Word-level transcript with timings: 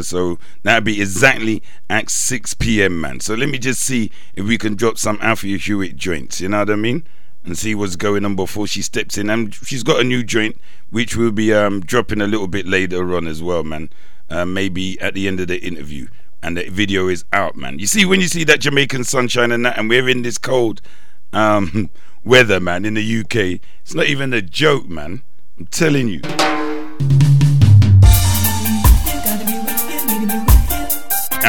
So 0.00 0.38
that'll 0.62 0.84
be 0.84 1.00
exactly 1.00 1.62
at 1.90 2.08
6 2.08 2.54
p.m., 2.54 3.00
man. 3.00 3.20
So 3.20 3.34
let 3.34 3.48
me 3.48 3.58
just 3.58 3.80
see 3.80 4.10
if 4.34 4.46
we 4.46 4.56
can 4.56 4.74
drop 4.74 4.96
some 4.96 5.18
Althea 5.20 5.58
Hewitt 5.58 5.96
joints, 5.96 6.40
you 6.40 6.48
know 6.48 6.60
what 6.60 6.70
I 6.70 6.76
mean? 6.76 7.04
And 7.44 7.58
see 7.58 7.74
what's 7.74 7.96
going 7.96 8.24
on 8.24 8.36
before 8.36 8.66
she 8.66 8.80
steps 8.82 9.18
in. 9.18 9.28
And 9.28 9.52
she's 9.54 9.82
got 9.82 10.00
a 10.00 10.04
new 10.04 10.22
joint, 10.22 10.58
which 10.90 11.16
we'll 11.16 11.32
be 11.32 11.52
um, 11.52 11.80
dropping 11.80 12.20
a 12.20 12.26
little 12.26 12.46
bit 12.46 12.66
later 12.66 13.14
on 13.16 13.26
as 13.26 13.42
well, 13.42 13.64
man. 13.64 13.90
Uh, 14.30 14.46
maybe 14.46 14.98
at 15.00 15.14
the 15.14 15.28
end 15.28 15.40
of 15.40 15.48
the 15.48 15.58
interview. 15.58 16.06
And 16.42 16.56
the 16.56 16.68
video 16.68 17.08
is 17.08 17.24
out, 17.32 17.56
man. 17.56 17.78
You 17.78 17.86
see, 17.86 18.04
when 18.04 18.20
you 18.20 18.28
see 18.28 18.44
that 18.44 18.60
Jamaican 18.60 19.04
sunshine 19.04 19.52
and 19.52 19.66
that, 19.66 19.78
and 19.78 19.88
we're 19.88 20.08
in 20.08 20.22
this 20.22 20.38
cold 20.38 20.80
um, 21.32 21.90
weather, 22.24 22.60
man, 22.60 22.84
in 22.84 22.94
the 22.94 23.20
UK, 23.20 23.60
it's 23.82 23.94
not 23.94 24.06
even 24.06 24.32
a 24.32 24.40
joke, 24.40 24.88
man. 24.88 25.22
I'm 25.58 25.66
telling 25.66 26.08
you. 26.08 26.51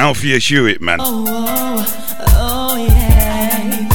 Althea 0.03 0.37
Hewitt, 0.37 0.81
man. 0.81 0.99
Oh, 0.99 1.23
oh, 1.29 1.85
oh, 2.35 2.75
yeah. 2.75 3.87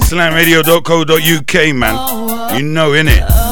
Slamradio.co.uk, 0.00 1.74
man. 1.76 1.94
Oh, 1.96 2.48
oh. 2.50 2.56
You 2.56 2.64
know, 2.64 2.90
innit? 2.90 3.49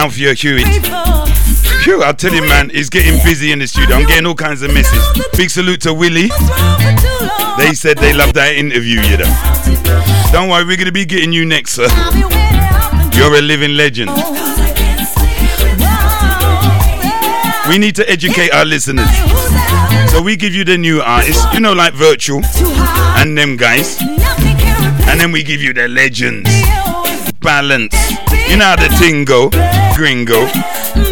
Althea 0.00 0.32
Hewitt. 0.32 0.66
Phew, 1.84 2.02
I'll 2.02 2.14
tell 2.14 2.32
you, 2.32 2.40
man, 2.40 2.70
he's 2.70 2.88
getting 2.88 3.22
busy 3.22 3.52
in 3.52 3.58
the 3.58 3.66
studio. 3.66 3.96
I'm 3.96 4.06
getting 4.06 4.24
all 4.24 4.34
kinds 4.34 4.62
of 4.62 4.72
messages. 4.72 5.04
Big 5.36 5.50
salute 5.50 5.82
to 5.82 5.92
Willie. 5.92 6.28
They 7.58 7.74
said 7.74 7.98
they 7.98 8.14
loved 8.14 8.34
that 8.36 8.54
interview, 8.56 9.02
you 9.02 9.18
know. 9.18 10.32
Don't 10.32 10.48
worry, 10.48 10.64
we're 10.64 10.78
going 10.78 10.86
to 10.86 10.92
be 10.92 11.04
getting 11.04 11.34
you 11.34 11.44
next, 11.44 11.72
sir. 11.72 11.86
You're 13.12 13.36
a 13.36 13.42
living 13.42 13.76
legend. 13.76 14.10
We 17.68 17.76
need 17.76 17.94
to 17.96 18.08
educate 18.08 18.54
our 18.54 18.64
listeners. 18.64 19.10
So 20.10 20.22
we 20.22 20.34
give 20.34 20.54
you 20.54 20.64
the 20.64 20.78
new 20.78 21.02
artists, 21.02 21.44
you 21.52 21.60
know, 21.60 21.74
like 21.74 21.92
Virtual 21.92 22.40
and 23.20 23.36
them 23.36 23.58
guys. 23.58 24.00
And 24.00 25.20
then 25.20 25.30
we 25.30 25.42
give 25.42 25.60
you 25.60 25.74
the 25.74 25.88
legends. 25.88 26.48
Balance. 27.40 27.94
You 28.50 28.56
know 28.56 28.64
how 28.64 28.74
the 28.74 28.88
thing 28.98 29.24
go, 29.24 29.48
gringo. 29.94 31.09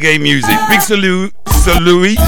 Reggae 0.00 0.20
music. 0.20 0.56
Big 0.68 0.80
salute, 0.80 1.32
salute, 1.48 2.18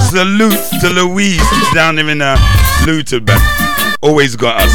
salute 0.00 0.58
to 0.80 0.88
Louise 0.90 1.42
down 1.72 1.96
there 1.96 2.08
in 2.08 2.22
uh, 2.22 2.36
man. 2.84 3.26
Always 4.02 4.36
got 4.36 4.60
us. 4.60 4.72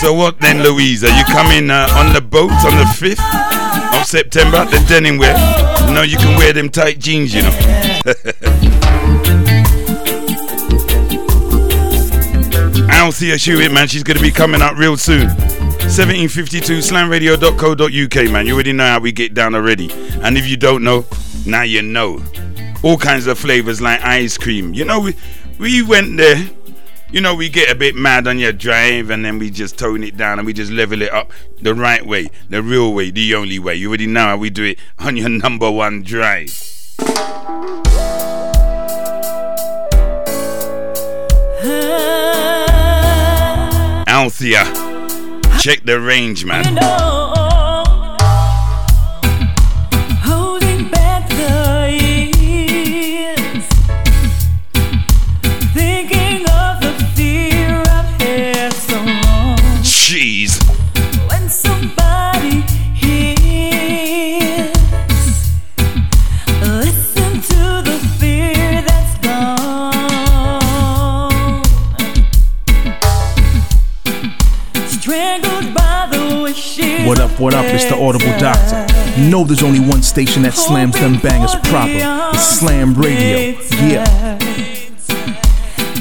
So 0.00 0.12
what 0.12 0.40
then, 0.40 0.62
Louise? 0.62 1.04
Are 1.04 1.16
you 1.16 1.24
coming 1.24 1.70
uh, 1.70 1.88
on 1.96 2.12
the 2.12 2.20
boat 2.20 2.50
on 2.50 2.76
the 2.76 2.84
5th 2.84 3.98
of 3.98 4.06
September? 4.06 4.58
at 4.58 4.70
The 4.70 4.84
denim 4.88 5.16
wear? 5.16 5.36
You 5.88 5.94
know, 5.94 6.02
you 6.02 6.16
can 6.16 6.36
wear 6.36 6.52
them 6.52 6.68
tight 6.68 6.98
jeans, 6.98 7.34
you 7.34 7.42
know. 7.42 7.50
Althea 12.90 13.36
Hewitt, 13.36 13.72
man, 13.72 13.88
she's 13.88 14.02
going 14.02 14.16
to 14.16 14.22
be 14.22 14.30
coming 14.30 14.60
up 14.60 14.76
real 14.76 14.96
soon. 14.96 15.28
1752 15.92 16.78
slamradio.co.uk, 16.78 18.32
man. 18.32 18.46
You 18.46 18.54
already 18.54 18.72
know 18.72 18.86
how 18.86 18.98
we 18.98 19.12
get 19.12 19.34
down 19.34 19.54
already. 19.54 19.92
And 20.22 20.38
if 20.38 20.46
you 20.48 20.56
don't 20.56 20.82
know, 20.82 21.04
now 21.44 21.64
you 21.64 21.82
know. 21.82 22.24
All 22.82 22.96
kinds 22.96 23.26
of 23.26 23.38
flavors 23.38 23.82
like 23.82 24.00
ice 24.00 24.38
cream. 24.38 24.72
You 24.72 24.86
know, 24.86 25.00
we, 25.00 25.14
we 25.58 25.82
went 25.82 26.16
there. 26.16 26.48
You 27.10 27.20
know, 27.20 27.34
we 27.34 27.50
get 27.50 27.70
a 27.70 27.74
bit 27.74 27.94
mad 27.94 28.26
on 28.26 28.38
your 28.38 28.52
drive 28.52 29.10
and 29.10 29.22
then 29.22 29.38
we 29.38 29.50
just 29.50 29.78
tone 29.78 30.02
it 30.02 30.16
down 30.16 30.38
and 30.38 30.46
we 30.46 30.54
just 30.54 30.72
level 30.72 31.02
it 31.02 31.12
up 31.12 31.30
the 31.60 31.74
right 31.74 32.06
way, 32.06 32.30
the 32.48 32.62
real 32.62 32.94
way, 32.94 33.10
the 33.10 33.34
only 33.34 33.58
way. 33.58 33.74
You 33.74 33.88
already 33.88 34.06
know 34.06 34.28
how 34.28 34.38
we 34.38 34.48
do 34.48 34.64
it 34.64 34.78
on 34.98 35.18
your 35.18 35.28
number 35.28 35.70
one 35.70 36.02
drive. 36.04 36.58
Althea. 44.08 44.81
Check 45.62 45.84
the 45.84 46.00
range, 46.00 46.44
man. 46.44 46.64
You 46.64 46.80
know. 46.80 47.21
What 77.42 77.54
up. 77.54 77.64
It's 77.64 77.86
the 77.86 77.96
Audible 77.96 78.38
Doctor. 78.38 78.86
You 79.20 79.28
know 79.28 79.42
there's 79.42 79.64
only 79.64 79.80
one 79.80 80.00
station 80.04 80.42
that 80.42 80.54
slams 80.54 80.94
them 80.94 81.18
bangers 81.18 81.56
proper. 81.64 81.90
It's 81.90 82.60
Slam 82.60 82.94
Radio. 82.94 83.58
Yeah. 83.82 84.38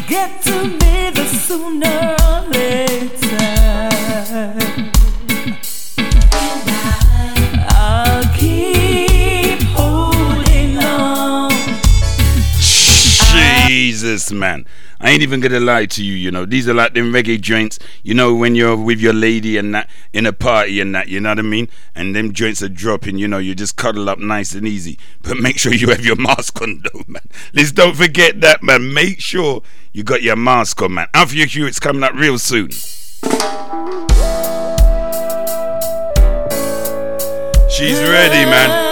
Get 0.07 0.43
to 0.43 0.67
me 0.67 1.09
the 1.09 1.25
sooner 1.25 2.15
or 2.29 2.47
later. 2.47 3.25
I'll 7.71 8.23
keep 8.37 9.63
holding 9.73 10.77
on. 10.77 11.49
Jesus, 13.67 14.31
man. 14.31 14.67
I 15.03 15.09
ain't 15.09 15.23
even 15.23 15.39
gonna 15.39 15.59
lie 15.59 15.87
to 15.87 16.03
you, 16.03 16.13
you 16.13 16.29
know. 16.29 16.45
These 16.45 16.69
are 16.69 16.73
like 16.73 16.93
them 16.93 17.11
reggae 17.11 17.41
joints, 17.41 17.79
you 18.03 18.13
know, 18.13 18.35
when 18.35 18.53
you're 18.53 18.77
with 18.77 18.99
your 18.99 19.13
lady 19.13 19.57
and 19.57 19.73
that 19.73 19.89
in 20.13 20.27
a 20.27 20.33
party 20.33 20.79
and 20.79 20.93
that, 20.93 21.07
you 21.07 21.19
know 21.19 21.29
what 21.29 21.39
I 21.39 21.43
mean? 21.43 21.69
And 21.95 22.15
them 22.15 22.33
joints 22.33 22.61
are 22.61 22.69
dropping, 22.69 23.17
you 23.17 23.27
know, 23.27 23.39
you 23.39 23.55
just 23.55 23.77
cuddle 23.77 24.09
up 24.09 24.19
nice 24.19 24.53
and 24.53 24.67
easy. 24.67 24.99
But 25.23 25.37
make 25.37 25.57
sure 25.57 25.73
you 25.73 25.87
have 25.89 26.05
your 26.05 26.17
mask 26.17 26.61
on 26.61 26.83
though, 26.83 27.01
man. 27.07 27.23
Let's 27.53 27.71
don't 27.71 27.95
forget 27.95 28.41
that, 28.41 28.61
man. 28.61 28.93
Make 28.93 29.19
sure 29.19 29.63
you 29.91 30.03
got 30.03 30.21
your 30.21 30.35
mask 30.35 30.81
on, 30.81 30.93
man. 30.93 31.07
Alfia 31.13 31.49
Q, 31.49 31.65
it's 31.65 31.79
coming 31.79 32.03
up 32.03 32.13
real 32.13 32.37
soon. 32.37 32.69
She's 37.69 37.99
ready, 38.03 38.45
man. 38.49 38.90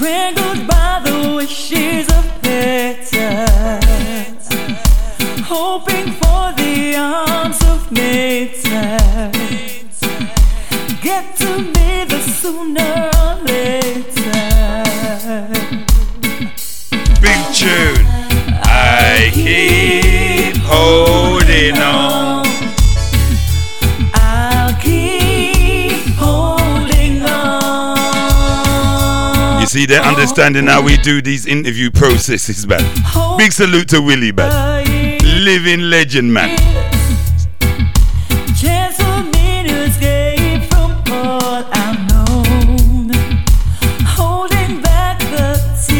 See, 0.00 2.09
they're 29.90 30.02
understanding 30.02 30.68
how 30.68 30.80
we 30.80 30.96
do 30.98 31.20
these 31.20 31.46
interview 31.46 31.90
processes, 31.90 32.64
man. 32.64 32.80
Big 33.36 33.50
salute 33.50 33.88
to 33.88 34.00
Willie, 34.00 34.30
man. 34.30 34.86
Living 35.44 35.90
legend, 35.90 36.32
man. 36.32 36.50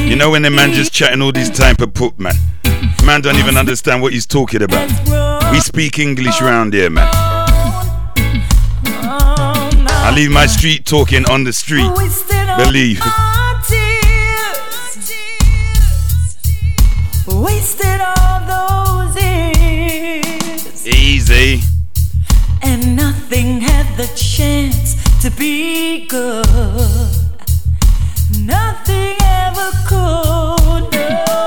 You 0.09 0.17
know 0.17 0.31
when 0.31 0.43
the 0.43 0.51
man 0.51 0.73
just 0.73 0.93
chatting 0.93 1.21
all 1.21 1.33
this 1.33 1.51
time 1.51 1.75
per 1.75 1.87
put, 1.89 2.19
man. 2.19 2.35
Man 3.05 3.21
don't 3.23 3.37
even 3.37 3.57
understand 3.57 4.03
what 4.03 4.13
he's 4.13 4.27
talking 4.27 4.63
about. 4.63 4.89
We 5.51 5.59
speak 5.59 5.99
English 5.99 6.41
round 6.41 6.75
here, 6.75 6.91
man. 6.91 7.09
I 10.03 10.13
leave 10.15 10.31
my 10.31 10.47
street 10.47 10.87
talking 10.87 11.29
on 11.29 11.43
the 11.43 11.53
street. 11.53 11.91
Believe. 12.57 13.03
Wasted 17.35 18.00
all 18.00 18.41
those 18.47 19.23
years. 19.23 20.87
Easy. 20.87 21.61
And 22.62 22.97
nothing 22.97 23.61
had 23.61 23.97
the 23.97 24.06
chance 24.17 24.97
to 25.23 25.31
be 25.31 26.06
good. 26.06 26.47
Nothing 28.38 29.17
ever 29.21 29.71
could. 29.87 30.93
No. 30.93 31.41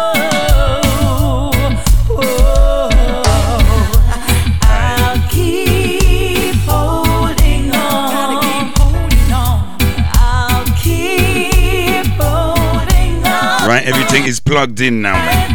Right, 13.66 13.86
everything 13.86 14.26
is 14.26 14.42
plugged 14.42 14.82
in 14.82 15.02
now, 15.02 15.14
man. 15.14 15.53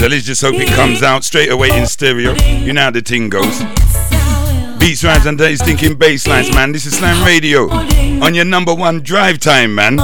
So 0.00 0.06
let's 0.06 0.24
just 0.24 0.40
hope 0.40 0.54
it 0.54 0.68
comes 0.68 1.02
out 1.02 1.24
straight 1.24 1.52
away 1.52 1.68
in 1.78 1.86
stereo. 1.86 2.32
You 2.32 2.72
know 2.72 2.84
how 2.84 2.90
the 2.90 3.02
thing 3.02 3.28
goes. 3.28 3.58
Beats, 4.78 5.04
rhymes, 5.04 5.26
and 5.26 5.36
days 5.36 5.62
thinking 5.62 5.94
bass 5.94 6.26
lines, 6.26 6.50
man. 6.54 6.72
This 6.72 6.86
is 6.86 6.96
Slam 6.96 7.22
Radio 7.22 7.68
on 7.68 8.34
your 8.34 8.46
number 8.46 8.74
one 8.74 9.02
drive 9.02 9.40
time, 9.40 9.74
man. 9.74 9.98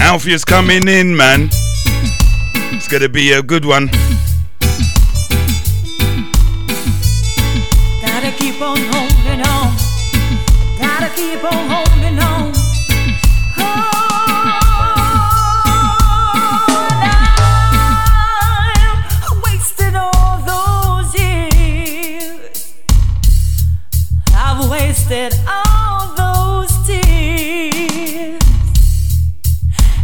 Alfia's 0.00 0.44
coming 0.44 0.88
in, 0.88 1.16
man. 1.16 1.50
It's 2.72 2.88
gonna 2.88 3.08
be 3.08 3.34
a 3.34 3.40
good 3.40 3.64
one. 3.64 3.88
Wasted 24.72 25.34
all 25.46 26.14
those 26.16 26.72
tears, 26.86 28.40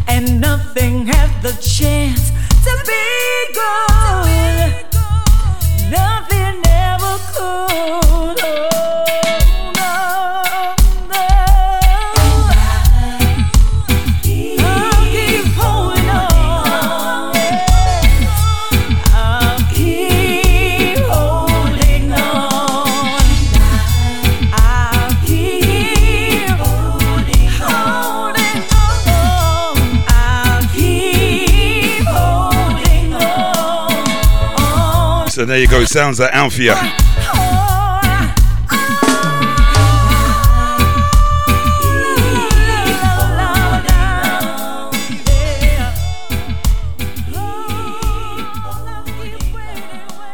and 0.07 0.41
nothing 0.43 1.07
had 1.07 1.31
the 1.43 1.53
chance 1.53 2.31
to 2.65 2.73
be 2.87 3.55
good. 3.55 3.88
So 35.49 35.53
there 35.53 35.63
you 35.63 35.69
go. 35.69 35.83
Sounds 35.87 36.21
like 36.21 36.31
Alfia. 36.33 36.75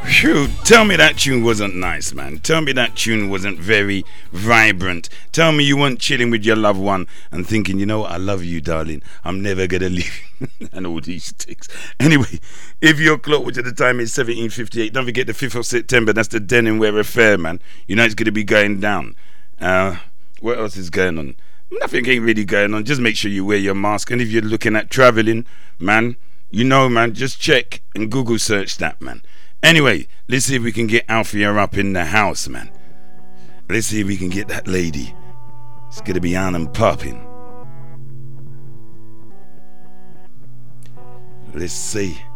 Phew, 0.04 0.48
tell 0.64 0.84
me 0.84 0.96
that 0.96 1.18
tune 1.18 1.44
wasn't 1.44 1.76
nice, 1.76 2.12
man. 2.12 2.38
Tell 2.38 2.60
me 2.60 2.72
that 2.72 2.96
tune 2.96 3.30
wasn't 3.30 3.60
very 3.60 4.04
vibrant. 4.32 5.08
Tell 5.30 5.52
me 5.52 5.62
you 5.62 5.76
weren't 5.76 6.00
chilling 6.00 6.30
with 6.32 6.44
your 6.44 6.56
loved 6.56 6.80
one 6.80 7.06
and 7.30 7.46
thinking, 7.46 7.78
you 7.78 7.86
know 7.86 8.02
I 8.02 8.16
love 8.16 8.42
you, 8.42 8.60
darling. 8.60 9.00
I'm 9.22 9.40
never 9.40 9.68
gonna 9.68 9.88
leave 9.90 10.23
and 10.72 10.86
all 10.86 11.00
these 11.00 11.32
things. 11.32 11.68
Anyway, 12.00 12.40
if 12.80 12.98
your 12.98 13.18
clock, 13.18 13.44
which 13.44 13.58
at 13.58 13.64
the 13.64 13.72
time 13.72 14.00
is 14.00 14.16
1758, 14.16 14.92
don't 14.92 15.04
forget 15.04 15.26
the 15.26 15.32
5th 15.32 15.54
of 15.56 15.66
September, 15.66 16.12
that's 16.12 16.28
the 16.28 16.40
Denim 16.40 16.78
Wear 16.78 16.98
Affair, 16.98 17.38
man. 17.38 17.60
You 17.86 17.96
know 17.96 18.04
it's 18.04 18.14
gonna 18.14 18.32
be 18.32 18.44
going 18.44 18.80
down. 18.80 19.16
Uh, 19.60 19.96
what 20.40 20.58
else 20.58 20.76
is 20.76 20.90
going 20.90 21.18
on? 21.18 21.36
Nothing 21.70 22.06
ain't 22.08 22.24
really 22.24 22.44
going 22.44 22.74
on. 22.74 22.84
Just 22.84 23.00
make 23.00 23.16
sure 23.16 23.30
you 23.30 23.44
wear 23.44 23.56
your 23.56 23.74
mask. 23.74 24.10
And 24.10 24.20
if 24.20 24.28
you're 24.28 24.42
looking 24.42 24.76
at 24.76 24.90
traveling, 24.90 25.46
man, 25.78 26.16
you 26.50 26.64
know, 26.64 26.88
man, 26.88 27.14
just 27.14 27.40
check 27.40 27.82
and 27.94 28.10
Google 28.10 28.38
search 28.38 28.76
that, 28.78 29.00
man 29.00 29.22
Anyway, 29.64 30.06
let's 30.28 30.44
see 30.44 30.56
if 30.56 30.62
we 30.62 30.70
can 30.70 30.86
get 30.86 31.06
Alfia 31.06 31.56
up 31.56 31.78
in 31.78 31.94
the 31.94 32.04
house, 32.04 32.48
man. 32.48 32.70
Let's 33.66 33.86
see 33.86 34.02
if 34.02 34.06
we 34.06 34.18
can 34.18 34.28
get 34.28 34.46
that 34.48 34.68
lady. 34.68 35.14
It's 35.88 36.02
gonna 36.02 36.20
be 36.20 36.36
on 36.36 36.54
and 36.54 36.72
popping. 36.74 37.33
Let's. 41.54 42.33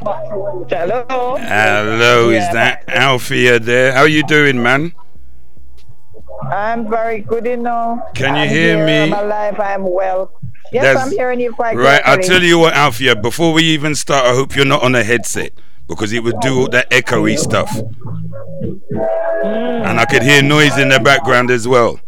Hello. 0.00 1.36
Hello, 1.38 2.30
is 2.30 2.44
that 2.52 2.86
Alfia 2.86 3.58
there? 3.60 3.92
How 3.92 4.04
you 4.04 4.22
doing, 4.22 4.62
man? 4.62 4.92
I'm 6.52 6.88
very 6.88 7.20
good, 7.20 7.44
you 7.46 7.56
know. 7.56 8.02
Can 8.14 8.36
you 8.36 8.42
I'm 8.42 8.48
hear 8.48 8.76
here, 8.76 8.86
me? 8.86 9.12
I'm 9.12 9.24
alive. 9.24 9.58
I'm 9.58 9.82
well. 9.90 10.32
Yes, 10.72 10.84
That's- 10.84 11.06
I'm 11.06 11.12
hearing 11.12 11.40
you 11.40 11.52
quite 11.52 11.76
Right, 11.76 12.00
I'll 12.04 12.18
tell 12.18 12.42
you 12.42 12.58
what, 12.58 12.74
Alfia, 12.74 13.20
before 13.20 13.52
we 13.52 13.62
even 13.64 13.94
start, 13.94 14.24
I 14.26 14.34
hope 14.34 14.54
you're 14.54 14.64
not 14.66 14.82
on 14.82 14.94
a 14.94 15.02
headset 15.02 15.52
because 15.88 16.12
it 16.12 16.22
would 16.22 16.38
do 16.40 16.60
all 16.60 16.68
that 16.68 16.88
echoey 16.90 17.36
stuff. 17.38 17.70
Mm. 18.62 18.80
And 19.88 19.98
I 20.00 20.04
could 20.04 20.22
hear 20.22 20.42
noise 20.42 20.76
in 20.78 20.90
the 20.90 21.00
background 21.00 21.50
as 21.50 21.66
well. 21.66 21.98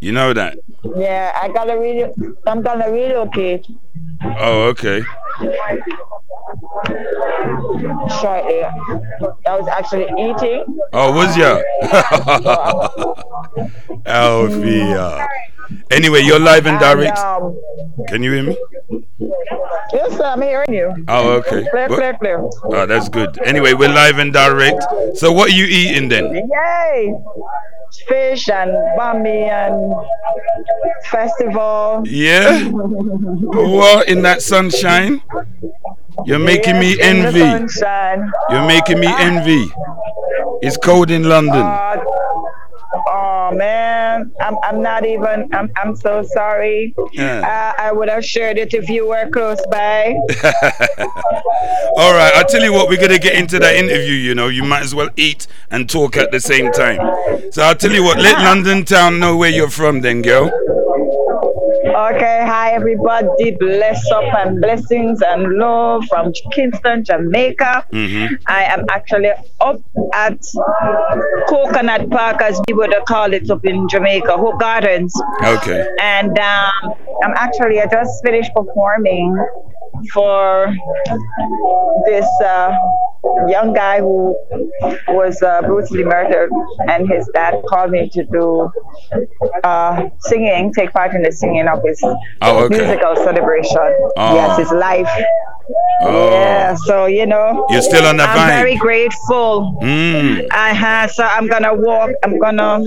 You 0.00 0.12
know 0.12 0.32
that? 0.32 0.58
Yeah, 0.96 1.32
I 1.40 1.48
gotta 1.48 1.78
re- 1.78 2.12
I'm 2.46 2.62
gonna 2.62 2.90
relocate 2.90 3.66
Oh, 4.40 4.62
okay. 4.68 5.02
Shortly. 8.20 8.64
I 8.64 9.56
was 9.56 9.68
actually 9.68 10.04
eating. 10.18 10.64
Oh, 10.92 11.12
was 11.12 11.36
ya? 11.36 11.60
Alfia. 14.06 15.26
Anyway, 15.90 16.20
you're 16.22 16.38
live 16.40 16.66
and 16.66 16.78
direct. 16.80 17.18
um, 17.18 17.58
Can 18.08 18.22
you 18.22 18.32
hear 18.32 18.42
me? 18.44 18.56
yes, 19.92 20.16
sir, 20.16 20.24
I'm 20.24 20.40
hearing 20.40 20.72
you. 20.72 20.94
Oh, 21.08 21.32
okay. 21.44 21.66
Clear, 21.70 21.88
clear, 21.88 22.14
clear. 22.18 22.40
Oh, 22.64 22.86
that's 22.86 23.08
good. 23.10 23.38
Anyway, 23.44 23.74
we're 23.74 23.92
live 23.92 24.18
and 24.18 24.32
direct. 24.32 24.82
So, 25.14 25.30
what 25.32 25.50
are 25.50 25.54
you 25.54 25.64
eating 25.66 26.08
then? 26.08 26.32
Yay! 26.34 27.14
Fish 28.06 28.48
and 28.48 28.70
bammy 28.98 29.48
and 29.48 29.94
festival. 31.06 32.02
Yeah? 32.06 32.68
What 32.70 34.08
in 34.08 34.22
that 34.22 34.40
sunshine? 34.42 35.20
You're 36.24 36.38
making 36.38 36.78
me 36.78 36.96
Yes, 36.96 37.06
in 37.08 37.22
the 37.34 37.44
envy. 37.44 38.30
You're 38.50 38.66
making 38.66 39.00
me 39.00 39.06
envy. 39.06 39.70
It's 40.62 40.76
cold 40.76 41.10
in 41.10 41.24
London. 41.24 41.54
Uh, 41.62 42.02
oh 43.08 43.50
man, 43.54 44.32
I'm, 44.40 44.56
I'm 44.62 44.82
not 44.82 45.04
even. 45.06 45.48
I'm, 45.54 45.70
I'm 45.76 45.94
so 45.96 46.22
sorry. 46.22 46.94
Yeah. 47.12 47.40
Uh, 47.78 47.82
I 47.82 47.92
would 47.92 48.08
have 48.08 48.24
shared 48.24 48.58
it 48.58 48.74
if 48.74 48.88
you 48.88 49.06
were 49.06 49.28
close 49.30 49.60
by. 49.70 50.14
All 51.96 52.12
right, 52.14 52.32
I'll 52.34 52.46
tell 52.46 52.62
you 52.62 52.72
what, 52.72 52.88
we're 52.88 52.96
going 52.96 53.10
to 53.10 53.18
get 53.18 53.34
into 53.34 53.58
that 53.58 53.76
interview. 53.76 54.14
You 54.14 54.34
know, 54.34 54.48
you 54.48 54.64
might 54.64 54.82
as 54.82 54.94
well 54.94 55.10
eat 55.16 55.46
and 55.70 55.88
talk 55.88 56.16
at 56.16 56.30
the 56.30 56.40
same 56.40 56.72
time. 56.72 56.98
So 57.52 57.62
I'll 57.62 57.74
tell 57.74 57.92
you 57.92 58.02
what, 58.02 58.18
let 58.18 58.38
London 58.38 58.84
Town 58.84 59.18
know 59.18 59.36
where 59.36 59.50
you're 59.50 59.70
from, 59.70 60.00
then, 60.00 60.22
girl. 60.22 60.50
Okay, 61.68 62.44
hi 62.46 62.72
everybody. 62.72 63.50
Bless 63.50 64.10
up 64.10 64.24
and 64.38 64.58
blessings 64.58 65.20
and 65.20 65.52
love 65.58 66.04
from 66.08 66.32
Kingston, 66.52 67.04
Jamaica. 67.04 67.84
Mm-hmm. 67.92 68.34
I 68.46 68.64
am 68.64 68.86
actually 68.90 69.32
up 69.60 69.78
at 70.14 70.38
Coconut 71.48 72.08
Park, 72.08 72.40
as 72.40 72.58
we 72.66 72.74
would 72.74 72.94
call 73.06 73.34
it 73.34 73.50
up 73.50 73.66
in 73.66 73.86
Jamaica, 73.86 74.38
Hope 74.38 74.58
Gardens. 74.58 75.12
Okay. 75.44 75.86
and 76.00 76.38
um, 76.38 76.94
I'm 77.22 77.34
actually 77.36 77.80
I 77.80 77.86
just 77.86 78.24
finished 78.24 78.50
performing 78.54 79.36
for 80.12 80.72
this 82.06 82.26
uh, 82.44 82.72
young 83.48 83.72
guy 83.72 83.98
who 84.00 84.36
was 85.08 85.42
uh, 85.42 85.60
brutally 85.62 86.04
murdered, 86.04 86.50
and 86.88 87.08
his 87.08 87.28
dad 87.34 87.54
called 87.68 87.90
me 87.90 88.08
to 88.10 88.24
do 88.24 88.70
uh, 89.64 90.08
singing, 90.20 90.72
take 90.72 90.92
part 90.92 91.14
in 91.14 91.22
the 91.22 91.32
singing 91.32 91.66
of 91.68 91.82
his 91.84 92.00
Oh, 92.42 92.64
okay. 92.64 92.78
musical 92.78 93.16
celebration. 93.16 93.76
Oh. 94.16 94.34
Yes, 94.34 94.58
his 94.58 94.70
life. 94.72 95.08
Oh. 96.00 96.30
Yeah, 96.30 96.74
so 96.76 97.06
you 97.06 97.26
know, 97.26 97.66
You're 97.68 97.82
still 97.82 98.06
on 98.06 98.16
the 98.16 98.22
I'm 98.22 98.48
very 98.48 98.76
grateful. 98.76 99.78
Mm. 99.82 100.46
I 100.52 100.72
have, 100.72 101.10
so 101.10 101.24
I'm 101.24 101.46
gonna 101.46 101.74
walk. 101.74 102.10
I'm 102.24 102.38
gonna, 102.38 102.80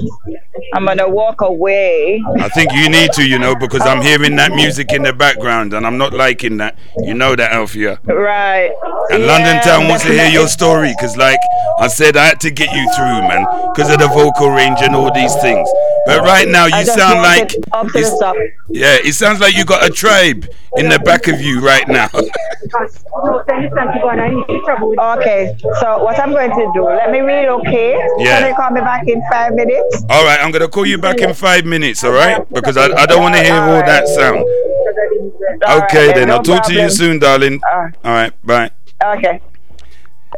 I'm 0.73 0.85
gonna 0.85 1.07
walk 1.09 1.41
away. 1.41 2.23
I 2.39 2.49
think 2.49 2.71
you 2.73 2.89
need 2.89 3.11
to, 3.13 3.27
you 3.27 3.37
know, 3.37 3.55
because 3.55 3.81
I'm 3.81 4.01
hearing 4.01 4.35
that 4.37 4.53
music 4.53 4.91
in 4.93 5.03
the 5.03 5.13
background 5.13 5.73
and 5.73 5.85
I'm 5.85 5.97
not 5.99 6.13
liking 6.13 6.57
that. 6.57 6.75
You 6.99 7.13
know 7.13 7.35
that, 7.35 7.51
Alfia. 7.51 7.99
Right. 8.05 8.71
And 9.11 9.23
Yeah, 9.23 9.27
London 9.27 9.61
Town 9.61 9.87
wants 9.87 10.03
to 10.05 10.11
hear 10.11 10.27
your 10.29 10.47
story 10.47 10.93
because, 10.97 11.15
like 11.17 11.39
I 11.79 11.87
said, 11.87 12.17
I 12.17 12.25
had 12.25 12.39
to 12.41 12.51
get 12.51 12.71
you 12.73 12.83
through, 12.95 13.21
man, 13.27 13.45
because 13.73 13.89
of 13.91 13.99
the 13.99 14.07
vocal 14.07 14.49
range 14.49 14.79
and 14.81 14.95
all 14.95 15.11
these 15.13 15.33
things. 15.37 15.67
But 16.05 16.21
right 16.21 16.47
now, 16.47 16.65
you 16.65 16.85
sound 16.85 17.21
like. 17.21 17.53
it 17.53 17.63
up 17.71 17.87
to 17.87 17.93
the 17.93 17.99
it's- 17.99 18.19
top. 18.19 18.35
Yeah, 18.69 18.97
it 19.03 19.13
sounds 19.13 19.39
like 19.41 19.55
you 19.55 19.65
got 19.65 19.83
a 19.85 19.89
tribe 19.91 20.47
in 20.77 20.87
the 20.89 20.99
back 20.99 21.27
of 21.27 21.41
you 21.41 21.59
right 21.59 21.87
now. 21.87 22.09
Okay, 24.31 25.55
so 25.79 26.03
what 26.03 26.19
I'm 26.19 26.31
going 26.31 26.49
to 26.51 26.71
do, 26.73 26.85
let 26.85 27.11
me 27.11 27.19
relocate. 27.19 27.97
Yeah. 28.17 28.39
Can 28.39 28.49
you 28.49 28.55
call 28.55 28.71
me 28.71 28.81
back 28.81 29.07
in 29.07 29.21
five 29.31 29.53
minutes? 29.53 30.03
all 30.09 30.23
right, 30.23 30.39
I'm 30.41 30.51
going 30.51 30.61
to 30.61 30.67
call 30.69 30.85
you 30.85 30.97
back 30.97 31.17
in 31.19 31.33
five 31.33 31.65
minutes, 31.65 32.03
all 32.03 32.11
right? 32.13 32.47
Because 32.51 32.77
I, 32.77 32.85
I 32.93 33.05
don't 33.05 33.21
want 33.21 33.35
to 33.35 33.43
hear 33.43 33.53
all 33.53 33.81
that 33.83 34.07
sound. 34.07 34.39
All 35.67 35.79
right, 35.79 35.83
Okay, 35.83 36.13
then. 36.13 36.27
no 36.27 36.35
I'll 36.35 36.43
talk 36.43 36.65
to 36.67 36.73
you 36.73 36.89
soon, 36.89 37.19
darling. 37.19 37.61
Uh, 37.71 37.89
All 38.03 38.13
right, 38.13 38.33
bye. 38.45 38.71
okay. 39.03 39.41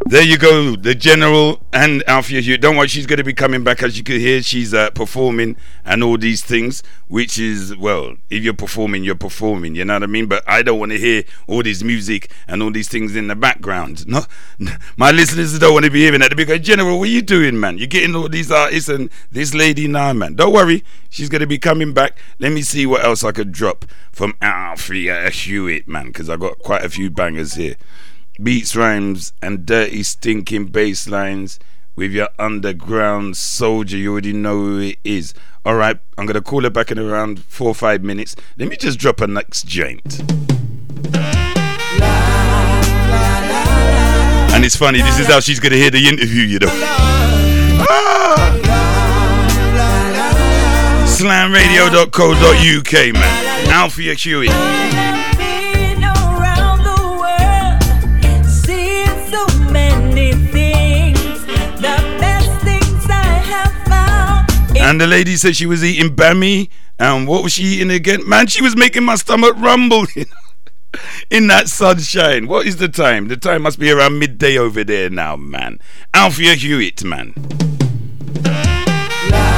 There 0.05 0.21
you 0.21 0.37
go, 0.37 0.75
the 0.75 0.93
general 0.95 1.61
and 1.71 2.03
Alfia 2.07 2.41
Hugh. 2.41 2.57
Don't 2.57 2.75
worry, 2.75 2.89
she's 2.89 3.05
going 3.05 3.17
to 3.17 3.23
be 3.23 3.33
coming 3.33 3.63
back. 3.63 3.81
As 3.81 3.97
you 3.97 4.03
can 4.03 4.19
hear, 4.19 4.43
she's 4.43 4.73
uh, 4.73 4.89
performing 4.89 5.55
and 5.85 6.03
all 6.03 6.17
these 6.17 6.43
things, 6.43 6.83
which 7.07 7.39
is, 7.39 7.75
well, 7.77 8.17
if 8.29 8.43
you're 8.43 8.53
performing, 8.53 9.05
you're 9.05 9.15
performing, 9.15 9.75
you 9.75 9.85
know 9.85 9.93
what 9.93 10.03
I 10.03 10.07
mean? 10.07 10.25
But 10.25 10.43
I 10.45 10.61
don't 10.61 10.77
want 10.77 10.91
to 10.91 10.99
hear 10.99 11.23
all 11.47 11.63
this 11.63 11.83
music 11.83 12.29
and 12.49 12.61
all 12.61 12.69
these 12.69 12.89
things 12.89 13.15
in 13.15 13.27
the 13.27 13.35
background. 13.35 14.05
No, 14.59 14.71
my 14.97 15.09
listeners 15.09 15.57
don't 15.57 15.73
want 15.73 15.85
to 15.85 15.91
be 15.91 16.01
hearing 16.01 16.19
that. 16.19 16.29
They 16.29 16.35
be 16.35 16.45
going, 16.45 16.61
General, 16.61 16.99
what 16.99 17.05
are 17.05 17.11
you 17.11 17.23
doing, 17.23 17.59
man? 17.59 17.79
You're 17.79 17.87
getting 17.87 18.15
all 18.15 18.29
these 18.29 18.51
artists 18.51 18.87
and 18.87 19.09
this 19.31 19.55
lady 19.55 19.87
now, 19.87 20.13
man. 20.13 20.35
Don't 20.35 20.53
worry, 20.53 20.83
she's 21.09 21.29
going 21.29 21.41
to 21.41 21.47
be 21.47 21.57
coming 21.57 21.93
back. 21.93 22.17
Let 22.37 22.51
me 22.51 22.61
see 22.61 22.85
what 22.85 23.03
else 23.03 23.23
I 23.23 23.31
could 23.31 23.51
drop 23.51 23.85
from 24.11 24.33
Alfia 24.33 25.31
Hewitt, 25.31 25.87
man, 25.87 26.07
because 26.07 26.29
I 26.29 26.37
got 26.37 26.59
quite 26.59 26.83
a 26.85 26.89
few 26.89 27.09
bangers 27.09 27.55
here 27.55 27.75
beats, 28.41 28.75
rhymes, 28.75 29.33
and 29.41 29.65
dirty, 29.65 30.03
stinking 30.03 30.67
bass 30.67 31.07
lines 31.07 31.59
with 31.95 32.11
your 32.11 32.29
underground 32.39 33.37
soldier. 33.37 33.97
You 33.97 34.11
already 34.11 34.33
know 34.33 34.57
who 34.57 34.79
it 34.79 34.97
is. 35.03 35.33
All 35.65 35.75
right, 35.75 35.97
I'm 36.17 36.25
gonna 36.25 36.41
call 36.41 36.63
her 36.63 36.69
back 36.69 36.91
in 36.91 36.99
around 36.99 37.43
four 37.43 37.69
or 37.69 37.75
five 37.75 38.03
minutes. 38.03 38.35
Let 38.57 38.69
me 38.69 38.75
just 38.75 38.99
drop 38.99 39.21
a 39.21 39.27
next 39.27 39.65
joint. 39.67 40.19
And 44.53 44.63
it's 44.63 44.75
funny, 44.75 45.01
this 45.01 45.19
is 45.19 45.27
how 45.27 45.39
she's 45.39 45.59
gonna 45.59 45.75
hear 45.75 45.89
the 45.91 46.07
interview, 46.07 46.43
you 46.43 46.59
know. 46.59 46.67
Ah! 47.89 48.59
Slamradio.co.uk, 51.05 53.13
man. 53.13 53.67
Alfia 53.67 54.13
Huey. 54.13 54.49
And 64.83 64.99
the 64.99 65.07
lady 65.07 65.37
said 65.37 65.55
she 65.55 65.65
was 65.65 65.81
eating 65.81 66.13
bammy. 66.13 66.69
And 66.99 67.25
what 67.25 67.41
was 67.41 67.53
she 67.53 67.63
eating 67.63 67.89
again? 67.89 68.27
Man, 68.27 68.47
she 68.47 68.61
was 68.61 68.75
making 68.75 69.03
my 69.03 69.15
stomach 69.15 69.55
rumble 69.57 70.05
in 71.31 71.47
that 71.47 71.69
sunshine. 71.69 72.47
What 72.47 72.67
is 72.67 72.75
the 72.77 72.89
time? 72.89 73.29
The 73.29 73.37
time 73.37 73.61
must 73.61 73.79
be 73.79 73.89
around 73.91 74.19
midday 74.19 74.57
over 74.57 74.83
there 74.83 75.09
now, 75.09 75.37
man. 75.37 75.79
Alfia 76.13 76.55
Hewitt, 76.55 77.01
man. 77.03 77.33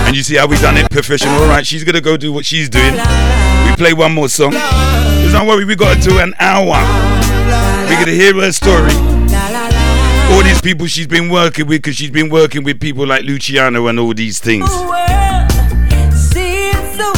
And 0.05 0.15
you 0.15 0.21
see 0.21 0.35
how 0.35 0.45
we 0.45 0.57
done 0.57 0.77
it 0.77 0.91
professional, 0.91 1.39
right? 1.47 1.65
She's 1.65 1.83
gonna 1.83 2.01
go 2.01 2.17
do 2.17 2.31
what 2.31 2.45
she's 2.45 2.69
doing. 2.69 2.93
We 2.93 3.75
play 3.75 3.93
one 3.93 4.13
more 4.13 4.29
song. 4.29 4.51
Don't 4.51 5.47
worry, 5.47 5.65
we 5.65 5.75
got 5.75 6.01
to 6.03 6.19
an 6.19 6.35
hour. 6.39 6.77
We're 7.89 7.99
gonna 7.99 8.11
hear 8.11 8.35
her 8.35 8.51
story. 8.51 9.04
All 10.31 10.43
these 10.43 10.61
people 10.61 10.87
she's 10.87 11.07
been 11.07 11.29
working 11.29 11.67
with 11.67 11.81
because 11.81 11.95
she's 11.95 12.11
been 12.11 12.29
working 12.29 12.63
with 12.63 12.79
people 12.79 13.05
like 13.05 13.23
Luciano 13.23 13.87
and 13.87 13.99
all 13.99 14.13
these 14.13 14.39
things. 14.39 14.69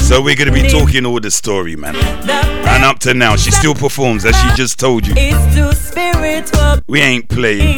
So 0.08 0.22
we're 0.22 0.36
gonna 0.36 0.52
be 0.54 0.68
talking 0.70 1.06
all 1.06 1.20
the 1.20 1.32
story, 1.32 1.76
man. 1.76 1.96
And 1.96 2.84
up 2.84 3.00
to 3.00 3.14
now, 3.14 3.36
she 3.36 3.52
still 3.52 3.74
performs 3.76 4.24
as 4.26 4.36
she 4.40 4.56
just 4.56 4.80
told 4.80 5.06
you. 5.06 5.14
We 6.88 7.02
ain't 7.02 7.28
playing. 7.28 7.78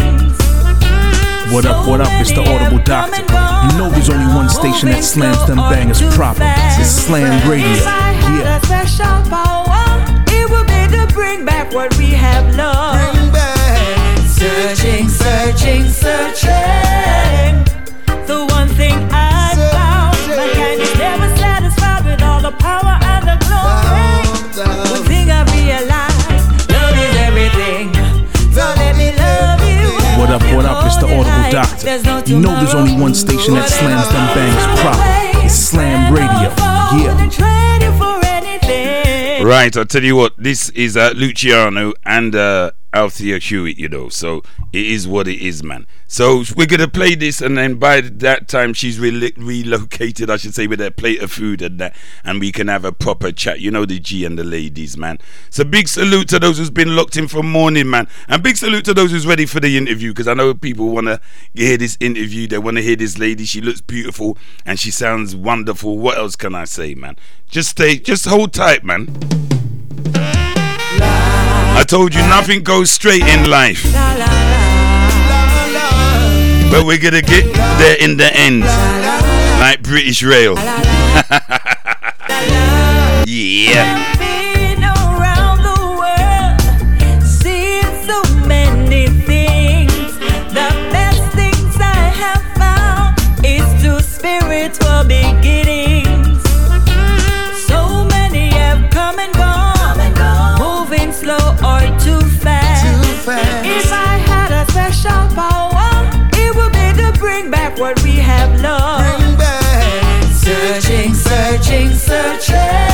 What 1.51 1.65
up, 1.65 1.87
what 1.87 2.01
up? 2.01 2.09
It's 2.21 2.31
the 2.31 2.41
Audible 2.41 2.83
Doctor. 2.83 3.21
You 3.23 3.77
know 3.79 3.89
there's 3.89 4.09
only 4.09 4.27
one 4.35 4.49
station 4.49 4.89
that 4.89 5.03
slams 5.03 5.43
them 5.47 5.57
bangers 5.57 6.01
proper. 6.15 6.43
It's 6.77 6.89
Slam 6.89 7.49
Radio. 7.49 7.65
Yeah. 7.67 8.59
It 10.27 10.49
will 10.49 10.63
be 10.65 10.95
to 10.95 11.07
bring 11.13 11.45
back 11.45 11.73
what 11.73 11.97
we 11.97 12.11
have 12.11 12.55
lost. 12.55 12.98
Searching, 14.59 15.07
searching, 15.07 15.83
searching. 15.87 16.51
The 18.27 18.45
one 18.51 18.67
thing 18.67 18.91
I 19.09 19.55
found, 19.71 20.17
mankind 20.35 20.81
is 20.81 20.93
never 20.99 21.33
satisfied 21.37 22.03
with 22.03 22.21
all 22.21 22.41
the 22.41 22.51
power 22.51 22.99
and 23.01 23.23
the 23.23 23.37
glory. 23.47 24.27
One 24.91 25.03
thing 25.07 25.31
I 25.31 25.47
realized, 25.55 26.67
love 26.75 26.91
is 26.91 27.15
everything. 27.23 27.95
So 28.51 28.59
let 28.75 28.97
me 28.97 29.15
love 29.15 29.63
you. 29.63 29.95
What 30.19 30.29
up, 30.29 30.43
what 30.53 30.65
up? 30.65 30.85
It's 30.85 30.97
the 30.97 31.07
Audible 31.07 31.51
Doctor. 31.55 32.29
You 32.29 32.41
know 32.41 32.53
there's 32.59 32.75
only 32.75 33.01
one 33.01 33.15
station 33.15 33.53
that 33.53 33.69
slams 33.69 34.09
them 34.09 34.27
bangs 34.35 34.65
proper. 34.81 35.45
It's 35.45 35.55
Slam 35.55 36.13
Radio. 36.13 36.51
Yeah. 36.99 37.29
Right, 39.41 39.75
I'll 39.77 39.85
tell 39.85 40.03
you 40.03 40.17
what, 40.17 40.33
this 40.37 40.67
is 40.71 40.97
uh, 40.97 41.13
Luciano 41.15 41.93
and 42.03 42.35
uh, 42.35 42.71
Althea 42.91 43.37
Hewitt, 43.37 43.77
you 43.77 43.87
know, 43.87 44.09
so 44.09 44.41
it 44.73 44.85
is 44.85 45.07
what 45.07 45.27
it 45.27 45.39
is, 45.39 45.63
man. 45.63 45.85
So 46.07 46.43
we're 46.55 46.65
gonna 46.65 46.87
play 46.87 47.13
this, 47.13 47.39
and 47.39 47.55
then 47.55 47.75
by 47.75 48.01
that 48.01 48.47
time 48.47 48.73
she's 48.73 48.99
re- 48.99 49.31
relocated, 49.37 50.29
I 50.29 50.37
should 50.37 50.55
say, 50.55 50.65
with 50.65 50.81
a 50.81 50.89
plate 50.89 51.21
of 51.21 51.31
food 51.31 51.61
and 51.61 51.79
that, 51.79 51.95
and 52.23 52.39
we 52.39 52.51
can 52.51 52.67
have 52.67 52.85
a 52.85 52.91
proper 52.91 53.31
chat. 53.31 53.59
You 53.59 53.69
know 53.69 53.85
the 53.85 53.99
G 53.99 54.25
and 54.25 54.39
the 54.39 54.43
ladies, 54.43 54.97
man. 54.97 55.19
So 55.51 55.63
big 55.63 55.87
salute 55.87 56.29
to 56.29 56.39
those 56.39 56.57
who's 56.57 56.71
been 56.71 56.95
locked 56.95 57.15
in 57.15 57.27
for 57.27 57.43
morning, 57.43 57.89
man, 57.89 58.07
and 58.27 58.41
big 58.41 58.57
salute 58.57 58.85
to 58.85 58.95
those 58.95 59.11
who's 59.11 59.27
ready 59.27 59.45
for 59.45 59.59
the 59.59 59.77
interview, 59.77 60.11
because 60.11 60.27
I 60.27 60.33
know 60.33 60.55
people 60.55 60.89
wanna 60.89 61.21
hear 61.53 61.77
this 61.77 61.95
interview. 61.99 62.47
They 62.47 62.57
wanna 62.57 62.81
hear 62.81 62.95
this 62.95 63.19
lady. 63.19 63.45
She 63.45 63.61
looks 63.61 63.81
beautiful 63.81 64.35
and 64.65 64.79
she 64.79 64.89
sounds 64.89 65.35
wonderful. 65.35 65.99
What 65.99 66.17
else 66.17 66.35
can 66.35 66.55
I 66.55 66.65
say, 66.65 66.95
man? 66.95 67.17
Just 67.47 67.69
stay, 67.69 67.99
just 67.99 68.25
hold 68.25 68.51
tight, 68.53 68.83
man. 68.83 69.09
I 71.79 71.83
told 71.83 72.13
you 72.13 72.19
nothing 72.23 72.61
goes 72.61 72.91
straight 72.91 73.21
in 73.21 73.49
life. 73.49 73.83
But 76.69 76.85
we're 76.85 76.99
gonna 76.99 77.21
get 77.21 77.45
there 77.53 77.95
in 77.97 78.17
the 78.17 78.29
end. 78.35 78.65
Like 79.61 79.81
British 79.81 80.21
Rail. 80.21 80.55
yeah. 83.25 84.18
Searching, 111.99 112.88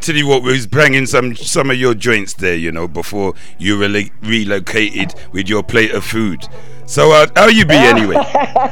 tell 0.00 0.16
you 0.16 0.26
what, 0.26 0.42
we 0.42 0.52
was 0.52 0.66
banging 0.66 1.06
some 1.06 1.34
some 1.36 1.70
of 1.70 1.76
your 1.76 1.94
joints 1.94 2.34
there, 2.34 2.54
you 2.56 2.72
know, 2.72 2.88
before 2.88 3.34
you 3.58 3.76
rela- 3.76 4.10
relocated 4.22 5.14
with 5.32 5.48
your 5.48 5.62
plate 5.62 5.92
of 5.92 6.04
food. 6.04 6.46
So, 6.86 7.12
uh, 7.12 7.26
how 7.36 7.46
you 7.48 7.64
be 7.64 7.74
anyway? 7.76 8.16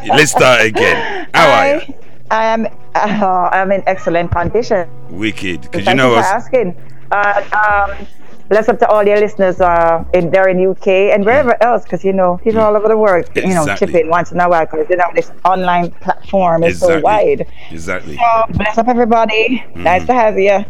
Let's 0.09 0.33
start 0.33 0.63
again. 0.63 1.29
How 1.35 1.51
are 1.51 1.77
you? 1.77 1.95
I 2.31 2.45
am. 2.47 2.67
Uh, 2.95 3.49
I'm 3.53 3.71
in 3.73 3.83
excellent 3.87 4.31
condition. 4.33 4.89
Wicked. 5.11 5.63
Because 5.63 5.81
you 5.81 5.85
Thank 5.87 5.97
know 5.99 6.09
you 6.11 6.15
for 6.17 6.21
us. 6.21 6.27
asking. 6.27 6.77
Uh, 7.11 7.89
um, 7.99 8.07
bless 8.49 8.69
up 8.69 8.79
to 8.81 8.89
all 8.89 9.07
your 9.07 9.19
listeners 9.19 9.61
uh, 9.61 10.05
in 10.15 10.31
there 10.31 10.49
in 10.49 10.67
UK 10.67 10.89
and 11.15 11.25
wherever 11.25 11.57
else, 11.63 11.85
because 11.85 12.05
you 12.05 12.13
know 12.13 12.39
people 12.43 12.61
all 12.61 12.77
over 12.77 12.89
the 12.89 12.97
world. 12.99 13.29
You 13.37 13.43
know, 13.43 13.49
Mm. 13.49 13.63
Exactly. 13.63 13.87
chip 13.87 13.95
in 14.05 14.09
once 14.11 14.33
in 14.33 14.41
a 14.41 14.49
while 14.49 14.67
because 14.67 14.87
you 14.91 14.97
know 14.97 15.11
this 15.15 15.31
online 15.45 15.91
platform 15.93 16.65
is 16.65 16.81
so 16.81 17.01
wide. 17.01 17.47
Exactly. 17.71 18.17
So 18.17 18.45
bless 18.55 18.77
up 18.79 18.89
everybody. 18.89 19.65
Nice 19.77 20.05
to 20.07 20.13
have 20.13 20.39
you. 20.39 20.65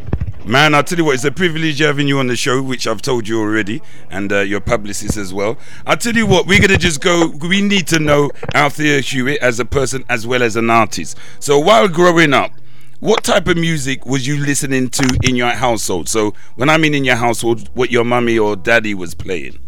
Man, 0.49 0.75
I'll 0.75 0.83
tell 0.83 0.97
you 0.97 1.05
what, 1.05 1.15
it's 1.15 1.25
a 1.25 1.31
privilege 1.31 1.81
having 1.81 2.09
you 2.09 2.19
on 2.21 2.27
the 2.27 2.35
show, 2.35 2.63
which 2.63 2.87
I've 2.87 3.03
told 3.03 3.29
you 3.29 3.39
already, 3.39 3.83
and 4.11 4.33
uh, 4.33 4.39
your 4.41 4.61
publicist 4.61 5.19
as 5.19 5.35
well. 5.35 5.59
I'll 5.85 5.99
tell 5.99 6.15
you 6.15 6.27
what, 6.27 6.47
we're 6.47 6.59
going 6.59 6.71
to 6.71 6.79
just 6.79 7.03
go, 7.03 7.27
we 7.43 7.61
need 7.61 7.87
to 7.89 7.99
know 7.99 8.31
Althea 8.55 9.03
Hewitt 9.03 9.43
as 9.43 9.61
a 9.61 9.67
person 9.67 10.05
as 10.09 10.27
well 10.27 10.43
as 10.43 10.57
an 10.57 10.71
artist. 10.71 11.19
So 11.39 11.59
while 11.59 11.87
growing 11.87 12.33
up, 12.33 12.53
what 13.01 13.25
type 13.25 13.47
of 13.47 13.59
music 13.59 14.07
was 14.07 14.27
you 14.27 14.39
listening 14.39 14.89
to 14.89 15.19
in 15.23 15.37
your 15.37 15.51
household? 15.51 16.09
So 16.09 16.33
when 16.57 16.71
I 16.71 16.79
mean 16.79 16.95
in 16.95 17.05
your 17.05 17.17
household, 17.17 17.69
what 17.75 17.91
your 17.91 18.05
mummy 18.05 18.39
or 18.39 18.57
daddy 18.57 18.95
was 18.95 19.15
playing? 19.15 19.59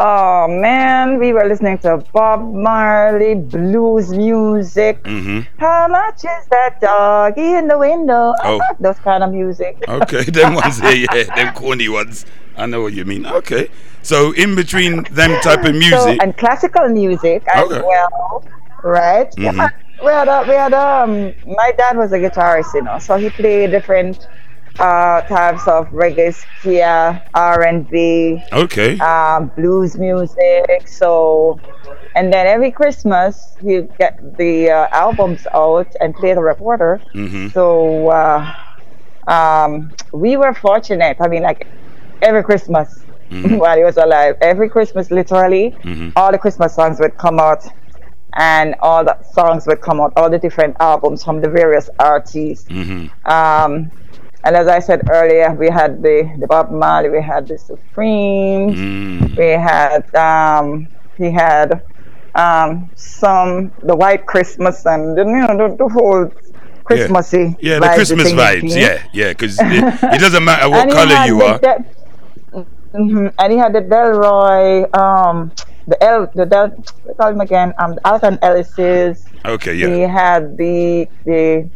Oh 0.00 0.46
man, 0.46 1.18
we 1.18 1.32
were 1.32 1.44
listening 1.44 1.76
to 1.78 1.98
Bob 2.12 2.54
Marley 2.54 3.34
blues 3.34 4.10
music. 4.10 5.00
hmm 5.04 5.40
How 5.58 5.88
much 5.88 6.18
is 6.24 6.46
that 6.54 6.80
doggy 6.80 7.54
in 7.54 7.66
the 7.66 7.76
window? 7.76 8.32
Oh. 8.44 8.60
Those 8.78 9.00
kind 9.00 9.24
of 9.24 9.32
music. 9.32 9.76
Okay, 9.88 10.22
them 10.38 10.54
ones 10.54 10.80
there, 10.80 10.94
yeah, 10.94 11.24
them 11.34 11.52
corny 11.52 11.88
ones. 11.88 12.26
I 12.56 12.66
know 12.66 12.80
what 12.82 12.92
you 12.92 13.04
mean. 13.04 13.26
Okay. 13.26 13.70
So 14.02 14.30
in 14.34 14.54
between 14.54 15.02
them 15.10 15.34
type 15.40 15.64
of 15.64 15.74
So, 15.74 15.78
music, 15.82 16.22
and 16.22 16.36
classical 16.36 16.88
music 16.88 17.42
as 17.52 17.64
Okay. 17.64 17.82
well, 17.82 18.44
right? 18.84 19.30
Mhm. 19.34 19.56
Yeah, 19.56 19.68
we 20.04 20.10
had, 20.12 20.28
a, 20.28 20.44
we 20.46 20.54
had 20.54 20.74
um, 20.74 21.32
my 21.44 21.72
dad 21.76 21.96
was 21.96 22.12
a 22.12 22.18
guitarist, 22.18 22.72
you 22.72 22.82
know, 22.82 23.00
so 23.00 23.16
he 23.16 23.30
played 23.30 23.72
different 23.72 24.28
uh, 24.78 25.20
types 25.22 25.66
of 25.68 25.88
reggae, 25.88 26.34
ska, 26.34 27.22
R 27.34 27.62
and 27.64 27.88
B, 27.88 28.40
okay. 28.52 28.98
um, 29.00 29.50
blues 29.56 29.96
music. 29.98 30.86
So, 30.86 31.60
and 32.14 32.32
then 32.32 32.46
every 32.46 32.70
Christmas 32.70 33.56
he 33.62 33.82
get 33.98 34.18
the 34.36 34.70
uh, 34.70 34.86
albums 34.92 35.46
out 35.54 35.88
and 36.00 36.14
play 36.14 36.34
the 36.34 36.42
reporter. 36.42 37.00
hmm 37.12 37.48
So 37.48 38.08
uh, 38.10 38.52
um, 39.26 39.92
we 40.12 40.36
were 40.36 40.54
fortunate. 40.54 41.16
I 41.20 41.28
mean, 41.28 41.42
like 41.42 41.66
every 42.22 42.42
Christmas 42.42 43.04
Mhm. 43.30 43.58
while 43.62 43.76
he 43.76 43.84
was 43.84 43.96
alive, 43.96 44.36
every 44.40 44.68
Christmas, 44.68 45.10
literally, 45.10 45.76
Mhm. 45.84 46.12
all 46.16 46.30
the 46.32 46.38
Christmas 46.38 46.74
songs 46.74 46.98
would 47.00 47.16
come 47.18 47.38
out, 47.38 47.62
and 48.34 48.74
all 48.80 49.04
the 49.04 49.16
songs 49.32 49.66
would 49.66 49.80
come 49.80 50.00
out, 50.00 50.12
all 50.16 50.30
the 50.30 50.38
different 50.38 50.76
albums 50.80 51.22
from 51.24 51.40
the 51.40 51.48
various 51.48 51.88
artists. 51.98 52.68
hmm 52.68 53.06
Um, 53.24 53.90
And 54.44 54.54
as 54.56 54.68
I 54.68 54.78
said 54.78 55.02
earlier, 55.10 55.52
we 55.52 55.68
had 55.68 56.02
the, 56.02 56.32
the 56.38 56.46
Bob 56.46 56.70
Marley, 56.70 57.10
we 57.10 57.22
had 57.22 57.48
the 57.48 57.58
Supremes, 57.58 58.76
Mm. 58.78 59.36
we 59.36 59.46
had 59.70 60.14
um, 60.14 60.88
he 61.16 61.30
had 61.30 61.82
um, 62.34 62.90
some 62.94 63.72
the 63.82 63.96
White 63.96 64.26
Christmas 64.26 64.86
and 64.86 65.16
you 65.18 65.24
know 65.24 65.56
the, 65.68 65.76
the 65.76 65.88
whole 65.88 66.30
Christmassy 66.84 67.56
Yeah, 67.60 67.80
the 67.80 67.86
vibes, 67.86 67.94
Christmas 67.96 68.32
vibes. 68.32 68.76
Yeah, 68.76 69.02
yeah, 69.12 69.28
because 69.30 69.58
it, 69.60 69.84
it 70.14 70.20
doesn't 70.24 70.44
matter 70.44 70.68
what 70.70 70.88
color 70.90 71.26
you 71.26 71.42
are. 71.42 71.58
De- 71.58 71.84
Mhm. 72.94 73.32
and 73.38 73.52
he 73.52 73.58
had 73.58 73.74
the 73.74 73.82
Delroy, 73.82 74.88
um, 74.96 75.52
the 75.86 76.02
El, 76.02 76.30
the 76.34 76.46
Del, 76.46 76.72
we 77.06 77.12
call 77.14 77.28
him 77.30 77.40
again, 77.42 77.74
um, 77.78 77.96
the 77.96 78.00
Alton 78.08 78.38
Ellis's. 78.40 79.26
Okay, 79.44 79.74
yeah. 79.74 79.88
He 79.88 80.00
had 80.00 80.56
the 80.56 81.06
the 81.26 81.68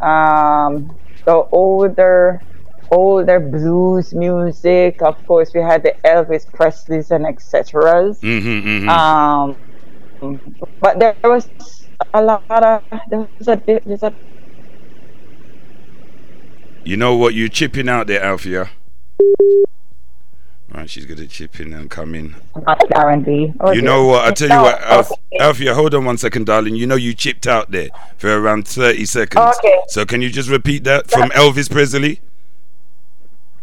um 0.00 0.96
the 1.26 1.44
older 1.52 2.42
older 2.90 3.40
blues 3.40 4.14
music. 4.14 5.02
Of 5.02 5.16
course, 5.26 5.52
we 5.54 5.60
had 5.60 5.82
the 5.82 5.94
Elvis 6.04 6.46
Presleys 6.50 7.10
and 7.10 7.26
etc. 7.26 8.14
Mm-hmm, 8.22 8.84
hmm 8.84 8.88
Um, 8.88 9.56
but 10.80 10.98
there 10.98 11.16
was 11.24 11.48
a 12.12 12.22
lot 12.22 12.42
of 12.48 12.82
there 13.08 13.28
was 13.38 13.48
a 13.48 13.56
bit- 13.56 13.84
there's 13.84 14.02
a 14.02 14.12
You 16.84 16.98
know 16.98 17.16
what? 17.16 17.32
You're 17.32 17.48
chipping 17.48 17.88
out 17.88 18.06
there, 18.06 18.20
Alfia. 18.20 18.68
Right, 20.74 20.90
she's 20.90 21.06
gonna 21.06 21.26
chip 21.28 21.60
in 21.60 21.72
and 21.72 21.88
come 21.88 22.16
in. 22.16 22.34
R&B. 22.66 23.52
You 23.72 23.82
know 23.82 24.06
what? 24.06 24.24
I 24.26 24.32
tell 24.32 24.48
you 24.48 24.54
Oh, 24.56 24.62
what, 24.62 24.82
Alf- 24.82 25.12
okay. 25.12 25.38
Alfia, 25.40 25.72
hold 25.74 25.94
on 25.94 26.04
one 26.04 26.18
second, 26.18 26.46
darling. 26.46 26.74
You 26.74 26.86
know 26.86 26.96
you 26.96 27.14
chipped 27.14 27.46
out 27.46 27.70
there 27.70 27.90
for 28.16 28.36
around 28.36 28.66
30 28.66 29.04
seconds. 29.06 29.56
Okay. 29.58 29.78
So 29.88 30.04
can 30.04 30.20
you 30.20 30.30
just 30.30 30.48
repeat 30.50 30.82
that 30.84 31.08
from 31.10 31.30
Elvis 31.30 31.70
Presley? 31.70 32.20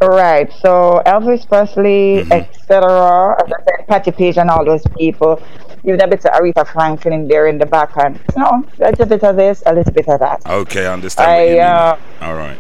Right. 0.01 0.51
So 0.61 1.01
Elvis 1.05 1.45
Presley, 1.47 2.23
Mhm. 2.23 2.31
etc. 2.31 3.35
I 3.37 3.83
Patti 3.87 4.11
Page 4.11 4.37
and 4.37 4.49
all 4.49 4.63
those 4.63 4.83
people. 4.97 5.41
Even 5.83 5.99
a 6.01 6.07
bit 6.07 6.23
of 6.25 6.31
Aretha 6.31 6.65
Franklin 6.65 7.13
in 7.13 7.27
there 7.27 7.47
in 7.47 7.57
the 7.57 7.65
background. 7.65 8.19
No, 8.37 8.63
a 8.79 8.89
little 8.91 9.05
bit 9.05 9.23
of 9.23 9.35
this, 9.35 9.61
a 9.65 9.73
little 9.73 9.91
bit 9.91 10.07
of 10.07 10.19
that. 10.21 10.41
Okay, 10.47 10.85
I 10.87 10.93
understand 10.93 11.29
I 11.29 11.57
uh, 11.59 11.97
All 12.21 12.35
right. 12.35 12.57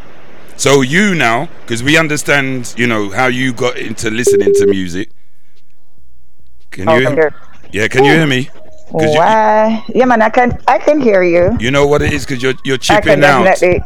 So 0.61 0.81
you 0.81 1.15
now, 1.15 1.49
because 1.61 1.81
we 1.81 1.97
understand, 1.97 2.75
you 2.77 2.85
know, 2.85 3.09
how 3.09 3.25
you 3.25 3.51
got 3.51 3.77
into 3.77 4.11
listening 4.11 4.53
to 4.53 4.67
music. 4.67 5.09
Can 6.69 6.87
oh, 6.87 6.97
you? 6.97 7.09
here. 7.09 7.33
Yeah, 7.71 7.87
can 7.87 8.03
you 8.05 8.11
hear 8.11 8.27
me? 8.27 8.43
'Cause 8.91 9.11
you, 9.11 9.17
Why? 9.17 9.83
Yeah, 9.95 10.05
man, 10.05 10.21
I 10.21 10.29
can 10.29 10.55
I 10.67 10.77
can 10.77 11.01
hear 11.01 11.23
you. 11.23 11.57
you 11.59 11.71
know 11.71 11.87
what 11.87 12.03
it 12.03 12.13
is, 12.13 12.27
because 12.27 12.43
you're 12.43 12.53
you're 12.63 12.75
I 12.91 13.01
can 13.01 13.01
chipping 13.01 13.23
out. 13.23 13.43
definitely. 13.43 13.83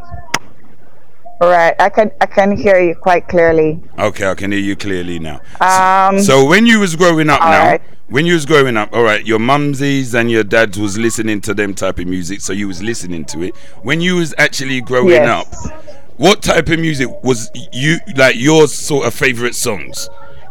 Right, 1.40 1.74
I 1.80 1.88
can 1.88 2.10
I 2.20 2.26
can 2.26 2.54
hear 2.54 2.78
you 2.78 2.94
quite 2.94 3.26
clearly. 3.26 3.80
Okay, 3.98 4.28
I 4.28 4.34
can 4.34 4.52
hear 4.52 4.60
you 4.60 4.76
clearly 4.76 5.18
now. 5.18 5.40
Um, 5.62 6.20
So 6.20 6.44
when 6.44 6.66
you 6.66 6.78
was 6.80 6.94
growing 6.94 7.30
up 7.30 7.40
now, 7.40 7.70
right. 7.70 7.80
when 8.08 8.26
you 8.26 8.34
was 8.34 8.44
growing 8.44 8.76
up, 8.76 8.90
all 8.92 9.02
right, 9.02 9.24
your 9.24 9.38
mumsies 9.38 10.12
and 10.12 10.30
your 10.30 10.44
dads 10.44 10.78
was 10.78 10.98
listening 10.98 11.40
to 11.48 11.54
them 11.54 11.72
type 11.72 11.98
of 11.98 12.06
music, 12.06 12.42
so 12.42 12.52
you 12.52 12.68
was 12.68 12.82
listening 12.82 13.24
to 13.32 13.44
it. 13.44 13.56
When 13.80 14.02
you 14.02 14.16
was 14.16 14.34
actually 14.36 14.82
growing 14.82 15.24
Yes. 15.24 15.28
up, 15.28 15.48
what 16.16 16.42
type 16.42 16.68
of 16.68 16.78
music 16.78 17.08
was 17.22 17.50
you 17.72 17.98
like 18.16 18.36
your 18.36 18.68
sort 18.68 19.06
of 19.06 19.14
favorite 19.14 19.54
songs? 19.54 20.08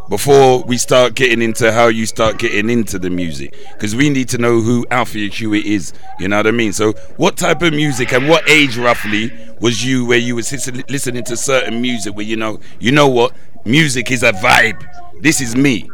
Before 0.08 0.62
we 0.62 0.78
start 0.78 1.16
getting 1.16 1.42
into 1.42 1.72
how 1.72 1.88
you 1.88 2.06
start 2.06 2.38
getting 2.38 2.70
into 2.70 3.00
the 3.00 3.10
music, 3.10 3.56
because 3.74 3.96
we 3.96 4.12
need 4.12 4.30
to 4.30 4.38
know 4.38 4.62
who 4.62 4.86
Alfia 4.92 5.34
Hewitt 5.34 5.66
is. 5.66 5.94
You 6.20 6.28
know 6.28 6.38
what 6.38 6.46
I 6.46 6.52
mean? 6.52 6.74
So, 6.74 6.92
what 7.18 7.38
type 7.38 7.64
of 7.64 7.74
music 7.74 8.14
and 8.14 8.30
what 8.30 8.48
age 8.48 8.78
roughly 8.78 9.32
was 9.60 9.84
you 9.84 10.06
where 10.06 10.20
you 10.20 10.36
was 10.36 10.52
listening 10.90 11.24
to 11.24 11.36
certain 11.36 11.82
music 11.82 12.16
where 12.16 12.26
you 12.26 12.36
know, 12.36 12.60
you 12.80 12.92
know 12.92 13.08
what, 13.08 13.34
music 13.66 14.12
is 14.12 14.22
a 14.22 14.32
vibe. 14.34 14.80
This 15.22 15.42
is 15.42 15.56
me. 15.56 15.90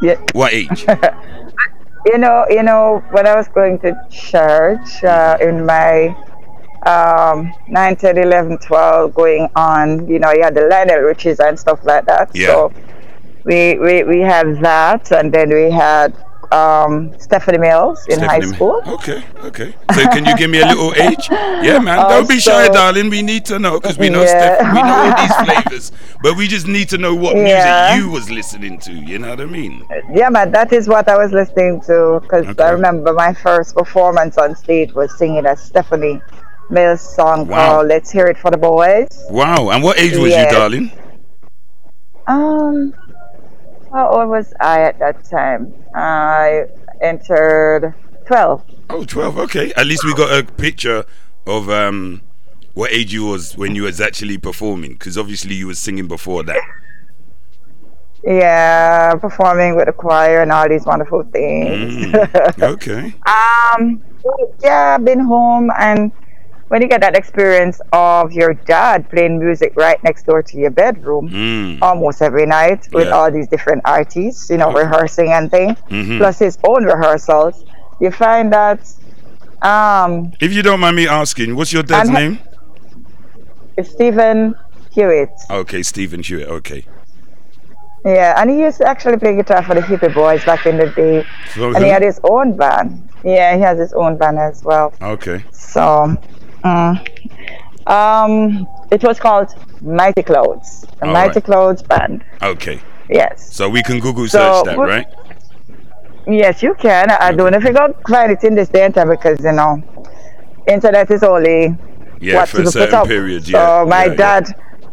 yeah. 0.00 0.14
What 0.32 0.52
age? 0.52 0.86
You 2.06 2.18
know, 2.18 2.46
you 2.48 2.62
know, 2.62 3.02
when 3.10 3.26
I 3.26 3.34
was 3.34 3.48
going 3.48 3.80
to 3.80 4.00
church 4.10 5.02
uh, 5.02 5.38
in 5.40 5.66
my 5.66 6.14
um, 6.86 7.52
9, 7.68 7.96
10, 7.96 8.18
11, 8.18 8.58
12, 8.58 9.14
going 9.14 9.48
on, 9.56 10.06
you 10.08 10.18
know, 10.18 10.32
you 10.32 10.42
had 10.42 10.54
the 10.54 10.62
Lionel 10.68 10.98
Richies 10.98 11.38
and 11.46 11.58
stuff 11.58 11.80
like 11.84 12.06
that. 12.06 12.30
Yeah. 12.34 12.46
So 12.46 12.72
we, 13.44 13.78
we, 13.78 14.04
we 14.04 14.20
had 14.20 14.60
that, 14.60 15.10
and 15.12 15.32
then 15.32 15.50
we 15.50 15.70
had 15.70 16.14
um, 16.52 17.12
Stephanie 17.18 17.58
Mills 17.58 18.06
in 18.08 18.20
high 18.20 18.38
Stephanie 18.38 18.46
Ma- 18.50 18.54
school. 18.54 18.82
Okay, 18.86 19.24
okay. 19.42 19.74
So 19.94 20.02
can 20.10 20.24
you 20.24 20.36
give 20.36 20.48
me 20.48 20.60
a 20.60 20.66
little 20.72 20.94
age? 20.94 21.28
Yeah, 21.28 21.80
man. 21.80 22.08
Don't 22.08 22.28
be 22.28 22.38
shy, 22.38 22.52
Also- 22.68 22.72
darling. 22.72 23.10
We 23.10 23.22
need 23.22 23.44
to 23.46 23.58
know 23.58 23.80
because 23.80 23.98
we 23.98 24.08
know 24.10 24.22
Yeah. 24.22 24.28
Steph, 24.28 24.74
we 24.74 24.82
know 24.82 24.94
all 24.94 25.26
these 25.26 25.36
flavors, 25.44 25.92
but 26.22 26.36
we 26.36 26.46
just 26.46 26.68
need 26.68 26.88
to 26.90 26.98
know 26.98 27.16
what 27.16 27.34
Yeah. 27.36 27.94
music 27.96 28.04
you 28.06 28.12
was 28.12 28.30
listening 28.30 28.78
to. 28.80 28.92
You 28.92 29.18
know 29.18 29.30
what 29.30 29.40
I 29.40 29.46
mean? 29.46 29.84
Yeah, 30.14 30.28
man, 30.28 30.52
that 30.52 30.72
is 30.72 30.86
what 30.86 31.08
I 31.08 31.16
was 31.16 31.32
listening 31.32 31.80
to 31.82 32.20
because 32.22 32.46
Okay. 32.46 32.62
I 32.62 32.70
remember 32.70 33.12
my 33.12 33.34
first 33.34 33.74
performance 33.74 34.38
on 34.38 34.54
stage 34.54 34.92
was 34.92 35.16
singing 35.18 35.46
as 35.46 35.60
Stephanie 35.60 36.20
Mills 36.70 37.00
song 37.00 37.46
Wow. 37.46 37.56
called 37.56 37.88
Let's 37.88 38.10
Hear 38.10 38.26
It 38.26 38.38
for 38.38 38.50
the 38.50 38.56
Boys. 38.56 39.08
Wow. 39.30 39.70
And 39.70 39.82
what 39.82 39.98
age 39.98 40.16
was 40.16 40.30
Yes. 40.30 40.50
you, 40.52 40.58
darling? 40.58 40.92
Um, 42.26 42.92
how 43.92 44.08
old 44.10 44.28
was 44.28 44.52
I 44.60 44.82
at 44.82 44.98
that 44.98 45.24
time? 45.24 45.72
I 45.94 46.66
entered 47.00 47.94
12. 48.26 48.62
Oh, 48.90 49.04
12. 49.04 49.38
Okay. 49.38 49.72
At 49.76 49.86
least 49.86 50.04
we 50.04 50.14
got 50.14 50.36
a 50.36 50.44
picture 50.44 51.04
of 51.46 51.70
um 51.70 52.22
what 52.74 52.92
age 52.92 53.12
you 53.12 53.24
was 53.26 53.56
when 53.56 53.74
you 53.74 53.84
was 53.84 54.00
actually 54.00 54.36
performing, 54.38 54.92
because 54.92 55.16
obviously 55.16 55.54
you 55.54 55.68
was 55.68 55.78
singing 55.78 56.08
before 56.08 56.42
that. 56.42 56.60
Yeah, 58.24 59.14
performing 59.14 59.76
with 59.76 59.86
the 59.86 59.92
choir 59.92 60.42
and 60.42 60.50
all 60.50 60.68
these 60.68 60.84
wonderful 60.84 61.22
things. 61.32 62.12
Mm, 62.12 62.62
okay. 62.62 63.14
um, 63.24 64.02
yeah, 64.62 64.96
I've 64.98 65.04
been 65.04 65.20
home 65.20 65.70
and 65.78 66.10
when 66.68 66.82
you 66.82 66.88
get 66.88 67.00
that 67.00 67.14
experience 67.16 67.80
of 67.92 68.32
your 68.32 68.54
dad 68.54 69.08
playing 69.08 69.38
music 69.38 69.72
right 69.76 70.02
next 70.02 70.26
door 70.26 70.42
to 70.42 70.56
your 70.58 70.70
bedroom 70.70 71.28
Mm. 71.30 71.78
almost 71.80 72.20
every 72.22 72.46
night 72.46 72.88
with 72.92 73.06
Yeah. 73.08 73.14
all 73.16 73.30
these 73.30 73.46
different 73.48 73.82
artists, 73.84 74.50
you 74.50 74.56
know, 74.56 74.68
Okay. 74.70 74.80
rehearsing 74.80 75.28
and 75.32 75.50
things, 75.50 75.76
Mhm. 75.90 76.18
plus 76.18 76.38
his 76.38 76.58
own 76.64 76.84
rehearsals, 76.84 77.64
you 78.00 78.10
find 78.10 78.52
that 78.52 78.80
um, 79.62 80.32
If 80.38 80.52
you 80.52 80.62
don't 80.62 80.80
mind 80.80 80.96
me 80.96 81.08
asking, 81.08 81.56
what's 81.56 81.72
your 81.72 81.82
dad's 81.82 82.10
name? 82.10 82.38
Stephen 83.82 84.54
Hewitt. 84.90 85.30
Okay, 85.50 85.82
Stephen 85.82 86.22
Hewitt. 86.22 86.48
Okay. 86.48 86.84
Yeah, 88.04 88.40
and 88.40 88.50
he 88.50 88.60
used 88.60 88.78
to 88.78 88.86
actually 88.88 89.16
play 89.16 89.34
guitar 89.34 89.62
for 89.62 89.74
the 89.74 89.80
Hippy 89.82 90.08
Boys 90.08 90.44
back 90.44 90.66
in 90.66 90.76
the 90.76 90.88
day. 90.90 91.24
So 91.54 91.74
And 91.74 91.84
he 91.84 91.90
had 91.90 92.02
his 92.02 92.20
own 92.22 92.56
band. 92.56 93.08
Yeah, 93.24 93.56
he 93.56 93.62
has 93.62 93.78
his 93.78 93.92
own 93.94 94.16
band 94.16 94.38
as 94.38 94.62
well. 94.62 94.92
Okay. 95.02 95.42
So, 95.50 96.14
mm, 96.66 97.90
um, 97.90 98.66
it 98.90 99.02
was 99.02 99.18
called 99.18 99.48
Mighty 99.80 100.22
Clouds, 100.22 100.86
the 101.00 101.06
All 101.06 101.12
Mighty 101.12 101.34
right. 101.34 101.44
Clouds 101.44 101.82
Band. 101.82 102.24
Okay. 102.42 102.80
Yes, 103.08 103.54
So 103.54 103.68
we 103.68 103.82
can 103.82 104.00
Google 104.00 104.26
So, 104.28 104.38
search 104.38 104.64
that, 104.64 104.78
what- 104.78 104.88
right? 104.88 105.06
yes, 106.26 106.62
you 106.62 106.74
can. 106.74 107.10
I 107.10 107.30
don't 107.32 107.52
know 107.52 107.58
if 107.58 107.64
you 107.64 107.72
can 107.72 107.94
find 108.08 108.32
it 108.32 108.42
in 108.42 108.54
this 108.54 108.68
day 108.68 108.84
and 108.84 108.94
time 108.94 109.08
because 109.10 109.38
you 109.44 109.52
know, 109.52 109.82
internet 110.66 111.10
is 111.10 111.22
only 111.22 111.76
Yeah, 112.20 112.34
what 112.36 112.48
for 112.48 112.62
a 112.62 112.66
certain 112.66 112.94
up. 112.96 113.06
period. 113.06 113.46
So 113.46 113.86
my 113.88 114.06
yeah, 114.06 114.10
yeah. 114.10 114.16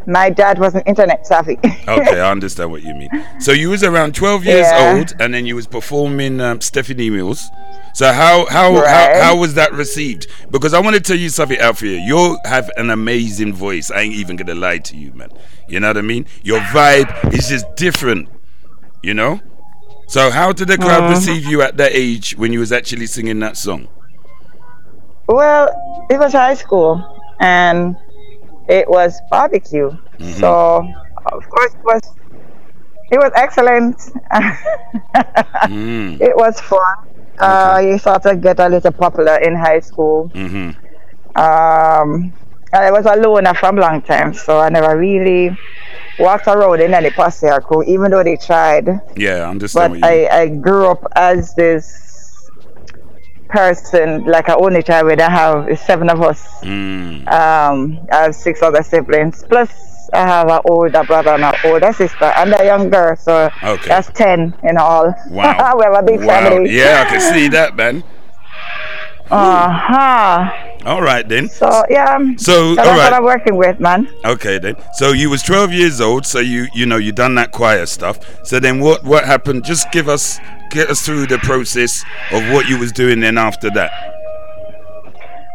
My 0.06 0.30
dad 0.30 0.58
wasn't 0.58 0.86
internet 0.86 1.26
savvy. 1.26 1.58
Okay, 1.88 2.18
I 2.20 2.30
understand 2.30 2.70
what 2.70 2.82
you 2.82 2.94
mean. 2.94 3.10
So 3.40 3.52
you 3.52 3.70
was 3.70 3.82
around 3.84 4.14
12 4.14 4.44
years 4.46 4.66
Yeah. 4.70 4.94
old, 4.96 5.12
and 5.20 5.34
then 5.34 5.44
you 5.46 5.54
was 5.54 5.66
performing 5.66 6.40
um, 6.40 6.60
Stephanie 6.62 7.10
Mills. 7.10 7.50
So 7.94 8.10
how 8.12 8.46
how, 8.46 8.74
Right. 8.74 9.16
how 9.16 9.22
how 9.22 9.36
was 9.36 9.54
that 9.54 9.72
received? 9.72 10.26
Because 10.50 10.72
I 10.74 10.80
want 10.80 10.96
to 10.96 11.00
tell 11.02 11.16
you 11.16 11.28
something, 11.28 11.58
Alfia. 11.58 12.04
You 12.04 12.38
have 12.44 12.70
an 12.76 12.90
amazing 12.90 13.52
voice. 13.52 13.90
I 13.90 14.00
ain't 14.00 14.14
even 14.14 14.36
gonna 14.36 14.54
lie 14.54 14.78
to 14.78 14.96
you, 14.96 15.12
man. 15.12 15.28
You 15.68 15.78
know 15.80 15.88
what 15.88 15.98
I 15.98 16.02
mean? 16.02 16.26
Your 16.42 16.60
vibe 16.60 17.32
is 17.34 17.48
just 17.48 17.66
different. 17.76 18.28
You 19.02 19.14
know. 19.14 19.40
So 20.08 20.30
how 20.30 20.52
did 20.52 20.68
the 20.68 20.76
crowd 20.78 21.02
Uh-huh. 21.04 21.10
receive 21.14 21.44
you 21.44 21.62
at 21.62 21.76
that 21.76 21.92
age 21.94 22.34
when 22.36 22.52
you 22.52 22.60
was 22.60 22.72
actually 22.72 23.06
singing 23.06 23.38
that 23.40 23.56
song? 23.56 23.88
Well, 25.28 25.68
it 26.10 26.18
was 26.18 26.32
high 26.32 26.54
school 26.54 27.02
and 27.40 27.96
it 28.68 28.88
was 28.88 29.20
barbecue. 29.30 29.90
Mm-hmm. 29.90 30.32
So 30.40 30.86
of 31.32 31.48
course 31.48 31.74
it 31.74 31.84
was 31.84 32.02
it 33.10 33.18
was 33.18 33.32
excellent. 33.34 33.96
Mm. 35.68 36.20
It 36.28 36.36
was 36.36 36.60
fun. 36.60 36.96
Uh, 37.38 37.82
you 37.84 37.98
sort 37.98 38.24
of 38.26 38.40
get 38.40 38.60
a 38.60 38.68
little 38.68 38.92
popular 38.92 39.36
in 39.38 39.54
high 39.56 39.80
school. 39.80 40.28
hmm 40.34 40.70
Um, 41.36 42.32
I 42.72 42.90
was 42.90 43.06
a 43.06 43.16
loner 43.16 43.54
from 43.54 43.76
long 43.76 44.02
time, 44.02 44.34
so 44.34 44.60
I 44.60 44.68
never 44.68 44.96
really 44.96 45.56
walked 46.18 46.46
around 46.46 46.80
in 46.80 46.94
any 46.94 47.10
posse 47.10 47.46
or 47.46 47.60
crew, 47.60 47.82
even 47.84 48.10
though 48.10 48.22
they 48.22 48.36
tried. 48.36 48.86
Yeah, 49.16 49.46
I 49.46 49.50
understand 49.50 50.00
But 50.00 50.10
you 50.10 50.16
mean. 50.16 50.28
I, 50.30 50.40
I 50.42 50.48
grew 50.48 50.86
up 50.86 51.04
as 51.16 51.54
this 51.54 52.03
person, 53.54 54.24
like 54.24 54.48
I 54.48 54.54
only 54.54 54.82
child, 54.82 55.06
where 55.06 55.20
I 55.20 55.30
have 55.30 55.78
seven 55.78 56.10
of 56.10 56.20
us. 56.20 56.42
Mm. 56.62 57.26
Um, 57.30 58.06
I 58.10 58.22
have 58.24 58.34
six 58.34 58.62
other 58.62 58.82
siblings, 58.82 59.44
plus 59.48 59.70
I 60.12 60.26
have 60.26 60.50
an 60.50 60.60
older 60.64 61.04
brother 61.04 61.30
and 61.30 61.44
an 61.44 61.54
older 61.64 61.92
sister 61.92 62.24
and 62.24 62.52
a 62.58 62.64
young 62.64 62.90
girl, 62.90 63.14
so 63.16 63.50
Okay. 63.62 63.88
that's 63.88 64.10
ten 64.10 64.54
in 64.64 64.76
all. 64.76 65.14
Wow. 65.30 65.74
we 65.78 65.84
have 65.84 65.94
a 65.94 66.02
big 66.02 66.20
wow. 66.20 66.26
family. 66.26 66.70
Yeah, 66.70 67.04
I 67.06 67.10
can 67.10 67.20
see 67.20 67.48
that, 67.48 67.76
man. 67.76 68.02
Uh 69.30 69.68
huh. 69.70 70.50
All 70.84 71.00
right 71.00 71.26
then. 71.26 71.48
So 71.48 71.84
yeah. 71.88 72.18
So, 72.36 72.74
that's 72.74 72.88
all 72.88 72.96
what. 72.96 73.12
I'm 73.12 73.24
working 73.24 73.56
with, 73.56 73.80
man. 73.80 74.06
Okay 74.24 74.58
then. 74.58 74.76
So 74.94 75.12
you 75.12 75.30
was 75.30 75.42
12 75.42 75.72
years 75.72 76.00
old. 76.00 76.26
So 76.26 76.40
you 76.40 76.66
you 76.74 76.84
know 76.84 76.98
you 76.98 77.10
done 77.10 77.34
that 77.36 77.50
choir 77.50 77.86
stuff. 77.86 78.18
So 78.44 78.60
then 78.60 78.80
what 78.80 79.02
what 79.02 79.24
happened? 79.24 79.64
Just 79.64 79.90
give 79.92 80.08
us 80.10 80.38
get 80.74 80.90
us 80.90 81.00
through 81.06 81.26
the 81.26 81.38
process 81.38 82.04
of 82.32 82.42
what 82.52 82.68
you 82.68 82.76
was 82.78 82.92
doing 82.92 83.20
then 83.20 83.38
after 83.38 83.70
that. 83.70 83.90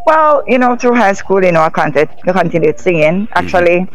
Well, 0.06 0.44
you 0.48 0.58
know, 0.58 0.76
through 0.76 0.96
high 0.96 1.14
school, 1.14 1.44
you 1.44 1.52
know, 1.52 1.62
I 1.62 1.70
continued, 1.70 2.10
I 2.28 2.32
continued 2.32 2.80
singing. 2.80 3.28
Mm-hmm. 3.28 3.34
Actually, 3.40 3.88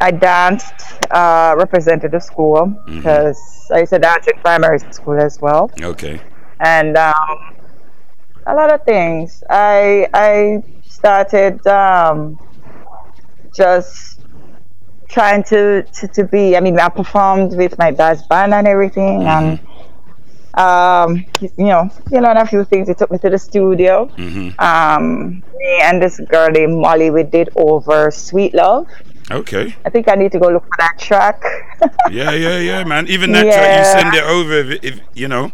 I 0.00 0.10
danced, 0.10 0.74
uh, 1.10 1.54
represented 1.56 2.10
the 2.12 2.20
school 2.20 2.66
Mm-hmm. 2.66 2.96
because 2.98 3.38
I 3.74 3.78
used 3.80 3.92
to 3.92 3.98
dance 3.98 4.26
in 4.26 4.38
primary 4.40 4.78
school 4.90 5.18
as 5.20 5.40
well. 5.40 5.70
Okay. 5.82 6.20
and 6.60 6.96
um, 6.96 7.54
a 8.46 8.54
lot 8.54 8.72
of 8.72 8.84
things. 8.84 9.42
I 9.50 10.06
I 10.14 10.62
started 10.88 11.66
um, 11.66 12.38
just 13.54 14.20
trying 15.08 15.42
to, 15.44 15.82
to 15.82 16.08
to 16.08 16.24
be. 16.24 16.56
I 16.56 16.60
mean, 16.60 16.78
I 16.78 16.88
performed 16.88 17.56
with 17.56 17.76
my 17.78 17.90
dad's 17.90 18.22
band 18.26 18.54
and 18.54 18.66
everything, 18.68 19.22
and 19.24 19.58
um, 20.56 21.24
you 21.40 21.50
know, 21.66 21.88
you 22.10 22.20
know, 22.20 22.32
a 22.32 22.46
few 22.46 22.64
things. 22.64 22.88
He 22.88 22.94
took 22.94 23.10
me 23.10 23.18
to 23.18 23.30
the 23.30 23.38
studio. 23.38 24.06
Mhm. 24.16 24.58
Um, 24.60 25.42
me 25.56 25.78
and 25.82 26.02
this 26.02 26.18
girl 26.20 26.50
named 26.50 26.76
Molly, 26.78 27.10
we 27.10 27.22
did 27.22 27.50
over 27.56 28.10
"Sweet 28.10 28.54
Love." 28.54 28.86
Okay. 29.30 29.74
I 29.84 29.90
think 29.90 30.08
I 30.08 30.14
need 30.14 30.32
to 30.32 30.38
go 30.38 30.48
look 30.48 30.62
for 30.64 30.76
that 30.78 30.98
track. 30.98 31.42
Yeah, 32.10 32.30
yeah, 32.32 32.58
yeah, 32.58 32.84
man. 32.84 33.06
Even 33.08 33.32
that 33.32 33.42
track, 33.44 33.78
you 33.78 33.84
send 33.84 34.14
it 34.14 34.24
over 34.24 34.52
if, 34.54 34.84
if 34.84 35.00
you 35.14 35.28
know. 35.28 35.52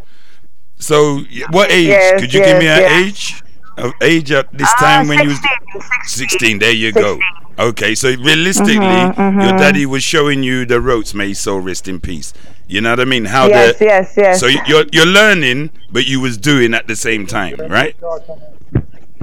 So 0.78 1.20
what 1.50 1.70
age? 1.70 1.88
Yes, 1.88 2.20
Could 2.20 2.32
you 2.34 2.40
give 2.40 2.58
me 2.58 2.66
an 2.68 2.80
yes. 2.80 3.02
age? 3.06 3.42
Of 3.78 3.92
age 4.02 4.30
at 4.32 4.52
this 4.52 4.68
Ah, 4.76 4.80
time 4.80 5.08
when 5.08 5.20
you 5.20 5.28
was 5.28 5.38
16, 5.38 6.28
16 6.28 6.58
there 6.58 6.72
you 6.72 6.92
go 6.92 7.18
okay 7.58 7.94
so 7.94 8.08
realistically 8.10 8.76
Mm-hmm, 8.76 9.40
your 9.40 9.52
daddy 9.56 9.86
was 9.86 10.02
showing 10.02 10.42
you 10.42 10.66
the 10.66 10.78
ropes 10.80 11.14
may 11.14 11.28
his 11.28 11.38
soul 11.40 11.60
rest 11.60 11.88
in 11.88 11.98
peace 11.98 12.34
you 12.72 12.80
know 12.80 12.90
what 12.90 13.00
i 13.00 13.04
mean? 13.04 13.24
How 13.26 13.46
Yes, 13.48 13.78
the 13.78 13.85
yes, 13.85 14.14
yes. 14.16 14.40
so 14.40 14.46
you- 14.46 14.62
you're 14.66 14.85
you're 14.92 15.12
learning 15.20 15.70
but 15.90 16.06
you 16.06 16.20
was 16.20 16.37
doing 16.38 16.72
at 16.74 16.87
the 16.87 16.96
same 16.96 17.26
time 17.26 17.54
right? 17.78 17.94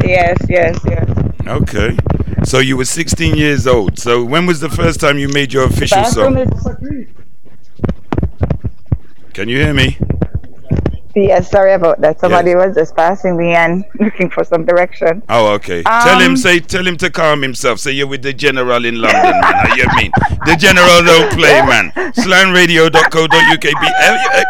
Yes, 0.04 0.38
yes, 0.48 0.80
yes. 0.86 1.08
okay. 1.48 1.98
So 2.46 2.60
you 2.60 2.78
were 2.78 2.86
16 2.86 3.36
years 3.36 3.68
old. 3.68 4.00
So 4.00 4.24
when 4.24 4.46
was 4.46 4.60
the 4.62 4.70
first 4.70 5.00
time 5.02 5.18
you 5.20 5.28
made 5.28 5.52
your 5.52 5.66
official 5.66 6.04
Bathroom 6.04 6.36
song? 6.36 6.38
is- 6.38 7.08
can 9.34 9.50
you 9.50 9.58
hear 9.58 9.74
me 9.74 9.98
Yes, 11.28 11.50
sorry 11.52 11.74
about 11.74 12.00
that. 12.02 12.20
Somebody 12.20 12.56
was 12.56 12.76
just 12.76 12.96
passing 12.96 13.36
me 13.36 13.54
and 13.54 13.84
looking 14.00 14.30
for 14.30 14.44
some 14.44 14.64
direction. 14.66 15.22
Oh, 15.28 15.48
okay. 15.56 15.84
tell 15.84 16.20
him, 16.20 16.32
Um, 16.32 16.38
say, 16.38 16.60
tell 16.60 16.86
him 16.86 16.98
to 16.98 17.10
calm 17.10 17.42
himself. 17.42 17.80
Say 17.80 17.92
you're 17.92 18.08
with 18.08 18.22
the 18.22 18.32
general 18.34 18.86
in 18.86 19.02
London, 19.02 19.40
man. 19.42 19.78
You 19.78 19.86
mean? 19.98 20.12
The 20.46 20.56
general 20.56 21.04
don't 21.04 21.32
play, 21.34 21.62
man. 21.66 21.92
Slamradio.co.uk. 22.14 23.62
Be, 23.62 23.70
eh, 23.88 24.24
eh, 24.34 24.44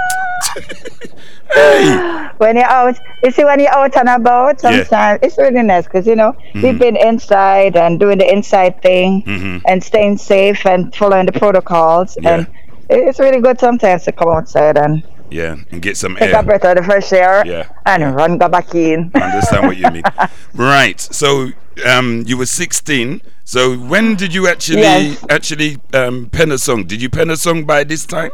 hey. 1.54 2.30
When 2.38 2.56
you're 2.56 2.66
out, 2.66 2.96
you 3.24 3.32
see, 3.32 3.44
when 3.44 3.60
you're 3.60 3.76
out 3.76 3.96
and 3.98 4.10
about, 4.10 4.62
Yeah. 4.64 4.84
sometimes 4.84 5.20
it's 5.24 5.38
really 5.38 5.64
nice 5.64 5.86
because 5.86 6.06
you 6.08 6.16
know 6.16 6.36
we've 6.56 6.80
been 6.80 6.96
inside 6.96 7.76
and 7.76 8.00
doing 8.00 8.18
the 8.18 8.32
inside 8.32 8.82
thing 8.82 9.24
Mhm. 9.26 9.62
and 9.66 9.84
staying 9.84 10.18
safe 10.18 10.66
and 10.66 10.96
following 10.96 11.26
the 11.26 11.32
protocols, 11.34 12.18
Yeah. 12.22 12.30
and 12.36 12.48
it's 12.90 13.20
really 13.20 13.42
good 13.42 13.60
sometimes 13.60 14.04
to 14.06 14.12
come 14.12 14.30
outside 14.30 14.78
and 14.78 15.04
Yeah, 15.32 15.56
and 15.72 15.82
get 15.82 15.96
some 15.98 16.16
take 16.16 16.34
air. 16.34 16.40
a 16.40 16.44
breath 16.44 16.66
of 16.66 16.78
the 16.78 16.84
fresh 16.84 17.12
air 17.14 17.44
Yeah. 17.46 17.70
and 17.86 18.16
run 18.16 18.38
go 18.38 18.48
back 18.50 18.74
in. 18.76 19.12
I 19.14 19.20
understand 19.32 19.68
what 19.68 19.78
you 19.78 19.90
mean. 19.92 20.04
Right. 20.56 21.00
So, 21.00 21.52
um, 21.86 22.24
you 22.26 22.36
were 22.38 22.46
16. 22.48 23.22
So 23.46 23.78
when 23.78 24.16
did 24.16 24.34
you 24.34 24.48
actually 24.48 24.82
Yes. 24.82 25.26
actually 25.30 25.78
um, 25.94 26.30
pen 26.32 26.52
a 26.52 26.58
song? 26.58 26.86
Did 26.86 27.02
you 27.02 27.10
pen 27.10 27.30
a 27.30 27.38
song 27.38 27.66
by 27.66 27.84
this 27.84 28.06
time, 28.06 28.32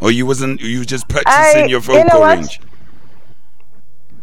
or 0.00 0.10
you 0.10 0.26
wasn't? 0.26 0.60
You 0.60 0.78
were 0.80 0.84
just 0.84 1.08
practicing 1.08 1.64
I- 1.64 1.66
your 1.66 1.80
you 1.82 1.94
know 1.94 2.02
vocal 2.04 2.22
range. 2.24 2.60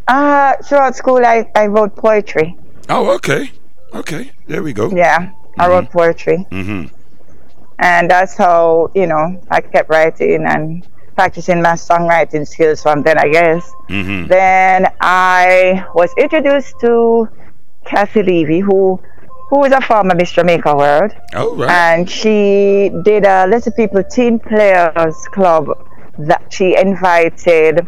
Uh, 0.07 0.55
throughout 0.63 0.95
school, 0.95 1.25
I, 1.25 1.49
I 1.55 1.67
wrote 1.67 1.95
poetry. 1.95 2.57
Oh, 2.89 3.12
okay. 3.15 3.51
Okay. 3.93 4.31
There 4.47 4.62
we 4.63 4.73
go. 4.73 4.89
Yeah, 4.91 5.31
I 5.57 5.67
wrote 5.69 5.89
poetry. 5.91 6.45
Mm-hmm. 6.51 6.93
and 7.79 8.09
that's 8.12 8.36
how 8.38 8.89
you 8.93 9.07
know 9.07 9.41
I 9.49 9.62
kept 9.62 9.89
writing 9.89 10.45
and 10.45 10.86
practicing 11.15 11.62
my 11.62 11.73
songwriting 11.73 12.47
skills 12.47 12.82
from 12.82 13.04
then 13.04 13.17
I 13.17 13.28
guess. 13.30 13.71
Mm-hmm. 13.89 14.28
Then 14.28 14.88
I 15.02 15.86
was 15.93 16.12
introduced 16.17 16.76
to 16.82 17.28
Kathy 17.86 18.23
Levy, 18.23 18.60
who 18.60 18.99
who 19.49 19.63
is 19.65 19.71
a 19.71 19.82
former 19.82 20.15
Miss 20.15 20.32
Jamaica 20.32 20.76
World, 20.76 21.12
Oh, 21.36 21.56
right. 21.56 21.69
and 21.69 22.10
she 22.10 22.89
did 23.04 23.26
a 23.26 23.45
Little 23.45 23.71
People 23.73 24.04
Teen 24.04 24.39
Players 24.39 25.15
Club 25.32 25.67
that 26.17 26.52
she 26.52 26.76
invited 26.76 27.86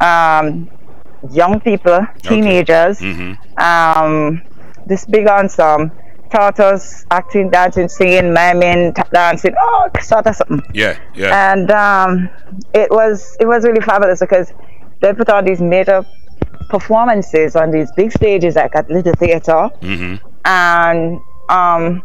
um, 0.00 0.68
young 1.30 1.60
people, 1.60 2.06
teenagers, 2.22 3.00
mm-hmm. 3.00 3.32
um, 3.58 4.42
this 4.86 5.06
big 5.06 5.26
ensemble 5.26 5.94
taught 6.30 6.60
us 6.60 7.04
acting, 7.10 7.50
dancing, 7.50 7.88
singing, 7.88 8.32
miming, 8.32 8.94
tap 8.94 9.10
dancing, 9.10 9.54
all 9.60 9.88
sort 10.00 10.26
of 10.26 10.36
something. 10.36 10.62
Yeah. 10.74 10.98
Yeah. 11.14 11.52
And 11.52 11.70
um, 11.70 12.28
it 12.74 12.90
was 12.90 13.36
it 13.40 13.46
was 13.46 13.64
really 13.64 13.80
fabulous 13.80 14.20
because 14.20 14.52
they 15.00 15.12
put 15.14 15.28
on 15.28 15.44
these 15.44 15.60
major 15.60 16.04
performances 16.68 17.56
on 17.56 17.70
these 17.70 17.90
big 17.96 18.12
stages 18.12 18.56
like 18.56 18.74
at 18.76 18.90
Little 18.90 19.14
Theatre, 19.14 19.70
mm-hmm. 19.80 20.16
and 20.44 21.18
um, 21.48 22.02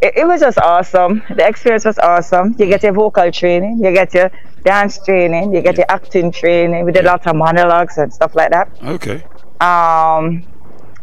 it, 0.00 0.14
it 0.18 0.26
was 0.26 0.40
just 0.40 0.58
awesome. 0.58 1.22
The 1.28 1.46
experience 1.46 1.84
was 1.84 1.98
awesome. 1.98 2.54
You 2.58 2.66
get 2.66 2.82
your 2.82 2.92
vocal 2.92 3.30
training, 3.30 3.80
you 3.84 3.92
get 3.92 4.14
your 4.14 4.30
dance 4.64 4.98
training, 5.04 5.54
you 5.54 5.60
get 5.60 5.76
your 5.76 5.86
acting 5.88 6.32
training. 6.32 6.84
We 6.84 6.92
did 6.92 7.04
lots 7.04 7.26
of 7.26 7.36
monologues 7.36 7.98
and 7.98 8.12
stuff 8.12 8.34
like 8.34 8.50
that 8.50 8.70
Okay. 8.82 9.22
um, 9.60 10.44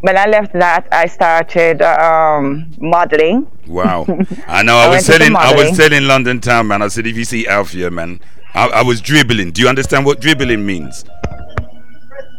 when 0.02 0.18
I 0.18 0.26
left 0.28 0.54
that, 0.54 0.88
I 0.92 1.08
started 1.08 1.82
um, 1.82 2.72
modeling. 2.80 3.48
Wow. 3.68 4.06
I 4.48 4.64
know. 4.64 4.76
I, 4.78 4.86
I 4.86 4.90
was 4.90 5.06
telling. 5.06 5.36
I 5.36 5.54
was 5.56 5.76
telling 5.78 6.06
London 6.08 6.40
Town 6.42 6.68
man. 6.68 6.82
I 6.82 6.88
said, 6.90 7.08
if 7.08 7.16
you 7.18 7.26
see 7.26 7.46
Alfia, 7.46 7.92
man, 7.92 8.20
I, 8.54 8.68
I 8.68 8.84
was 8.84 9.02
dribbling. 9.02 9.52
Do 9.52 9.62
you 9.62 9.68
understand 9.70 10.06
what 10.06 10.20
dribbling 10.22 10.66
means? 10.66 11.06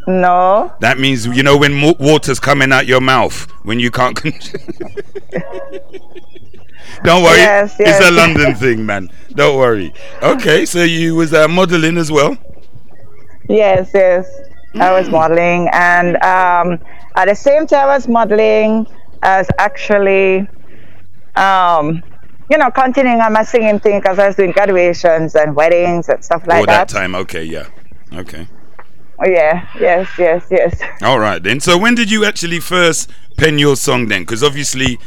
No, 0.08 0.72
That 0.80 1.00
means 1.00 1.26
you 1.26 1.42
know 1.42 1.56
when 1.56 1.74
mo- 1.74 1.96
water's 1.98 2.38
coming 2.38 2.70
out 2.72 2.86
your 2.86 3.00
mouth 3.00 3.50
when 3.64 3.80
you 3.80 3.90
can't. 3.90 4.14
Con- 4.16 4.32
Don't 7.02 7.22
worry. 7.24 7.38
Yes, 7.38 7.74
yes. 7.78 8.00
It's 8.00 8.08
a 8.08 8.12
London 8.12 8.54
thing, 8.62 8.86
man. 8.86 9.10
Don't 9.32 9.58
worry. 9.58 9.92
Okay, 10.22 10.64
so 10.64 10.82
you 10.84 11.16
was 11.16 11.34
uh, 11.34 11.48
modeling 11.48 11.98
as 11.98 12.10
well. 12.12 12.36
yes, 13.48 13.90
yes, 13.92 14.26
I 14.76 14.92
was 14.92 15.08
modeling, 15.08 15.68
and 15.72 16.16
um, 16.22 16.78
at 17.16 17.28
the 17.28 17.34
same 17.34 17.66
time 17.66 17.88
as 17.88 18.06
modeling, 18.06 18.86
as 19.22 19.48
actually, 19.58 20.46
um, 21.34 22.02
you 22.50 22.58
know, 22.58 22.70
continuing 22.70 23.20
on 23.20 23.32
my 23.32 23.42
singing 23.42 23.80
thing 23.80 24.00
because 24.00 24.18
I 24.18 24.26
was 24.28 24.36
doing 24.36 24.52
graduations 24.52 25.34
and 25.34 25.56
weddings 25.56 26.08
and 26.08 26.22
stuff 26.24 26.46
like 26.46 26.62
oh, 26.62 26.66
that 26.66 26.88
that. 26.88 26.94
time. 26.94 27.14
Okay, 27.14 27.42
yeah. 27.42 27.66
Okay. 28.12 28.46
Oh, 29.18 29.28
yeah, 29.28 29.66
yes, 29.80 30.08
yes, 30.18 30.46
yes. 30.50 30.80
All 31.02 31.18
right 31.18 31.42
then. 31.42 31.58
So 31.58 31.78
when 31.78 31.94
did 31.94 32.10
you 32.10 32.26
actually 32.26 32.60
first 32.60 33.10
pen 33.38 33.58
your 33.58 33.74
song 33.74 34.08
then? 34.08 34.22
Because 34.22 34.44
obviously, 34.44 34.98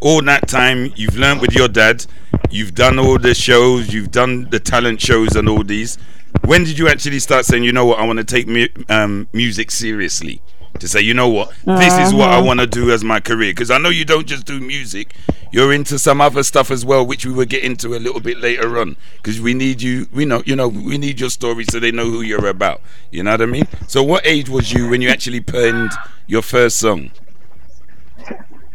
all 0.00 0.22
that 0.22 0.48
time 0.48 0.90
you've 0.96 1.16
learned 1.18 1.42
with 1.42 1.54
your 1.54 1.68
dad, 1.68 2.06
you've 2.50 2.74
done 2.74 2.98
all 2.98 3.18
the 3.18 3.34
shows, 3.34 3.92
you've 3.92 4.10
done 4.10 4.48
the 4.50 4.58
talent 4.58 5.02
shows 5.02 5.36
and 5.36 5.48
all 5.48 5.62
these. 5.62 5.98
When 6.46 6.64
did 6.64 6.78
you 6.78 6.88
actually 6.88 7.18
start 7.18 7.44
saying, 7.44 7.62
you 7.62 7.72
know 7.72 7.84
what, 7.84 7.98
I 7.98 8.06
want 8.06 8.18
to 8.18 8.24
take 8.24 8.48
mu- 8.48 8.68
um, 8.88 9.28
music 9.34 9.70
seriously? 9.70 10.40
To 10.80 10.88
say, 10.88 11.00
you 11.00 11.14
know 11.14 11.28
what, 11.28 11.50
this 11.64 11.94
is 11.98 12.14
what 12.14 12.28
I 12.30 12.40
want 12.40 12.60
to 12.60 12.66
do 12.66 12.90
as 12.90 13.02
my 13.04 13.20
career. 13.20 13.50
Because 13.52 13.70
I 13.70 13.78
know 13.78 13.88
you 13.88 14.04
don't 14.04 14.26
just 14.26 14.46
do 14.46 14.60
music, 14.60 15.14
you're 15.52 15.72
into 15.72 15.98
some 15.98 16.20
other 16.20 16.42
stuff 16.42 16.70
as 16.70 16.84
well, 16.84 17.04
which 17.06 17.26
we 17.26 17.32
will 17.32 17.46
get 17.46 17.64
into 17.64 17.94
a 17.94 17.98
little 17.98 18.20
bit 18.20 18.38
later 18.38 18.78
on. 18.78 18.96
Because 19.16 19.40
we 19.40 19.54
need 19.54 19.82
you, 19.82 20.06
we 20.12 20.24
know, 20.24 20.42
you 20.46 20.54
know, 20.56 20.68
we 20.68 20.98
need 20.98 21.18
your 21.20 21.30
story 21.30 21.64
so 21.70 21.80
they 21.80 21.90
know 21.90 22.04
who 22.04 22.20
you're 22.22 22.46
about. 22.46 22.80
You 23.10 23.22
know 23.24 23.32
what 23.32 23.42
I 23.42 23.46
mean? 23.46 23.66
So, 23.88 24.02
what 24.02 24.26
age 24.26 24.48
was 24.48 24.72
you 24.72 24.88
when 24.88 25.02
you 25.02 25.08
actually 25.08 25.40
penned 25.40 25.90
your 26.26 26.42
first 26.42 26.78
song? 26.78 27.10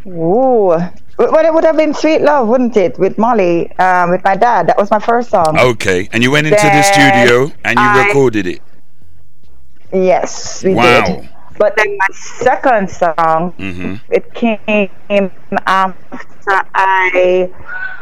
Ooh. 0.05 0.73
Well, 1.17 1.45
it 1.45 1.53
would 1.53 1.63
have 1.63 1.77
been 1.77 1.93
Sweet 1.93 2.21
Love, 2.21 2.47
wouldn't 2.47 2.75
it? 2.75 2.97
With 2.99 3.17
Molly, 3.17 3.71
um, 3.77 4.09
with 4.09 4.23
my 4.23 4.35
dad. 4.35 4.67
That 4.67 4.77
was 4.77 4.89
my 4.91 4.99
first 4.99 5.29
song. 5.29 5.57
Okay, 5.57 6.09
and 6.11 6.23
you 6.23 6.31
went 6.31 6.47
into 6.47 6.57
the 6.61 6.81
studio 6.81 7.51
and 7.63 7.77
you 7.79 7.85
I- 7.85 8.07
recorded 8.07 8.47
it. 8.47 8.61
Yes, 9.93 10.63
we 10.63 10.73
Wow. 10.73 11.05
did. 11.05 11.29
But 11.57 11.75
then 11.77 11.97
my 11.97 12.07
second 12.13 12.89
song, 12.89 13.53
Mm-hmm. 13.57 13.95
it 14.09 14.33
came 14.33 15.31
after 15.65 16.61
I 16.75 17.49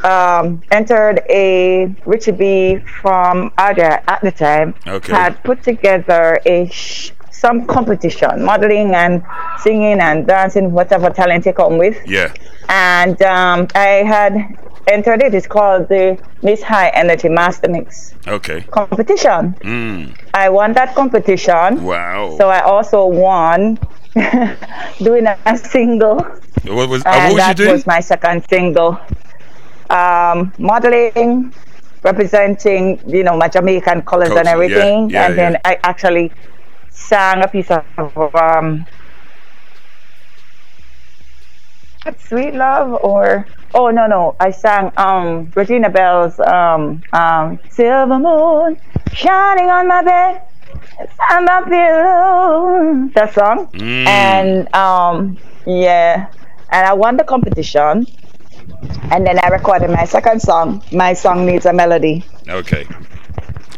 um, 0.04 0.62
entered 0.72 1.22
a 1.30 1.94
Richie 2.06 2.32
B 2.32 2.80
from 3.02 3.52
Adia 3.58 4.02
at 4.08 4.22
the 4.22 4.32
time 4.32 4.74
Okay. 4.88 5.14
had 5.14 5.44
put 5.44 5.64
together 5.64 6.40
a 6.46 6.68
sh- 6.70 7.12
some 7.32 7.66
competition, 7.66 8.44
modeling 8.44 8.94
and 8.94 9.24
singing 9.60 10.00
and 10.00 10.28
dancing, 10.28 10.72
whatever 10.72 11.10
talent 11.10 11.46
you 11.46 11.54
come 11.54 11.78
with. 11.78 11.98
Yeah. 12.06 12.32
And 12.70 13.20
um, 13.24 13.68
I 13.76 14.04
had 14.06 14.34
entered 14.92 15.22
it. 15.24 15.34
It's 15.34 15.48
called 15.48 15.88
the 15.90 16.18
Miss 16.44 16.62
High 16.62 16.90
Energy 16.90 17.30
Master 17.30 17.70
Mix 17.70 18.14
Okay. 18.28 18.62
competition. 18.72 19.56
Mm. 19.62 20.16
I 20.34 20.50
won 20.50 20.74
that 20.74 20.96
competition. 20.96 21.84
Wow. 21.84 22.36
So 22.38 22.50
I 22.50 22.62
also 22.62 23.06
won 23.06 23.80
doing 25.02 25.26
a, 25.28 25.38
a 25.46 25.58
single, 25.58 26.20
what 26.66 26.90
was 26.90 27.02
uh, 27.06 27.10
and 27.10 27.34
what 27.34 27.48
was 27.48 27.60
you 27.60 27.66
that 27.66 27.72
was 27.72 27.86
my 27.88 28.00
second 28.00 28.46
single. 28.50 29.00
Um, 29.90 30.54
modeling, 30.58 31.54
representing, 32.04 33.02
you 33.08 33.24
know, 33.24 33.36
my 33.38 33.48
Jamaican 33.50 34.04
colors 34.04 34.30
and 34.30 34.48
Culture, 34.48 34.48
yeah, 34.48 34.52
everything, 34.54 35.10
yeah, 35.10 35.26
and 35.28 35.38
then. 35.38 35.58
I 35.66 35.78
actually 35.84 36.32
sang 36.90 37.44
a 37.44 37.48
piece 37.48 37.70
of 37.72 37.86
um, 38.36 38.86
Sweet 42.28 42.54
Love 42.56 42.94
or 43.04 43.46
oh 43.74 43.90
no 43.90 44.08
no 44.08 44.36
I 44.40 44.52
sang 44.52 44.92
um 44.98 45.52
Regina 45.56 45.90
Belle's 45.90 46.40
um 46.40 47.02
um 47.14 47.60
Silver 47.70 48.18
Moon 48.20 48.78
shining 49.14 49.70
on 49.70 49.88
my 49.88 50.04
bed. 50.04 50.42
I'm 51.20 51.48
up 51.48 51.68
alone. 51.68 53.12
That 53.14 53.34
song. 53.34 53.68
Mm. 53.68 54.08
and 54.08 54.76
um 54.76 55.38
yeah. 55.66 56.28
And 56.72 56.88
I 56.88 56.94
won 56.94 57.18
the 57.18 57.24
competition. 57.24 58.08
And 59.12 59.28
then 59.28 59.38
I 59.44 59.50
recorded 59.50 59.90
my 59.90 60.06
second 60.06 60.42
song. 60.42 60.84
My 60.92 61.14
song 61.14 61.46
needs 61.46 61.66
a 61.66 61.74
melody. 61.74 62.26
Okay. 62.48 62.88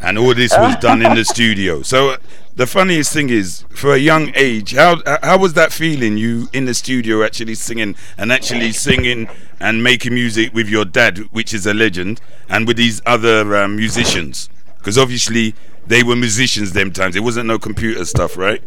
And 0.02 0.18
all 0.18 0.34
this 0.34 0.52
was 0.56 0.76
done 0.78 1.02
in 1.02 1.16
the 1.16 1.26
studio. 1.26 1.82
So 1.82 2.18
the 2.56 2.68
funniest 2.68 3.12
thing 3.14 3.30
is, 3.30 3.66
for 3.70 3.94
a 3.94 3.98
young 3.98 4.32
age, 4.36 4.76
how 4.76 5.02
how 5.24 5.38
was 5.40 5.54
that 5.54 5.72
feeling? 5.72 6.18
You 6.18 6.50
in 6.54 6.66
the 6.66 6.74
studio 6.74 7.24
actually 7.24 7.56
singing 7.56 7.96
and 8.18 8.32
actually 8.32 8.72
singing 8.74 9.28
and 9.60 9.84
making 9.84 10.14
music 10.14 10.54
with 10.54 10.70
your 10.70 10.86
dad, 10.86 11.18
which 11.32 11.54
is 11.54 11.66
a 11.66 11.74
legend, 11.74 12.22
and 12.50 12.68
with 12.68 12.78
these 12.78 13.02
other 13.06 13.56
um, 13.56 13.76
musicians, 13.76 14.50
because 14.78 14.98
obviously 14.98 15.56
they 15.88 16.04
were 16.04 16.16
musicians 16.16 16.74
them 16.74 16.92
times. 16.92 17.16
It 17.16 17.24
wasn't 17.24 17.48
no 17.48 17.58
computer 17.58 18.06
stuff, 18.06 18.38
right? 18.38 18.64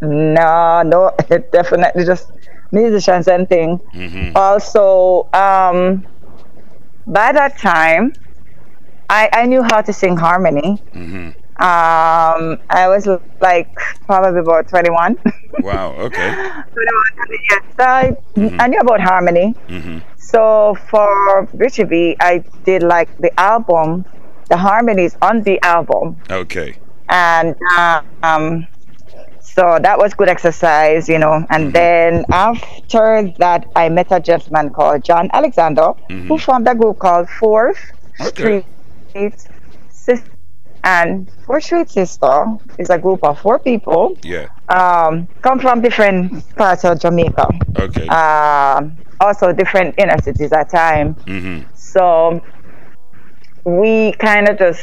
No, 0.00 0.82
no, 0.86 1.12
definitely 1.52 2.04
just 2.04 2.30
musicians 2.70 3.26
and 3.26 3.48
thing. 3.48 3.78
Mm-hmm. 3.94 4.36
Also, 4.36 5.28
um, 5.32 6.06
by 7.06 7.32
that 7.32 7.58
time, 7.58 8.12
I, 9.10 9.28
I 9.32 9.46
knew 9.46 9.62
how 9.62 9.80
to 9.80 9.92
sing 9.92 10.16
harmony. 10.16 10.80
Mm-hmm. 10.94 11.30
Um, 11.60 12.58
I 12.70 12.86
was 12.88 13.06
like 13.40 13.74
probably 14.06 14.40
about 14.40 14.68
21. 14.68 15.16
21, 15.16 15.42
Wow. 15.64 15.92
Okay. 15.94 16.28
yeah. 16.28 16.62
So 17.76 17.84
I, 17.84 18.16
I 18.60 18.68
knew 18.68 18.78
about 18.78 19.00
harmony. 19.00 19.54
Mm-hmm. 19.68 19.98
So 20.16 20.76
for 20.88 21.48
Richie 21.54 21.84
B, 21.84 22.16
I 22.20 22.44
did 22.64 22.82
like 22.82 23.08
the 23.18 23.32
album, 23.40 24.04
the 24.48 24.56
harmonies 24.56 25.16
on 25.20 25.42
the 25.42 25.58
album 25.62 26.16
Okay. 26.30 26.76
and 27.08 27.56
um, 28.22 28.66
so 29.40 29.78
that 29.82 29.98
was 29.98 30.14
good 30.14 30.28
exercise, 30.28 31.08
you 31.08 31.18
know. 31.18 31.44
And 31.50 31.72
then 31.72 32.24
after 32.30 33.32
that, 33.38 33.66
I 33.74 33.88
met 33.88 34.06
a 34.12 34.20
gentleman 34.20 34.70
called 34.70 35.02
John 35.02 35.28
Alexander, 35.32 35.92
who 36.08 36.38
formed 36.38 36.68
a 36.68 36.74
group 36.76 37.00
called 37.00 37.28
Fourth 37.28 37.78
Okay. 38.20 38.64
Street. 39.10 39.48
And 40.84 41.30
Fourth 41.44 41.64
Street 41.64 41.90
Sister 41.90 42.44
is 42.78 42.90
a 42.90 42.98
group 42.98 43.22
of 43.24 43.38
four 43.40 43.58
people, 43.58 44.16
Yeah. 44.22 44.46
um, 44.68 45.26
come 45.42 45.58
from 45.58 45.80
different 45.80 46.44
parts 46.56 46.84
of 46.84 47.00
Jamaica, 47.00 47.48
Okay. 47.78 48.06
um, 48.08 48.96
also 49.20 49.52
different 49.52 49.94
inner 49.98 50.20
cities 50.22 50.52
at 50.52 50.70
time. 50.70 51.14
mm-hmm. 51.26 51.60
So 51.74 52.40
we 53.64 54.12
kind 54.12 54.48
of 54.48 54.58
just 54.58 54.80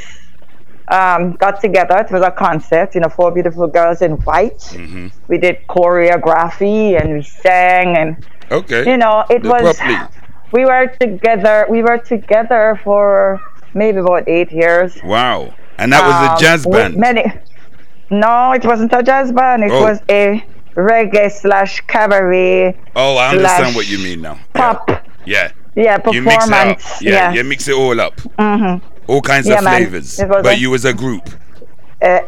um, 0.90 1.34
got 1.34 1.62
together. 1.62 1.98
It 2.00 2.12
was 2.12 2.22
a 2.22 2.32
concept, 2.32 2.94
you 2.96 3.02
know, 3.02 3.10
four 3.10 3.32
beautiful 3.32 3.68
girls 3.68 4.02
in 4.02 4.14
white. 4.24 4.60
Mm-hmm. 4.60 5.08
We 5.28 5.38
did 5.40 5.58
choreography 5.68 7.00
and 7.02 7.14
we 7.16 7.22
sang, 7.24 7.98
and 7.98 8.26
Okay. 8.52 8.88
you 8.90 8.98
know, 8.98 9.24
it 9.30 9.42
The 9.42 9.50
was. 9.50 9.78
properly. 9.78 10.08
We 10.52 10.64
were 10.66 10.88
together. 11.00 11.66
We 11.70 11.82
were 11.82 11.98
together 11.98 12.80
for 12.84 13.42
maybe 13.74 13.98
about 14.00 14.28
eight 14.30 14.52
years. 14.52 14.98
Wow. 15.04 15.54
And 15.78 15.92
that 15.94 16.04
was 16.06 16.16
Um, 16.16 16.36
a 16.36 16.40
jazz 16.40 16.66
band. 16.66 16.96
Many. 16.98 17.26
No, 18.10 18.52
it 18.54 18.64
wasn't 18.66 18.94
a 18.94 19.04
jazz 19.04 19.32
band. 19.32 19.64
It 19.64 19.72
Oh. 19.72 19.82
was 19.84 20.00
a 20.10 20.44
reggae 20.76 21.32
slash 21.32 21.82
cabaret 21.88 22.76
oh, 22.96 23.16
I 23.18 23.30
understand 23.30 23.76
what 23.76 23.88
you 23.90 23.98
mean 24.00 24.22
now. 24.22 24.38
pop. 24.54 24.90
Yeah. 25.26 25.50
Yeah, 25.76 25.98
You 26.12 26.22
mix 26.22 26.46
it 26.48 26.54
up. 26.54 26.80
Yeah, 27.02 27.12
yeah. 27.12 27.32
you 27.34 27.44
mix 27.44 27.68
it 27.68 27.74
all 27.76 28.00
up. 28.00 28.16
Mm-hmm. 28.40 28.86
All 29.08 29.22
kinds 29.22 29.48
Yeah, 29.48 29.58
of 29.58 29.64
man. 29.66 29.76
flavors. 29.82 30.18
But 30.28 30.46
a- 30.46 30.58
you 30.58 30.70
was 30.70 30.86
a 30.86 30.94
group. 30.94 31.30
Uh, 32.02 32.20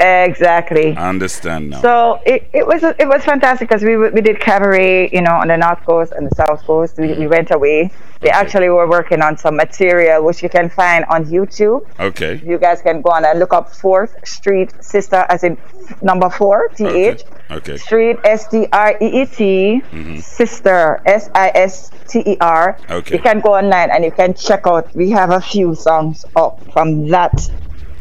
exactly. 0.00 0.96
I 0.96 1.08
understand 1.08 1.70
now. 1.70 1.82
So 1.82 2.20
it, 2.24 2.48
it 2.52 2.66
was 2.66 2.82
it 2.82 3.06
was 3.06 3.24
fantastic 3.24 3.68
because 3.68 3.82
we 3.82 3.96
we 3.96 4.20
did 4.20 4.40
cabaret, 4.40 5.10
you 5.10 5.20
know, 5.20 5.34
on 5.34 5.48
the 5.48 5.56
north 5.56 5.84
coast 5.84 6.12
and 6.12 6.30
the 6.30 6.34
south 6.34 6.64
coast. 6.64 6.96
We, 6.98 7.08
we 7.08 7.14
mm-hmm. 7.14 7.28
went 7.28 7.50
away. 7.50 7.90
We 8.22 8.28
actually 8.28 8.68
were 8.68 8.88
working 8.88 9.22
on 9.22 9.38
some 9.38 9.56
material 9.56 10.22
which 10.24 10.42
you 10.42 10.48
can 10.48 10.68
find 10.68 11.04
on 11.06 11.24
YouTube. 11.24 11.86
okay. 11.98 12.40
You 12.44 12.58
guys 12.58 12.82
can 12.82 13.00
go 13.00 13.10
on 13.10 13.24
and 13.24 13.38
look 13.38 13.52
up 13.52 13.74
Fourth 13.74 14.14
Street 14.26 14.72
Sister, 14.82 15.24
as 15.28 15.42
in 15.44 15.56
number 16.02 16.28
four, 16.30 16.68
T 16.68 16.86
H. 16.86 17.22
Okay. 17.22 17.40
Okay. 17.50 17.76
Street 17.78 18.16
S 18.24 18.46
T 18.48 18.66
R 18.72 18.96
E 19.00 19.22
E 19.22 19.26
T 19.26 19.82
mm-hmm. 19.90 20.18
Sister 20.18 21.02
S 21.04 21.28
I 21.34 21.50
S 21.54 21.90
T 22.08 22.22
E 22.24 22.36
R. 22.40 22.78
Okay. 22.88 23.16
You 23.16 23.22
can 23.22 23.40
go 23.40 23.54
online 23.54 23.90
and 23.90 24.04
you 24.04 24.12
can 24.12 24.34
check 24.34 24.66
out. 24.66 24.94
We 24.94 25.10
have 25.10 25.30
a 25.30 25.40
few 25.40 25.74
songs 25.74 26.24
up 26.36 26.62
from 26.72 27.08
that 27.08 27.50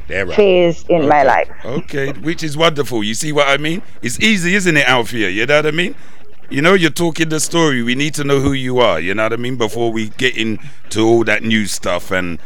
right. 0.09 0.33
phase 0.33 0.85
in 0.89 1.07
my 1.07 1.23
life. 1.23 1.49
Okay, 1.63 2.11
which 2.13 2.43
is 2.43 2.57
wonderful. 2.57 3.03
You 3.03 3.13
see 3.13 3.31
what 3.31 3.47
I 3.47 3.57
mean? 3.57 3.81
It's 4.01 4.19
easy, 4.19 4.55
isn't 4.55 4.75
it, 4.75 4.85
Alfia? 4.85 5.33
You 5.33 5.45
know 5.45 5.57
what 5.57 5.67
I 5.67 5.71
mean? 5.71 5.95
You 6.49 6.61
know, 6.63 6.73
you're 6.73 6.89
talking 6.89 7.29
the 7.29 7.39
story. 7.39 7.83
We 7.83 7.93
need 7.93 8.15
to 8.15 8.23
know 8.23 8.39
who 8.39 8.53
you 8.53 8.79
are. 8.79 8.99
You 8.99 9.13
know 9.13 9.23
what 9.23 9.33
I 9.33 9.37
mean? 9.37 9.55
Before 9.55 9.91
we 9.91 10.09
get 10.09 10.35
into 10.35 11.05
all 11.05 11.23
that 11.25 11.43
new 11.43 11.67
stuff 11.67 12.11
and 12.11 12.39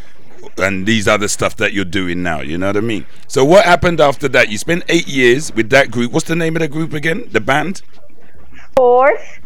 and 0.57 0.85
these 0.85 1.07
other 1.07 1.29
stuff 1.29 1.55
that 1.57 1.71
you're 1.71 1.85
doing 1.85 2.21
now. 2.21 2.41
You 2.41 2.57
know 2.57 2.67
what 2.67 2.77
I 2.77 2.81
mean? 2.81 3.05
So 3.27 3.45
what 3.45 3.63
happened 3.65 4.01
after 4.01 4.27
that? 4.29 4.49
You 4.49 4.57
spent 4.57 4.83
eight 4.89 5.07
years 5.07 5.53
with 5.53 5.69
that 5.69 5.89
group. 5.89 6.11
What's 6.11 6.27
the 6.27 6.35
name 6.35 6.55
of 6.57 6.61
the 6.61 6.67
group 6.67 6.93
again? 6.93 7.29
The 7.31 7.39
band? 7.39 7.81
Fourth, 8.75 9.39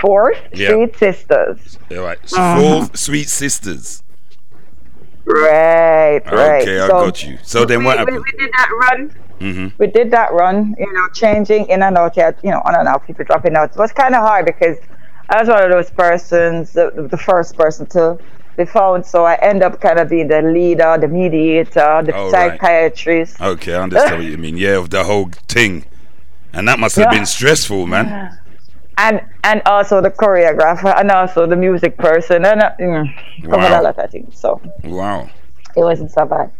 Fourth 0.00 0.38
Yeah. 0.52 0.68
Street 0.68 0.96
Sisters. 0.96 1.78
All 1.90 1.98
right. 1.98 2.18
Uh-huh. 2.32 2.86
Four 2.86 2.96
Sweet 2.96 3.28
Sisters. 3.28 4.02
Right, 5.26 6.20
right. 6.26 6.62
Okay, 6.62 6.80
I 6.80 6.86
So 6.86 6.92
got 6.92 7.24
you. 7.24 7.38
So 7.42 7.64
then 7.64 7.80
we, 7.80 7.84
what 7.86 7.96
we, 8.06 8.12
happened? 8.12 8.24
we 8.32 8.38
did 8.38 8.52
that 8.52 8.68
run. 8.80 9.14
Mm-hmm. 9.40 9.68
We 9.78 9.86
did 9.88 10.10
that 10.10 10.32
run, 10.32 10.74
you 10.78 10.92
know, 10.92 11.08
changing 11.14 11.66
in 11.66 11.82
and 11.82 11.96
out, 11.98 12.16
you 12.16 12.50
know, 12.50 12.62
on 12.64 12.74
and 12.76 12.86
out, 12.88 13.06
people 13.06 13.24
dropping 13.24 13.56
out. 13.56 13.70
It 13.70 13.76
was 13.76 13.92
kind 13.92 14.14
of 14.14 14.20
hard 14.20 14.46
because 14.46 14.76
I 15.28 15.40
was 15.40 15.48
one 15.48 15.62
of 15.62 15.70
those 15.70 15.90
persons, 15.90 16.72
the, 16.72 17.08
the 17.10 17.16
first 17.16 17.56
person 17.56 17.86
to 17.86 18.18
be 18.56 18.64
found. 18.64 19.04
So 19.04 19.24
I 19.24 19.34
end 19.36 19.62
up 19.62 19.80
kind 19.80 19.98
of 19.98 20.08
being 20.08 20.28
the 20.28 20.42
leader, 20.42 20.96
the 21.00 21.08
mediator, 21.08 22.02
the 22.04 22.12
Oh, 22.14 22.30
right. 22.30 22.52
psychiatrist. 22.58 23.40
Okay, 23.40 23.74
I 23.74 23.82
understand 23.82 24.18
what 24.18 24.24
you 24.30 24.38
mean. 24.38 24.56
Yeah, 24.56 24.76
of 24.78 24.90
the 24.90 25.04
whole 25.04 25.30
thing. 25.48 25.84
And 26.52 26.68
that 26.68 26.78
must 26.78 26.94
have 26.96 27.06
Yeah. 27.10 27.18
been 27.18 27.26
stressful, 27.26 27.86
man. 27.86 28.38
And 28.96 29.20
and 29.42 29.62
also 29.66 30.00
the 30.00 30.10
choreographer 30.10 30.94
and 30.98 31.10
also 31.10 31.46
the 31.46 31.56
music 31.56 31.98
person 31.98 32.44
and 32.44 32.62
uh, 32.62 32.72
mm, 32.80 33.14
covered 33.50 33.72
Wow. 33.72 33.78
a 33.78 33.82
lot 33.82 33.98
of 33.98 34.10
things. 34.10 34.38
So 34.38 34.60
Wow. 34.84 35.30
it 35.76 35.82
wasn't 35.82 36.10
so 36.10 36.24
bad. 36.26 36.52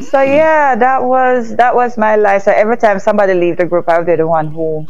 So 0.00 0.20
yeah, 0.22 0.76
that 0.76 1.02
was 1.04 1.56
that 1.56 1.74
was 1.74 1.96
my 1.98 2.16
life. 2.16 2.42
So 2.42 2.52
every 2.52 2.76
time 2.76 2.98
somebody 2.98 3.34
leave 3.34 3.56
the 3.56 3.66
group, 3.66 3.88
I 3.88 3.98
would 3.98 4.06
be 4.06 4.16
the 4.16 4.26
one 4.28 4.48
who 4.48 4.88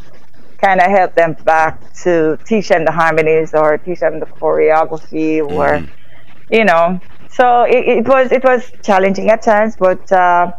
kind 0.60 0.80
of 0.80 0.86
helped 0.86 1.16
them 1.16 1.36
back 1.44 1.80
to 2.04 2.38
teach 2.46 2.68
them 2.68 2.84
the 2.84 2.92
harmonies 2.92 3.54
or 3.54 3.78
teach 3.78 4.00
them 4.00 4.20
the 4.20 4.26
choreography 4.26 5.42
or 5.44 5.84
you 6.48 6.64
know. 6.64 7.00
So 7.28 7.64
it, 7.64 7.98
it 8.00 8.08
was 8.08 8.32
it 8.32 8.44
was 8.44 8.72
challenging 8.84 9.30
at 9.30 9.42
times, 9.42 9.76
but 9.76 10.10
uh, 10.12 10.52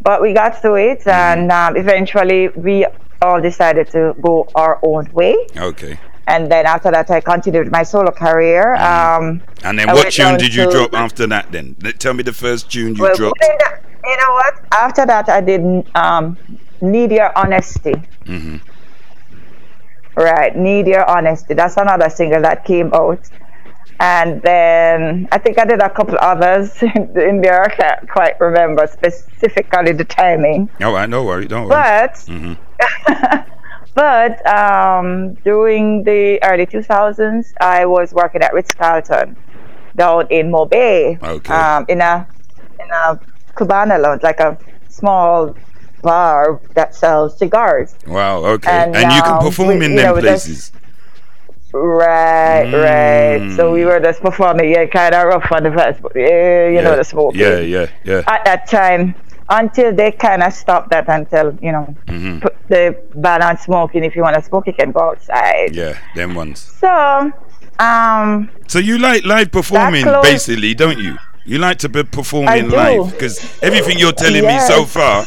but 0.00 0.22
we 0.22 0.32
got 0.34 0.60
through 0.60 0.76
it, 0.76 1.06
and 1.06 1.50
um, 1.52 1.76
eventually 1.76 2.48
we 2.56 2.86
all 3.22 3.40
decided 3.40 3.88
to 3.90 4.14
go 4.20 4.48
our 4.54 4.78
own 4.82 5.10
way. 5.12 5.36
Okay. 5.56 5.98
And 6.26 6.50
then 6.52 6.66
after 6.66 6.90
that, 6.90 7.10
I 7.10 7.20
continued 7.20 7.70
my 7.72 7.82
solo 7.82 8.10
career. 8.10 8.74
Um, 8.76 9.40
And 9.64 9.78
then 9.78 9.88
I 9.88 9.94
what 9.94 10.10
tune 10.12 10.36
did 10.36 10.54
you 10.54 10.70
drop 10.70 10.92
after 10.94 11.26
that 11.26 11.50
then? 11.50 11.74
Tell 11.98 12.12
me 12.14 12.22
the 12.22 12.34
first 12.34 12.70
tune 12.70 12.94
you 12.96 13.02
well, 13.02 13.16
dropped. 13.16 13.40
that- 13.40 13.82
you 14.04 14.16
know 14.16 14.32
what? 14.34 14.54
After 14.72 15.04
that, 15.06 15.28
I 15.28 15.40
did 15.40 15.60
um, 15.94 16.36
Need 16.80 17.12
Your 17.12 17.36
Honesty. 17.36 17.94
hmm 18.24 18.56
Right, 20.16 20.56
Need 20.56 20.86
Your 20.86 21.08
Honesty. 21.08 21.54
That's 21.54 21.76
another 21.76 22.08
single 22.10 22.42
that 22.42 22.64
came 22.64 22.92
out. 22.94 23.20
And 24.00 24.40
then 24.42 25.28
I 25.32 25.38
think 25.38 25.58
I 25.58 25.64
did 25.64 25.80
a 25.80 25.90
couple 25.90 26.16
others 26.20 26.80
in 26.82 27.40
there. 27.42 27.64
I 27.64 27.68
can't 27.68 28.08
quite 28.08 28.40
remember 28.40 28.86
specifically 28.86 29.92
the 29.92 30.04
timing. 30.04 30.70
All 30.82 30.92
right, 30.92 31.08
no 31.08 31.24
worry, 31.24 31.46
don't 31.46 31.68
worry. 31.68 31.80
But 31.82 32.18
hmm 32.28 32.54
but 33.94 34.46
um, 34.46 35.34
during 35.44 36.04
the 36.04 36.38
early 36.42 36.66
2000s, 36.66 37.52
I 37.60 37.86
was 37.86 38.12
working 38.12 38.42
at 38.42 38.52
Ritz 38.54 38.72
Carlton 38.72 39.36
down 39.96 40.26
in 40.30 40.50
Mobay. 40.50 41.20
Okay. 41.22 41.52
Um, 41.54 41.84
in 41.88 42.00
a 42.00 42.26
in 42.80 42.90
a 42.90 43.20
Cubana 43.54 44.00
lounge, 44.00 44.22
like 44.22 44.40
a 44.40 44.56
small 44.88 45.54
bar 46.02 46.60
that 46.74 46.94
sells 46.94 47.36
cigars. 47.38 47.94
Wow, 48.06 48.44
okay. 48.44 48.70
And, 48.70 48.96
And, 48.96 49.12
you 49.12 49.22
can 49.22 49.32
um, 49.32 49.44
perform 49.44 49.78
we- 49.78 49.86
in 49.86 49.96
them 49.96 50.14
know, 50.14 50.20
places. 50.20 50.72
Right, 51.72 52.72
right. 52.72 53.54
So 53.56 53.72
we 53.72 53.84
were 53.84 54.00
just 54.00 54.22
performing, 54.22 54.70
yeah, 54.70 54.86
kind 54.86 55.14
of 55.14 55.26
rough 55.26 55.52
on 55.52 55.64
the 55.64 55.70
first, 55.70 56.00
but 56.00 56.12
yeah, 56.16 56.68
you 56.68 56.80
know, 56.80 56.96
the 56.96 57.04
smoking. 57.04 57.40
Yeah, 57.40 57.58
yeah, 57.58 57.86
yeah. 58.04 58.22
At 58.26 58.44
that 58.46 58.66
time, 58.68 59.14
until 59.50 59.94
they 59.94 60.12
kind 60.12 60.42
of 60.42 60.52
stopped 60.52 60.90
that 60.90 61.08
until, 61.08 61.56
you 61.62 61.72
know, 61.72 61.94
hmm 62.08 62.38
put 62.40 62.54
the 62.68 62.96
ban 63.14 63.42
on 63.42 63.56
smoking. 63.58 64.04
If 64.04 64.14
you 64.14 64.22
want 64.22 64.36
to 64.36 64.42
smoke, 64.42 64.66
you 64.66 64.72
can 64.74 64.92
go 64.92 65.00
outside. 65.10 65.74
Yeah, 65.74 65.96
them 66.14 66.34
ones. 66.34 66.60
So, 66.80 67.32
um, 67.78 68.50
So 68.66 68.78
you 68.78 68.98
like 68.98 69.24
live 69.24 69.50
performing, 69.50 70.04
close- 70.04 70.22
basically, 70.22 70.74
don't 70.74 70.98
you? 70.98 71.16
You 71.44 71.58
like 71.58 71.78
to 71.78 71.88
be 71.88 72.04
performing 72.04 72.68
live 72.70 73.10
because 73.12 73.40
everything 73.62 73.98
you're 73.98 74.12
telling 74.12 74.44
me 74.46 74.58
so 74.60 74.84
far, 74.84 75.24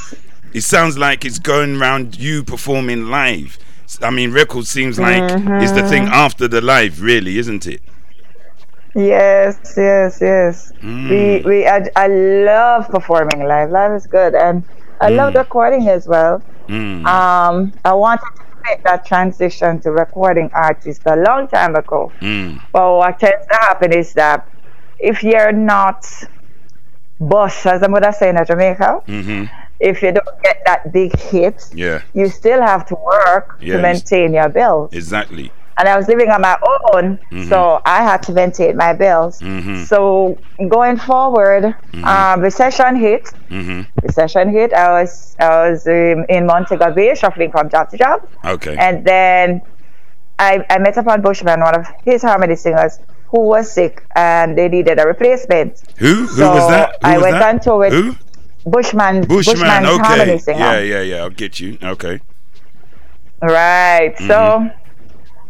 it 0.54 0.62
sounds 0.62 0.96
like 0.98 1.26
it's 1.26 1.40
going 1.40 1.82
around 1.82 2.16
you 2.20 2.44
performing 2.44 3.08
live. 3.10 3.58
I 4.04 4.12
mean, 4.12 4.32
record 4.32 4.68
seems 4.68 5.00
like 5.00 5.24
is 5.64 5.74
the 5.74 5.82
thing 5.84 6.04
Mm-hmm. 6.04 6.14
after 6.14 6.48
the 6.48 6.62
live, 6.62 7.02
really, 7.02 7.40
isn't 7.40 7.66
it? 7.66 7.82
Yes, 8.96 9.60
yes, 9.78 10.18
yes. 10.22 10.72
Mm. 10.82 11.10
We, 11.10 11.50
we, 11.50 11.68
I, 11.68 11.86
I 11.96 12.08
love 12.08 12.88
performing 12.90 13.48
live. 13.48 13.70
Live 13.72 13.94
is 13.94 14.08
good, 14.08 14.36
and 14.36 14.64
I 15.00 15.10
love 15.10 15.36
recording 15.36 15.88
as 15.90 16.08
well. 16.08 16.42
Mm. 16.68 17.06
Um, 17.06 17.74
I 17.84 17.94
wanted 17.94 18.22
to 18.36 18.44
make 18.70 18.84
that 18.84 19.06
transition 19.06 19.80
to 19.82 19.92
recording 19.92 20.50
artists 20.54 21.04
a 21.06 21.16
long 21.16 21.48
time 21.48 21.76
ago. 21.76 22.12
Mm. 22.22 22.62
But 22.72 22.96
what 22.98 23.20
tends 23.20 23.46
to 23.48 23.56
happen 23.56 23.94
is 23.98 24.14
that 24.14 24.48
if 25.00 25.24
you're 25.24 25.52
not 25.52 26.06
boss, 27.20 27.66
as 27.66 27.84
I'm 27.84 27.92
gonna 27.92 28.14
say 28.14 28.30
in 28.30 28.46
Jamaica, 28.46 29.02
hmm 29.06 29.46
if 29.80 30.04
you 30.04 30.12
don't 30.12 30.42
get 30.44 30.62
that 30.68 30.94
big 30.94 31.18
hit, 31.20 31.60
Yeah, 31.74 32.04
you 32.14 32.30
still 32.30 32.62
have 32.62 32.86
to 32.86 32.96
work 32.96 33.60
to 33.62 33.82
maintain 33.82 34.32
your 34.32 34.48
bills. 34.48 34.94
exactly. 34.94 35.52
And 35.82 35.90
I 35.90 35.98
was 35.98 36.08
living 36.08 36.30
on 36.30 36.42
my 36.42 36.58
own, 36.94 37.18
so 37.50 37.82
I 37.84 38.04
had 38.04 38.22
to 38.28 38.32
maintain 38.34 38.78
my 38.78 38.94
bills. 38.94 39.42
Mhm. 39.42 39.88
So 39.92 40.38
going 40.76 40.98
forward, 40.98 41.64
um, 42.04 42.42
recession 42.42 42.96
hit. 43.06 43.24
hmm 43.50 43.82
Recession 44.04 44.52
hit. 44.58 44.74
I 44.74 44.88
was 45.02 45.36
I 45.40 45.50
was 45.70 45.88
um, 45.88 46.20
in 46.36 46.46
Montego 46.46 46.92
Bay, 46.98 47.16
shuffling 47.16 47.52
from 47.56 47.66
job 47.76 47.90
to 47.90 47.98
job, 47.98 48.20
Okay. 48.46 48.76
and 48.78 49.04
then 49.04 49.62
I, 50.38 50.64
I 50.70 50.78
met 50.78 50.98
upon 50.98 51.22
Bushman, 51.22 51.60
one 51.62 51.76
of 51.80 51.88
his 52.06 52.22
harmony 52.22 52.56
singers, 52.58 53.00
who 53.32 53.42
was 53.54 53.72
sick, 53.72 54.04
and 54.16 54.56
they 54.58 54.68
needed 54.70 55.00
a 55.00 55.06
replacement. 55.08 55.82
who? 55.98 56.14
Who 56.14 56.28
so 56.28 56.54
was 56.54 56.68
that? 56.70 56.90
Who 57.02 57.08
I 57.10 57.16
was 57.18 57.24
went 57.24 57.40
that? 57.40 57.56
on 57.56 57.60
tour 57.60 57.78
with 57.80 57.94
Who? 57.94 58.16
Bushman, 58.70 59.22
Bushman. 59.22 59.56
Bushman's 59.84 59.98
harmony 59.98 60.32
Okay. 60.34 60.38
singer. 60.38 60.60
Yeah, 60.60 60.80
yeah, 60.94 61.02
yeah. 61.02 61.24
I'll 61.24 61.30
get 61.44 61.60
you. 61.60 61.80
Okay. 61.82 62.20
Right. 63.42 64.14
So 64.20 64.26
Mm-hmm. 64.26 64.78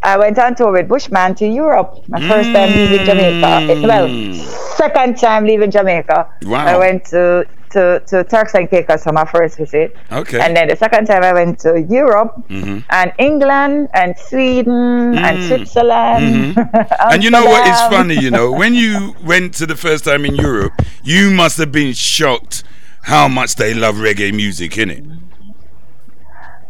I 0.03 0.17
went 0.17 0.39
on 0.39 0.55
tour 0.55 0.71
with 0.71 0.87
Bushman 0.87 1.35
to 1.35 1.45
Europe. 1.47 2.03
My 2.07 2.19
first 2.27 2.51
time 2.53 2.69
leaving 2.71 3.05
Jamaica. 3.05 3.71
Eh, 3.71 3.87
Well, 3.87 4.07
Mm. 4.07 4.35
second 4.77 5.17
time 5.17 5.45
leaving 5.45 5.69
Jamaica. 5.71 6.27
Wow. 6.43 6.65
I 6.65 6.77
went 6.77 7.05
to, 7.05 7.45
to, 7.71 8.01
to 8.07 8.23
Turks 8.23 8.55
and 8.55 8.67
Caicos 8.69 9.03
for 9.03 9.13
my 9.13 9.25
first 9.25 9.57
visit. 9.57 9.95
Okay. 10.11 10.39
And 10.39 10.57
then 10.57 10.67
the 10.69 10.75
second 10.75 11.05
time 11.05 11.23
I 11.23 11.33
went 11.33 11.59
to 11.59 11.79
Europe 11.87 12.33
Mhm. 12.49 12.83
and 12.89 13.13
England 13.19 13.89
and 13.93 14.15
Sweden 14.17 15.17
and 15.17 15.37
Mm. 15.37 15.47
Switzerland. 15.47 16.57
And 17.11 17.23
you 17.23 17.29
know 17.29 17.45
what? 17.45 17.67
It's 17.67 17.81
funny, 17.95 18.15
you 18.19 18.31
know, 18.31 18.51
when 18.51 18.73
you 18.73 19.15
went 19.23 19.53
to 19.55 19.65
the 19.67 19.75
first 19.75 20.03
time 20.03 20.25
in 20.25 20.35
Europe, 20.35 20.73
you 21.03 21.29
must 21.31 21.57
have 21.59 21.71
been 21.71 21.93
shocked 21.93 22.63
how 23.03 23.27
much 23.27 23.55
they 23.55 23.73
love 23.73 23.95
reggae 23.95 24.33
music, 24.33 24.71
innit? 24.73 25.05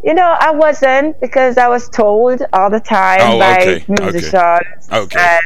You 0.03 0.13
know, 0.15 0.35
I 0.39 0.51
wasn't 0.51 1.19
because 1.21 1.57
I 1.57 1.67
was 1.67 1.87
told 1.89 2.41
all 2.53 2.69
the 2.69 2.79
time 2.79 3.19
Oh, 3.21 3.39
by 3.39 3.57
okay, 3.61 3.85
musicians 3.87 4.89
Okay. 4.91 5.19
and 5.19 5.41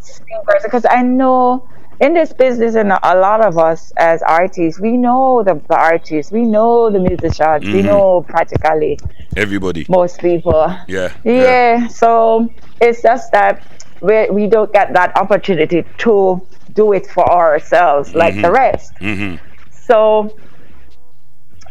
singers 0.00 0.62
because 0.62 0.86
I 0.88 1.02
know 1.02 1.68
in 2.00 2.14
this 2.14 2.32
business 2.32 2.76
and 2.76 2.92
a 2.92 3.16
lot 3.16 3.44
of 3.44 3.58
us 3.58 3.92
as 3.98 4.22
artists, 4.22 4.80
we 4.80 4.96
know 4.96 5.42
the, 5.44 5.60
the 5.68 5.76
artists, 5.76 6.30
we 6.32 6.42
know 6.42 6.90
the 6.90 6.98
musicians, 7.00 7.64
we 7.72 7.82
Mhm. 7.82 7.86
know 7.86 8.24
practically 8.28 8.98
Everybody. 9.36 9.86
most 9.88 10.20
people. 10.20 10.74
Yeah. 10.88 11.12
Yeah, 11.24 11.88
so 11.88 12.48
it's 12.80 13.02
just 13.02 13.32
that 13.32 13.62
we, 14.00 14.30
we 14.30 14.46
don't 14.46 14.72
get 14.72 14.92
that 14.94 15.16
opportunity 15.16 15.84
to 15.98 16.40
do 16.74 16.92
it 16.92 17.06
for 17.06 17.28
ourselves 17.30 18.14
like 18.14 18.40
the 18.40 18.50
rest. 18.50 18.92
hmm 19.00 19.34
So 19.70 20.32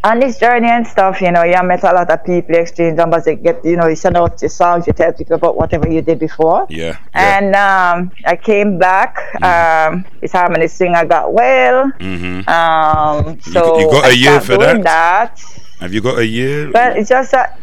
on 0.03 0.19
this 0.19 0.39
journey 0.39 0.67
and 0.67 0.87
stuff, 0.87 1.21
you 1.21 1.31
know, 1.31 1.43
you 1.43 1.61
met 1.63 1.83
a 1.83 1.93
lot 1.93 2.09
of 2.09 2.23
people, 2.23 2.55
exchange 2.55 2.95
numbers, 2.97 3.27
you 3.27 3.35
get, 3.35 3.63
you 3.65 3.75
know, 3.75 3.87
you 3.87 3.95
send 3.95 4.15
out 4.15 4.41
your 4.41 4.49
songs, 4.49 4.87
you 4.87 4.93
tell 4.93 5.11
people 5.11 5.35
about 5.35 5.57
whatever 5.57 5.89
you 5.91 6.01
did 6.01 6.19
before. 6.19 6.65
Yeah. 6.69 6.97
yeah. 7.13 7.37
And 7.37 7.55
um, 7.55 8.11
I 8.25 8.35
came 8.35 8.77
back. 8.77 9.17
Um, 9.43 10.05
this 10.21 10.31
harmony 10.31 10.67
singer 10.67 11.05
got 11.05 11.33
well. 11.33 11.91
Mm-hmm. 11.99 12.47
Um, 12.49 13.39
so 13.41 13.79
you 13.79 13.91
got 13.91 14.05
a 14.05 14.09
a 14.09 14.13
year 14.13 14.41
for 14.41 14.57
that? 14.57 14.83
that. 14.83 15.41
Have 15.79 15.93
you 15.93 16.01
got 16.01 16.19
a 16.19 16.25
year? 16.25 16.71
But 16.71 16.97
it's 16.97 17.09
just 17.09 17.31
that. 17.31 17.59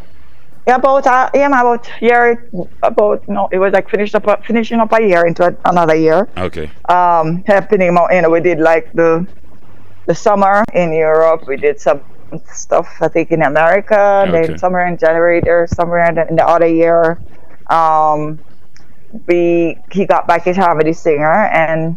About 0.68 1.06
a, 1.06 1.30
yeah, 1.32 1.46
about 1.46 1.88
year, 2.02 2.50
about 2.82 3.28
no, 3.28 3.48
it 3.52 3.58
was 3.58 3.72
like 3.72 3.88
finished 3.88 4.16
up, 4.16 4.44
finishing 4.44 4.80
up 4.80 4.92
a 4.92 5.00
year 5.00 5.24
into 5.24 5.46
a, 5.46 5.56
another 5.64 5.94
year. 5.94 6.28
okay. 6.36 6.68
um, 6.88 7.44
happening. 7.46 7.96
You 8.10 8.22
know, 8.22 8.30
we 8.30 8.40
did 8.40 8.58
like 8.58 8.92
the 8.92 9.24
the 10.06 10.14
summer 10.14 10.64
in 10.74 10.92
Europe. 10.92 11.46
We 11.46 11.56
did 11.56 11.80
some 11.80 12.00
stuff 12.44 12.88
I 13.00 13.08
think 13.08 13.30
in 13.30 13.42
America. 13.42 14.24
Okay. 14.28 14.46
Then 14.46 14.58
somewhere 14.58 14.86
in 14.86 14.98
January 14.98 15.40
or 15.46 15.66
somewhere 15.66 16.04
in 16.08 16.14
the, 16.16 16.28
in 16.28 16.36
the 16.36 16.46
other 16.46 16.66
year, 16.66 17.20
um, 17.70 18.40
we 19.26 19.76
he 19.92 20.04
got 20.06 20.26
back 20.26 20.44
his 20.44 20.56
harmony 20.56 20.92
singer, 20.92 21.46
and 21.46 21.96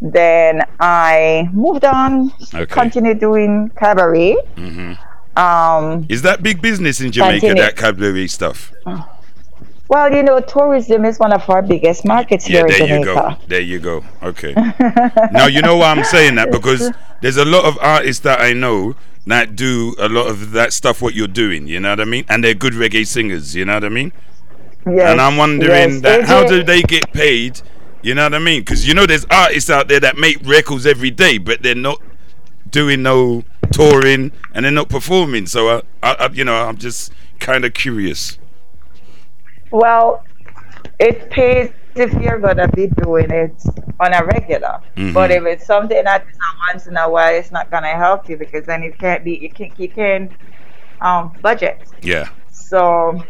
then 0.00 0.62
I 0.80 1.48
moved 1.52 1.84
on, 1.84 2.30
Okay. 2.54 2.66
continued 2.66 3.20
doing 3.20 3.70
cabaret. 3.76 4.36
hmm 4.56 4.92
Um, 5.36 6.06
Is 6.08 6.22
that 6.22 6.42
big 6.42 6.62
business 6.62 7.00
in 7.00 7.10
Jamaica, 7.10 7.54
that 7.54 7.76
cabaret 7.76 8.28
stuff? 8.28 8.72
well, 9.88 10.12
you 10.12 10.22
know, 10.22 10.40
tourism 10.40 11.04
is 11.04 11.18
one 11.18 11.32
of 11.32 11.48
our 11.50 11.62
biggest 11.62 12.04
markets 12.04 12.48
Yeah, 12.48 12.60
here 12.60 12.66
in 12.66 12.72
Jamaica. 12.86 12.98
you 12.98 13.04
go. 13.04 13.36
There 13.48 13.60
you 13.60 13.78
go. 13.80 14.04
Okay. 14.22 14.54
now 15.32 15.46
you 15.46 15.62
know 15.62 15.76
why 15.76 15.90
I'm 15.90 16.04
saying 16.04 16.36
that 16.36 16.50
because 16.50 16.90
there's 17.20 17.36
a 17.36 17.44
lot 17.44 17.64
of 17.64 17.78
artists 17.80 18.22
that 18.22 18.40
I 18.40 18.52
know 18.52 18.94
that 19.26 19.56
do 19.56 19.94
a 19.98 20.08
lot 20.08 20.26
of 20.26 20.52
that 20.52 20.72
stuff 20.72 21.00
what 21.00 21.14
you're 21.14 21.26
doing. 21.26 21.66
You 21.66 21.80
know 21.80 21.90
what 21.90 22.00
I 22.00 22.04
mean? 22.04 22.24
And 22.28 22.44
they're 22.44 22.54
good 22.54 22.74
reggae 22.74 23.06
singers. 23.06 23.54
You 23.54 23.64
know 23.64 23.74
what 23.74 23.84
I 23.84 23.88
mean? 23.88 24.12
Yes, 24.86 25.10
and 25.10 25.20
I'm 25.20 25.36
wondering 25.36 25.92
yes. 25.92 26.00
that 26.02 26.24
how 26.24 26.46
do 26.46 26.62
they 26.62 26.82
get 26.82 27.10
paid? 27.12 27.62
You 28.02 28.14
know 28.14 28.24
what 28.24 28.34
I 28.34 28.38
mean? 28.38 28.60
Because 28.60 28.86
you 28.86 28.92
know 28.92 29.06
there's 29.06 29.24
artists 29.30 29.70
out 29.70 29.88
there 29.88 30.00
that 30.00 30.18
make 30.18 30.38
records 30.44 30.84
every 30.84 31.10
day, 31.10 31.38
but 31.38 31.62
they're 31.62 31.74
not 31.74 32.02
doing 32.68 33.02
no 33.02 33.44
touring 33.72 34.30
and 34.52 34.64
they're 34.64 34.72
not 34.72 34.90
performing. 34.90 35.46
So 35.46 35.78
I, 35.78 35.82
I, 36.02 36.14
I 36.20 36.28
you 36.32 36.44
know, 36.44 36.54
I'm 36.54 36.76
just 36.76 37.12
kind 37.40 37.64
of 37.64 37.72
curious. 37.72 38.38
Well, 39.70 40.22
it 41.00 41.30
pays 41.30 41.72
if 41.94 42.12
you're 42.14 42.38
gonna 42.38 42.68
be 42.68 42.86
doing 42.88 43.30
it 43.30 43.54
on 44.00 44.12
a 44.12 44.24
regular. 44.24 44.80
Mhm. 44.96 45.12
But 45.14 45.30
if 45.30 45.44
it's 45.44 45.66
something 45.66 46.02
that 46.04 46.22
is 46.30 46.36
not 46.38 46.54
once 46.72 46.86
in 46.86 46.96
a 46.96 47.08
while, 47.08 47.34
it's 47.34 47.52
not 47.52 47.70
gonna 47.70 47.96
help 47.96 48.28
you 48.28 48.36
because 48.36 48.64
then 48.66 48.82
you 48.82 48.92
can't 48.92 49.22
be 49.24 49.36
you 49.36 49.50
can 49.50 49.70
you 49.76 49.88
can 49.88 50.30
um 51.00 51.32
budget. 51.42 51.78
Yeah. 52.02 52.28
So 52.50 53.22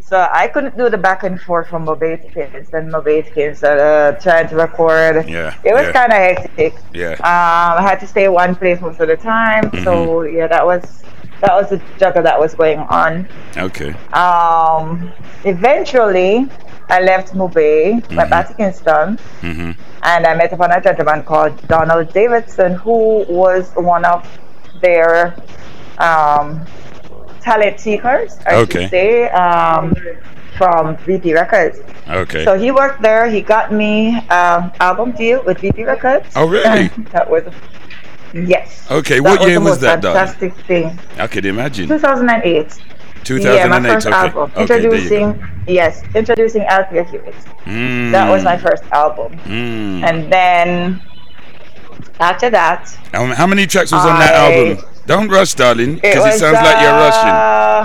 so 0.00 0.26
I 0.32 0.48
couldn't 0.48 0.76
do 0.78 0.88
the 0.88 0.96
back 0.96 1.22
and 1.22 1.38
forth 1.38 1.68
from 1.68 1.84
Mobate 1.84 2.32
kids 2.32 2.70
and 2.72 2.90
Mobate 2.90 3.30
kids 3.34 3.62
uh, 3.62 4.16
trying 4.22 4.48
to 4.48 4.56
record. 4.56 5.28
Yeah, 5.28 5.52
It 5.64 5.74
was 5.74 5.82
yeah. 5.82 5.92
kind 5.92 6.12
of 6.14 6.18
hectic. 6.18 6.74
Yeah. 6.94 7.12
Um, 7.20 7.78
I 7.78 7.82
had 7.82 8.00
to 8.00 8.06
stay 8.06 8.26
one 8.28 8.54
place 8.54 8.80
most 8.80 9.00
of 9.00 9.08
the 9.08 9.18
time. 9.18 9.64
Mm-hmm. 9.70 9.84
So 9.84 10.22
yeah, 10.22 10.46
that 10.46 10.64
was 10.64 11.02
that 11.42 11.52
was 11.54 11.68
the 11.70 11.80
juggle 11.98 12.22
that 12.22 12.40
was 12.40 12.54
going 12.54 12.78
on. 12.78 13.28
Okay. 13.58 13.92
Um, 14.14 15.12
eventually, 15.44 16.48
I 16.88 17.00
left 17.02 17.34
Mobay, 17.34 18.02
went 18.14 18.30
back 18.30 18.48
to 18.48 18.54
Kingston, 18.54 19.18
hmm 19.40 19.72
and 20.04 20.26
I 20.26 20.34
met 20.36 20.52
up 20.52 20.60
upon 20.60 20.70
a 20.72 20.80
gentleman 20.80 21.22
called 21.24 21.60
Donald 21.66 22.12
Davidson, 22.12 22.74
who 22.74 23.24
was 23.28 23.70
one 23.74 24.04
of 24.04 24.24
their 24.80 25.34
um, 25.98 26.64
talent 27.40 27.80
seekers, 27.80 28.38
I 28.46 28.54
Okay. 28.56 28.82
should 28.82 28.90
say, 28.90 29.28
um, 29.30 29.92
from 30.56 30.96
VP 30.98 31.34
Records. 31.34 31.80
Okay. 32.08 32.44
So 32.44 32.56
he 32.56 32.70
worked 32.70 33.02
there. 33.02 33.28
He 33.28 33.40
got 33.42 33.72
me 33.72 34.16
um, 34.28 34.70
album 34.80 35.12
deal 35.12 35.42
with 35.44 35.58
VP 35.58 35.84
Records. 35.84 36.28
Oh, 36.36 36.46
really? 36.48 36.88
that 37.12 37.28
was 37.28 37.42
yes. 38.32 38.86
Okay, 38.90 39.16
That 39.18 39.24
what 39.24 39.40
was 39.40 39.48
year 39.48 39.60
was 39.60 39.80
that? 39.80 40.00
Fantastic 40.02 40.54
thing. 40.66 40.98
I 41.18 41.26
could 41.26 41.44
imagine. 41.44 41.88
2008. 41.88 42.78
2008. 43.28 43.54
Yeah, 43.56 43.68
my 43.68 43.80
first 43.94 44.06
okay. 44.06 44.16
album. 44.16 44.50
Okay, 44.56 44.66
there 44.66 44.78
you 44.80 44.88
go. 44.90 44.96
introducing 44.96 45.28
yes, 45.78 46.02
introducing 46.14 46.62
Althea 46.74 47.04
Hewitt. 47.10 47.34
Mm, 47.64 48.10
That 48.12 48.26
was 48.32 48.42
my 48.44 48.56
first 48.56 48.84
album. 48.92 49.30
Mm. 49.44 50.02
And 50.08 50.32
then 50.32 50.68
after 52.20 52.48
that, 52.50 52.82
Um, 53.14 53.30
how 53.40 53.46
many 53.46 53.66
tracks 53.66 53.92
was 53.92 54.04
on 54.04 54.18
that 54.18 54.34
album? 54.34 54.84
Don't 55.06 55.28
rush, 55.28 55.54
darling, 55.54 55.94
because 55.96 56.24
it, 56.24 56.32
was. 56.32 56.38
sounds 56.40 56.60
like 56.68 56.78
you're 56.82 57.00
rushing. 57.06 57.30
uh, 57.30 57.82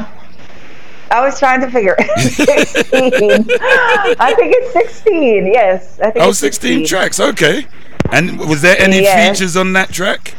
I 1.18 1.20
was 1.26 1.38
trying 1.40 1.62
to 1.62 1.70
figure. 1.70 1.96
16. 2.18 2.92
I 4.28 4.34
think 4.38 4.50
it's 4.58 4.74
16. 4.74 5.46
Yes, 5.48 6.00
I 6.00 6.12
think 6.12 6.26
Oh, 6.26 6.30
it's 6.30 6.40
16 6.40 6.86
tracks. 6.88 7.20
Okay. 7.20 7.68
And 8.12 8.40
was 8.40 8.62
there 8.62 8.76
any 8.80 9.02
Yes. 9.02 9.38
features 9.38 9.56
on 9.56 9.74
that 9.74 9.90
track? 9.92 10.36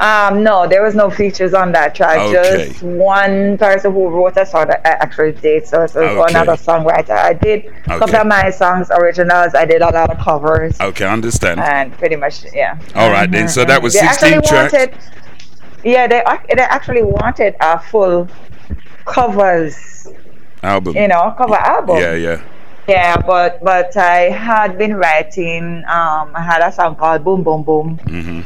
Um, 0.00 0.42
no, 0.42 0.66
there 0.66 0.82
was 0.82 0.94
no 0.94 1.10
features 1.10 1.54
on 1.54 1.70
that 1.72 1.94
track. 1.94 2.18
Okay. 2.18 2.68
Just 2.70 2.82
one 2.82 3.56
person 3.58 3.92
who 3.92 4.08
wrote 4.08 4.36
a 4.36 4.44
song 4.44 4.66
that 4.66 4.80
I 4.84 4.90
actually 4.90 5.32
did. 5.32 5.66
So 5.66 5.78
it 5.82 5.94
was 5.94 5.96
Okay. 5.96 6.24
another 6.30 6.52
songwriter. 6.54 7.10
I 7.16 7.34
did 7.34 7.66
a 7.66 7.70
couple 7.82 8.08
Okay. 8.08 8.18
of 8.20 8.26
my 8.26 8.50
songs 8.50 8.90
originals. 8.90 9.54
I 9.54 9.64
did 9.64 9.80
a 9.82 9.90
lot 9.92 10.10
of 10.10 10.18
covers. 10.18 10.80
Okay, 10.80 11.04
I 11.04 11.12
understand. 11.12 11.60
and 11.60 11.92
pretty 11.98 12.16
much 12.16 12.44
yeah. 12.52 12.78
All 12.96 13.10
right 13.10 13.30
then, 13.30 13.48
so 13.48 13.64
that 13.64 13.80
was 13.80 13.92
They 13.92 14.00
16 14.00 14.42
tracks. 14.42 14.72
Wanted, 14.72 14.98
yeah, 15.84 16.06
they 16.08 16.22
they 16.56 16.62
actually 16.62 17.02
wanted 17.04 17.54
a 17.60 17.78
full 17.78 18.28
covers, 19.04 20.08
Album. 20.62 20.96
you 20.96 21.08
know, 21.08 21.34
cover 21.36 21.54
album. 21.54 21.96
Yeah, 21.98 22.14
yeah. 22.14 22.40
Yeah, 22.88 23.16
but 23.16 23.62
but 23.62 23.96
I 23.96 24.30
had 24.30 24.76
been 24.78 24.96
writing. 24.96 25.84
Um, 25.88 26.32
I 26.34 26.42
had 26.42 26.60
a 26.62 26.72
song 26.72 26.96
called 26.96 27.22
Boom 27.22 27.42
Boom 27.44 27.62
Boom, 27.62 27.98
hmm 28.08 28.40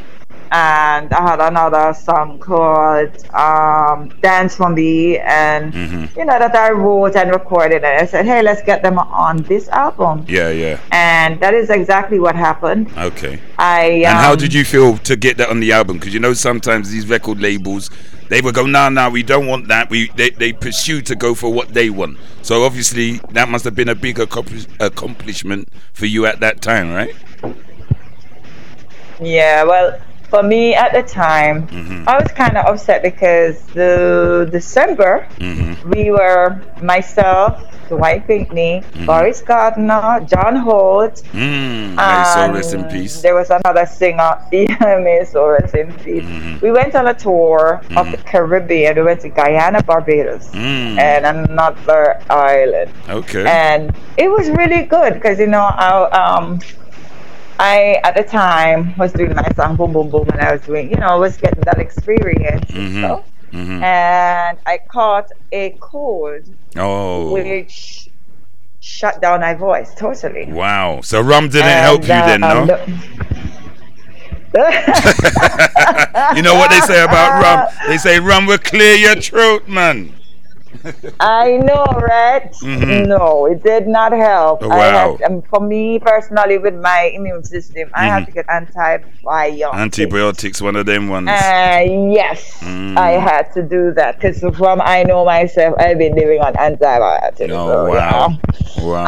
and 0.52 1.12
I 1.12 1.22
had 1.30 1.40
another 1.40 1.92
song 1.94 2.38
called 2.38 3.10
um, 3.34 4.08
Dance 4.22 4.56
for 4.56 4.68
Me, 4.68 5.18
and 5.18 5.72
hmm 5.74 6.04
you 6.16 6.24
know 6.24 6.38
that 6.38 6.54
I 6.54 6.70
wrote 6.70 7.14
and 7.16 7.30
recorded. 7.30 7.84
And 7.84 8.00
I 8.02 8.06
said, 8.06 8.24
hey, 8.26 8.42
let's 8.42 8.62
get 8.62 8.82
them 8.82 8.98
on 8.98 9.42
this 9.42 9.68
album, 9.68 10.24
Yeah, 10.28 10.50
yeah. 10.50 10.80
and 10.92 11.38
that 11.40 11.52
is 11.54 11.68
exactly 11.70 12.18
what 12.18 12.34
happened. 12.34 12.90
Okay. 12.96 13.40
I 13.58 14.02
And 14.06 14.18
how 14.18 14.32
um, 14.32 14.38
did 14.38 14.54
you 14.54 14.64
feel 14.64 14.96
to 14.98 15.16
get 15.16 15.36
that 15.38 15.50
on 15.50 15.60
the 15.60 15.72
album? 15.72 15.98
Because 15.98 16.14
you 16.14 16.20
know 16.20 16.32
sometimes 16.34 16.90
these 16.90 17.06
record 17.08 17.40
labels, 17.40 17.90
they 18.28 18.40
would 18.40 18.54
go, 18.54 18.64
"No, 18.66 18.88
no, 18.88 19.10
we 19.10 19.22
don't 19.22 19.46
want 19.46 19.68
that." 19.68 19.90
We 19.90 20.10
they, 20.16 20.30
they 20.30 20.52
pursue 20.52 21.02
to 21.02 21.14
go 21.16 21.34
for 21.34 21.52
what 21.52 21.74
they 21.74 21.90
want. 21.90 22.18
So 22.42 22.64
obviously 22.64 23.18
that 23.30 23.48
must 23.48 23.64
have 23.64 23.74
been 23.74 23.88
a 23.88 23.94
big 23.94 24.18
accomplish- 24.18 24.66
accomplishment 24.80 25.68
for 25.92 26.06
you 26.06 26.26
at 26.26 26.40
that 26.40 26.62
time, 26.62 26.92
right? 26.92 27.14
Yeah, 29.20 29.64
well, 29.64 29.98
for 30.28 30.42
me 30.42 30.74
at 30.74 30.92
the 30.92 31.02
time, 31.02 31.66
Mhm. 31.68 32.04
I 32.06 32.14
was 32.20 32.30
kind 32.32 32.56
of 32.56 32.66
upset 32.66 33.02
because 33.02 33.60
the 33.74 34.48
December 34.50 35.26
hmm 35.38 35.72
we 35.90 36.10
were 36.10 36.56
myself, 36.82 37.62
Dwight 37.88 38.26
Pinkney, 38.26 38.82
Mm-hmm. 38.82 39.06
Boris 39.06 39.40
Gardner, 39.42 40.20
John 40.26 40.56
Holt. 40.56 41.22
Mm. 41.32 41.94
Soul 42.34 42.50
rest 42.54 42.74
in 42.74 42.80
and 42.80 42.90
peace. 42.90 43.20
There 43.22 43.34
was 43.34 43.50
another 43.50 43.86
singer, 43.86 44.32
yeah, 44.52 44.98
may 45.02 45.24
soul 45.24 45.50
rest 45.58 45.74
in 45.74 45.92
peace. 46.04 46.24
Mhm. 46.24 46.60
We 46.60 46.70
went 46.72 46.94
on 46.96 47.06
a 47.06 47.14
tour 47.14 47.80
of 47.96 48.10
the 48.10 48.16
Caribbean. 48.18 48.96
We 48.96 49.02
went 49.02 49.20
to 49.20 49.28
Guyana, 49.28 49.80
Barbados, 49.82 50.48
Mm. 50.52 50.98
and 50.98 51.22
another 51.26 52.18
island 52.28 52.90
Okay. 53.08 53.44
and 53.46 53.94
it 54.16 54.28
was 54.30 54.50
really 54.50 54.82
good 54.82 55.14
because 55.14 55.38
you 55.38 55.46
know 55.46 55.62
I 55.62 55.88
um 56.22 56.58
I 57.58 58.00
at 58.04 58.14
the 58.14 58.22
time 58.22 58.96
was 58.96 59.12
doing 59.12 59.34
my 59.34 59.48
song 59.56 59.76
boom 59.76 59.92
boom 59.92 60.10
boom 60.10 60.28
and 60.30 60.40
I 60.40 60.52
was 60.52 60.62
doing 60.62 60.90
you 60.90 60.96
know 60.96 61.06
I 61.06 61.14
was 61.16 61.36
getting 61.36 61.60
that 61.62 61.78
experience 61.78 62.70
and 62.70 62.88
Mhm. 62.92 62.98
stuff 63.00 63.24
hmm 63.50 63.82
and 63.82 64.58
I 64.66 64.78
caught 64.88 65.30
a 65.52 65.70
cold 65.80 66.42
Oh. 66.76 67.32
which 67.32 68.08
shut 68.80 69.20
down 69.20 69.40
my 69.40 69.54
voice 69.54 69.94
totally. 69.94 70.46
Wow. 70.52 71.00
So 71.02 71.20
rum 71.20 71.48
didn't 71.48 71.78
help 71.88 72.02
you 72.02 72.08
then, 72.08 72.44
um, 72.44 72.66
no? 72.66 72.76
you 76.36 76.42
know 76.42 76.54
what 76.54 76.70
they 76.70 76.80
say 76.80 77.02
about 77.02 77.42
rum? 77.42 77.68
They 77.88 77.98
say 77.98 78.18
rum 78.20 78.46
will 78.46 78.58
clear 78.58 78.94
your 78.94 79.16
throat, 79.16 79.68
man. 79.68 80.14
I 81.20 81.56
know, 81.58 81.84
right? 82.00 82.52
Mhm. 82.62 83.06
No, 83.06 83.46
it 83.46 83.62
did 83.62 83.86
not 83.86 84.12
help. 84.12 84.62
Oh, 84.62 84.70
I 84.70 84.76
wow. 84.78 85.16
had, 85.18 85.22
um, 85.30 85.42
for 85.42 85.60
me 85.60 85.98
personally, 85.98 86.58
with 86.58 86.74
my 86.74 87.10
immune 87.14 87.44
system, 87.44 87.90
I 87.94 88.04
had 88.06 88.22
Mhm. 88.22 88.26
to 88.26 88.32
get 88.32 88.44
antibiotics. 88.48 89.74
Antibiotics, 89.74 90.60
one 90.62 90.76
of 90.76 90.86
them 90.86 91.08
ones. 91.08 91.28
Uh, 91.28 91.84
yes, 92.12 92.58
Mm. 92.62 92.96
I 92.98 93.12
had 93.12 93.52
to 93.54 93.62
do 93.62 93.92
that 93.94 94.16
because 94.20 94.40
from 94.56 94.80
I 94.80 95.02
know 95.04 95.24
myself, 95.24 95.74
I've 95.78 95.98
been 95.98 96.14
living 96.14 96.40
on 96.40 96.56
antibiotics. 96.56 97.52
oh 97.52 97.66
so, 97.66 97.84
wow. 97.90 98.28
yeah. 98.28 98.84
Wow. 98.84 99.06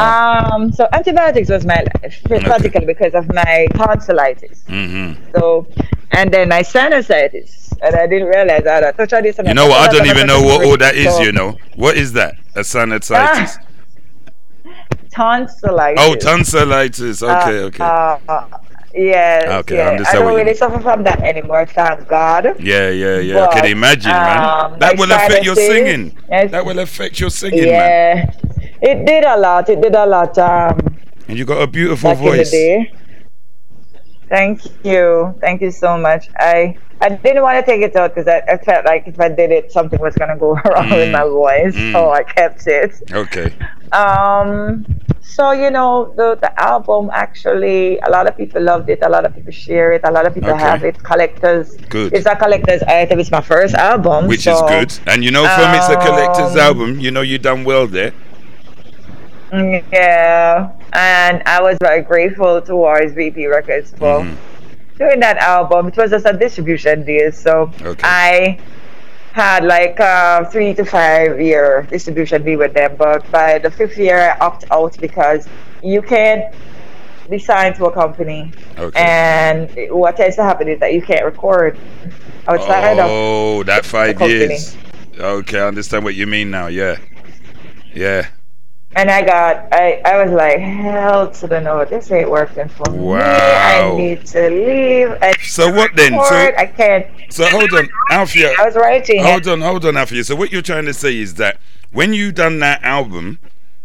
Um, 0.55 0.73
so 0.73 0.89
antibiotics 0.93 1.51
was 1.51 1.65
my 1.67 1.85
life, 2.03 2.21
particularly 2.29 2.87
because 2.87 3.15
of 3.15 3.33
my 3.33 3.67
tonsillitis. 3.75 4.63
hmm 4.67 5.13
So, 5.35 5.67
and 6.13 6.33
then 6.33 6.49
my 6.49 6.63
sinusitis, 6.63 7.51
and 7.83 7.95
I 7.95 8.07
didn't 8.07 8.29
realize 8.29 8.63
that. 8.65 8.85
I 8.85 8.93
touched 8.93 9.13
on 9.13 9.23
this. 9.23 9.39
You 9.39 9.55
know 9.55 9.67
what? 9.69 9.89
I 9.89 9.93
don't 9.93 10.07
even 10.07 10.27
know 10.27 10.43
what 10.43 10.65
all 10.65 10.77
that 10.79 10.95
is. 10.97 11.15
So, 11.15 11.23
You 11.23 11.33
know 11.33 11.57
what 11.77 11.97
is 11.97 12.13
that? 12.15 12.35
A 12.55 12.61
sinusitis. 12.61 13.57
Tonsillitis. 15.11 16.03
Oh, 16.05 16.15
tonsillitis. 16.15 17.23
Okay, 17.23 17.59
okay. 17.61 17.83
Uh, 17.85 18.19
uh, 18.29 18.47
yes. 18.95 19.45
Okay, 19.61 19.81
I 19.81 19.91
understand 19.93 20.19
I 20.25 20.27
don't 20.27 20.37
really 20.37 20.55
suffer 20.55 20.81
from 20.81 21.03
that 21.05 21.21
anymore, 21.23 21.67
thank 21.67 22.07
God. 22.09 22.57
yeah, 22.61 22.91
yeah, 22.91 23.19
yeah. 23.19 23.37
I 23.43 23.47
but, 23.47 23.53
can 23.55 23.65
imagine, 23.67 24.13
man. 24.13 24.73
um, 24.73 24.79
That 24.79 24.99
will 24.99 25.11
affect 25.11 25.45
your 25.45 25.57
singing. 25.57 26.17
Yes. 26.29 26.51
That 26.51 26.65
will 26.65 26.79
affect 26.79 27.19
your 27.21 27.31
singing, 27.31 27.65
man. 27.65 28.19
Yeah, 28.19 28.91
it 28.91 29.05
did 29.07 29.25
a 29.25 29.37
lot. 29.37 29.69
It 29.69 29.81
did 29.81 29.95
a 29.95 30.07
lot. 30.07 30.37
Um, 30.39 30.79
And 31.27 31.37
you 31.39 31.45
got 31.45 31.61
a 31.63 31.67
beautiful 31.67 32.11
back 32.11 32.19
in 32.19 32.25
the 32.25 32.31
voice. 32.31 32.51
Thank 34.29 34.61
you, 34.85 35.35
thank 35.41 35.61
you 35.63 35.71
so 35.71 35.97
much. 35.99 36.29
I 36.37 36.77
I 37.01 37.11
didn't 37.11 37.43
want 37.43 37.65
to 37.65 37.71
take 37.71 37.81
it 37.83 37.95
out 37.97 38.15
because 38.15 38.27
I, 38.29 38.39
I 38.49 38.57
felt 38.59 38.85
like 38.85 39.07
if 39.07 39.21
I 39.21 39.29
did 39.29 39.51
it, 39.53 39.71
something 39.73 40.01
was 40.01 40.15
gonna 40.17 40.37
go 40.37 40.55
wrong 40.67 40.91
with 40.91 41.09
Mm, 41.09 41.13
my 41.13 41.25
voice, 41.25 41.75
mm. 41.77 41.93
so 41.93 42.11
I 42.11 42.23
kept 42.25 42.67
it. 42.67 42.93
Okay. 43.13 43.53
Um, 43.93 44.85
so 45.23 45.53
you 45.53 45.71
know 45.71 46.13
the 46.17 46.35
the 46.41 46.51
album 46.61 47.11
actually, 47.13 47.99
a 48.01 48.11
lot 48.11 48.27
of 48.29 48.37
people 48.37 48.61
loved 48.63 48.89
it. 48.91 48.99
A 49.03 49.09
lot 49.09 49.25
of 49.25 49.35
people 49.35 49.53
share 49.53 49.93
it. 49.93 50.03
A 50.05 50.11
lot 50.11 50.27
of 50.27 50.35
people 50.35 50.51
Okay. 50.51 50.59
have 50.61 50.85
it. 50.85 51.03
Collectors. 51.03 51.77
Good. 51.89 52.13
It's 52.13 52.27
a 52.27 52.35
collector's 52.37 52.83
item. 52.83 53.21
It's 53.21 53.31
my 53.31 53.41
first 53.41 53.75
album, 53.75 54.27
Which 54.27 54.47
is 54.47 54.61
good. 54.63 54.93
And 55.07 55.25
you 55.25 55.31
know, 55.31 55.45
from 55.47 55.75
it's 55.75 55.89
a 55.89 55.97
collector's 55.97 56.53
um, 56.53 56.59
album, 56.69 57.01
you 57.01 57.11
know 57.11 57.21
you 57.23 57.39
done 57.39 57.65
well 57.65 57.87
there. 57.87 58.13
Yeah, 59.53 60.71
and 60.93 61.43
I 61.47 61.63
was 61.63 61.77
very 61.81 62.03
grateful 62.03 62.61
towards 62.61 63.13
VP 63.13 63.47
Records 63.47 63.91
for 63.99 64.21
Mhm. 64.21 64.37
doing 64.99 65.21
that 65.21 65.39
album. 65.39 65.89
It 65.89 65.97
was 65.97 66.11
just 66.11 66.27
a 66.27 66.33
distribution 66.33 67.05
deal, 67.05 67.33
so 67.33 67.71
Okay. 67.83 68.01
I 68.05 68.59
had 69.33 69.65
like 69.65 69.99
a 70.01 70.47
three 70.51 70.75
to 70.75 70.85
five 70.85 71.41
year 71.41 71.87
distribution 71.91 72.43
deal 72.45 72.59
with 72.59 72.75
them. 72.75 72.93
But 72.99 73.31
by 73.31 73.59
the 73.59 73.71
fifth 73.71 73.97
year, 73.97 74.19
I 74.19 74.45
opt 74.45 74.65
out 74.71 74.97
because 75.01 75.49
you 75.83 76.03
can't 76.03 76.45
be 77.31 77.39
signed 77.39 77.75
to 77.77 77.85
a 77.87 77.93
company, 77.93 78.53
Okay. 78.79 79.01
and 79.01 79.69
what 79.91 80.17
tends 80.17 80.37
to 80.37 80.43
happen 80.43 80.67
is 80.69 80.79
that 80.81 80.93
you 80.95 81.03
can't 81.03 81.25
record 81.25 81.77
outside 82.49 82.99
of 82.99 83.07
Oh, 83.11 83.63
that 83.65 83.85
five 83.85 84.21
years. 84.21 84.77
Okay, 85.21 85.59
I 85.61 85.67
understand 85.69 86.05
what 86.05 86.15
you 86.15 86.27
mean 86.27 86.51
now. 86.51 86.67
Yeah. 86.69 86.97
Yeah. 87.95 88.27
And 88.97 89.11
I 89.11 89.23
got, 89.25 89.69
I, 89.73 90.01
I 90.05 90.25
was 90.25 90.33
like, 90.33 90.59
hell 90.59 91.31
to 91.31 91.47
the 91.47 91.61
no, 91.61 91.85
this 91.85 92.11
ain't 92.11 92.31
working 92.31 92.69
for 92.69 92.91
me. 92.91 92.99
Wow. 92.99 93.95
I 93.95 93.97
need 93.97 94.25
to 94.27 94.49
leave. 94.51 95.11
I 95.21 95.33
So 95.43 95.71
what 95.71 95.95
then? 95.95 96.13
So- 96.13 96.35
I 96.35 96.67
can't. 96.75 97.07
So 97.31 97.45
hold 97.47 97.73
on, 97.75 97.89
Alfia. 98.11 98.59
I 98.59 98.65
was 98.65 98.75
writing. 98.75 99.23
Hold 99.23 99.47
on, 99.47 99.61
hold 99.61 99.85
on, 99.85 99.95
Alfia. 99.95 100.25
So 100.25 100.35
what 100.35 100.51
you're 100.51 100.63
trying 100.63 100.87
to 100.87 100.95
say 100.95 101.17
is 101.19 101.35
that 101.35 101.61
when 101.93 102.15
you 102.15 102.33
done 102.33 102.59
that 102.61 102.83
album, 102.83 103.39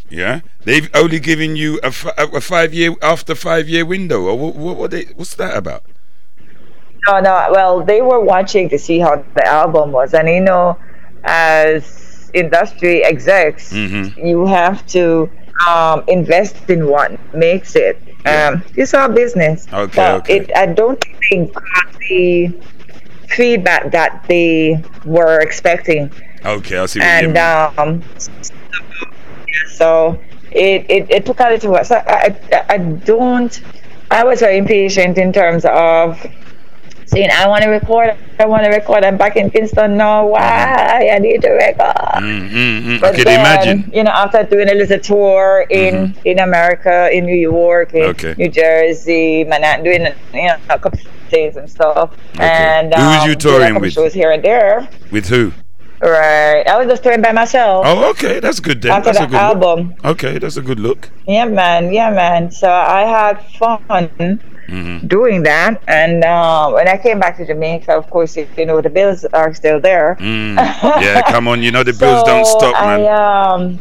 yeah, 0.10 0.40
they've 0.64 0.90
only 0.94 1.20
given 1.20 1.56
you 1.58 1.80
a, 1.84 1.88
a 2.18 2.40
five 2.40 2.74
year 2.74 2.96
after 3.02 3.36
five 3.36 3.68
year 3.68 3.86
window, 3.86 4.22
or 4.24 4.38
what? 4.38 4.56
What, 4.56 4.78
what 4.78 4.92
they? 4.92 5.04
What's 5.16 5.36
that 5.36 5.58
about? 5.58 5.84
No, 7.08 7.20
no. 7.20 7.50
Well, 7.52 7.84
they 7.84 8.02
were 8.02 8.22
watching 8.22 8.70
to 8.70 8.80
see 8.80 9.00
how 9.00 9.26
the 9.36 9.46
album 9.46 9.92
was, 9.92 10.14
and 10.14 10.30
you 10.30 10.40
know, 10.40 10.78
as 11.26 12.13
industry 12.34 13.04
execs, 13.04 13.72
Mhm. 13.74 14.16
you 14.18 14.46
have 14.46 14.86
to 14.88 15.30
um, 15.68 16.04
invest 16.08 16.70
in 16.70 16.88
what 16.88 17.12
makes 17.34 17.76
it. 17.76 18.02
Um, 18.26 18.64
it's 18.76 18.94
our 18.94 19.10
business. 19.10 19.68
Okay, 19.72 19.96
But 19.96 20.12
okay. 20.22 20.38
It, 20.38 20.52
I 20.56 20.66
don't 20.68 21.04
think 21.30 21.54
the 22.10 22.52
feedback 23.30 23.92
that 23.92 24.24
they 24.28 24.84
were 25.06 25.40
expecting 25.40 26.12
Okay, 26.46 26.78
I 26.78 26.86
see 26.88 27.00
and 27.02 27.38
um, 27.38 28.04
so 29.76 30.20
it, 30.52 30.86
it, 30.90 31.10
it 31.10 31.26
took 31.26 31.40
a 31.40 31.50
little 31.50 31.72
while. 31.72 31.86
So 31.86 31.96
I, 31.96 32.36
I, 32.52 32.66
I 32.70 32.78
don't, 32.78 33.62
I 34.12 34.24
was 34.24 34.42
very 34.42 34.58
impatient 34.58 35.18
in 35.18 35.32
terms 35.32 35.64
of 35.66 36.20
saying, 37.06 37.30
I 37.32 37.48
want 37.48 37.64
to 37.64 37.70
record, 37.70 38.16
I 38.40 38.46
want 38.46 38.64
to 38.66 38.70
record. 38.70 39.04
I'm 39.04 39.18
back 39.18 39.36
in 39.36 39.50
Kingston 39.50 39.98
now. 39.98 40.28
Why? 40.28 41.10
I 41.14 41.20
need 41.20 41.42
to 41.42 41.50
record. 41.52 42.24
Mm, 42.24 42.50
mm, 42.50 42.82
mm. 42.84 43.02
But 43.02 43.16
then, 43.16 43.40
imagine. 43.40 43.92
You 43.94 44.04
know, 44.04 44.12
after 44.12 44.44
doing 44.44 44.70
a 44.70 44.74
little 44.76 45.00
tour 45.00 45.66
in 45.70 46.16
in 46.26 46.40
America, 46.40 47.10
in 47.12 47.26
New 47.26 47.36
York, 47.38 47.94
in 47.94 48.04
Okay. 48.14 48.36
New 48.38 48.50
Jersey, 48.50 49.44
Manhattan, 49.44 49.84
doing 49.84 50.04
you 50.34 50.48
know 50.48 50.58
a 50.70 50.80
couple 50.80 51.00
of 51.00 51.08
things 51.30 51.56
and 51.58 51.70
stuff. 51.70 52.14
Okay. 52.36 52.44
And 52.44 52.94
Who 52.94 53.02
was 53.02 53.26
you 53.26 53.32
um, 53.32 53.38
a 53.38 53.40
touring 53.40 53.80
with? 53.82 53.94
Shows 53.94 54.14
here 54.14 54.32
and 54.32 54.44
there. 54.44 54.88
With 55.12 55.28
who? 55.28 55.52
Right. 56.02 56.68
I 56.68 56.78
was 56.78 56.88
just 56.88 57.02
touring 57.02 57.22
by 57.22 57.32
myself 57.32 57.86
Oh, 57.88 58.10
okay, 58.10 58.42
that's 58.42 58.60
good 58.60 58.82
then. 58.82 58.92
after 58.92 59.14
That's 59.14 59.20
a 59.20 59.22
the 59.22 59.28
good 59.28 59.34
look. 59.34 59.42
album. 59.42 59.96
Okay, 60.04 60.38
that's 60.38 60.58
a 60.58 60.62
good 60.62 60.80
look. 60.80 61.10
Yeah, 61.28 61.46
man. 61.46 61.94
Yeah, 61.94 62.10
man. 62.12 62.52
So 62.52 62.70
I 62.70 63.02
had 63.04 63.36
fun 63.58 63.80
Mhm. 64.68 65.08
doing 65.08 65.44
that, 65.44 65.82
and 65.88 66.24
uh, 66.24 66.72
when 66.72 66.88
I 66.88 66.98
came 66.98 67.20
back 67.20 67.36
to 67.38 67.46
Jamaica, 67.46 67.92
of 67.94 68.10
course, 68.10 68.38
you 68.38 68.66
know 68.66 68.80
the 68.82 68.90
bills 68.90 69.26
are 69.26 69.54
still 69.54 69.80
there. 69.80 70.16
Mm. 70.20 70.56
Yeah, 71.04 71.22
come 71.30 71.48
on, 71.48 71.62
you 71.62 71.72
know 71.72 71.84
the 71.84 71.94
bills 71.94 72.24
don't 72.24 72.46
stop, 72.46 72.74
man. 72.74 73.02
I, 73.02 73.08
um, 73.08 73.80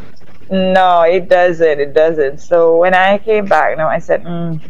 no, 0.50 1.02
it 1.02 1.28
doesn't. 1.28 1.80
It 1.80 1.94
doesn't. 1.94 2.38
So 2.38 2.76
when 2.76 2.94
I 2.94 3.18
came 3.18 3.46
back, 3.46 3.76
now 3.78 3.88
I 3.88 4.00
said, 4.00 4.24
mm, 4.24 4.60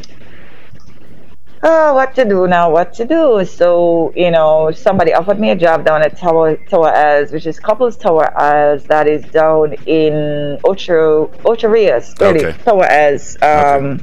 oh, 1.63 1.95
what 1.95 2.15
to 2.17 2.25
do 2.25 2.47
now? 2.47 2.71
What 2.71 2.93
to 2.95 3.05
do? 3.05 3.45
So 3.45 4.13
you 4.15 4.31
know, 4.31 4.71
somebody 4.71 5.13
offered 5.15 5.39
me 5.41 5.51
a 5.51 5.57
job 5.57 5.85
down 5.85 6.03
at 6.03 6.17
Tower 6.19 6.57
Tower 6.69 6.89
Isles, 6.89 7.33
which 7.33 7.47
is 7.47 7.59
Couples 7.59 7.97
Tower 7.97 8.37
Isles, 8.39 8.85
that 8.85 9.07
is 9.09 9.25
down 9.33 9.75
in 9.87 10.59
Ocho 10.65 11.31
Ocho 11.45 11.69
Rios, 11.69 12.15
really 12.21 12.45
Okay. 12.47 12.59
Tower 12.65 12.85
Isles. 12.85 13.37
Um, 13.43 14.01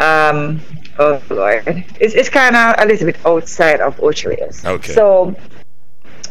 um, 0.00 0.60
oh 0.98 1.20
Lord, 1.30 1.62
it's 2.00 2.14
it's 2.14 2.28
kind 2.28 2.56
of 2.56 2.74
a 2.78 2.84
little 2.86 3.06
bit 3.06 3.18
outside 3.24 3.80
of 3.80 4.00
Ocho 4.02 4.30
Rios. 4.30 4.64
Okay. 4.64 4.92
So. 4.92 5.34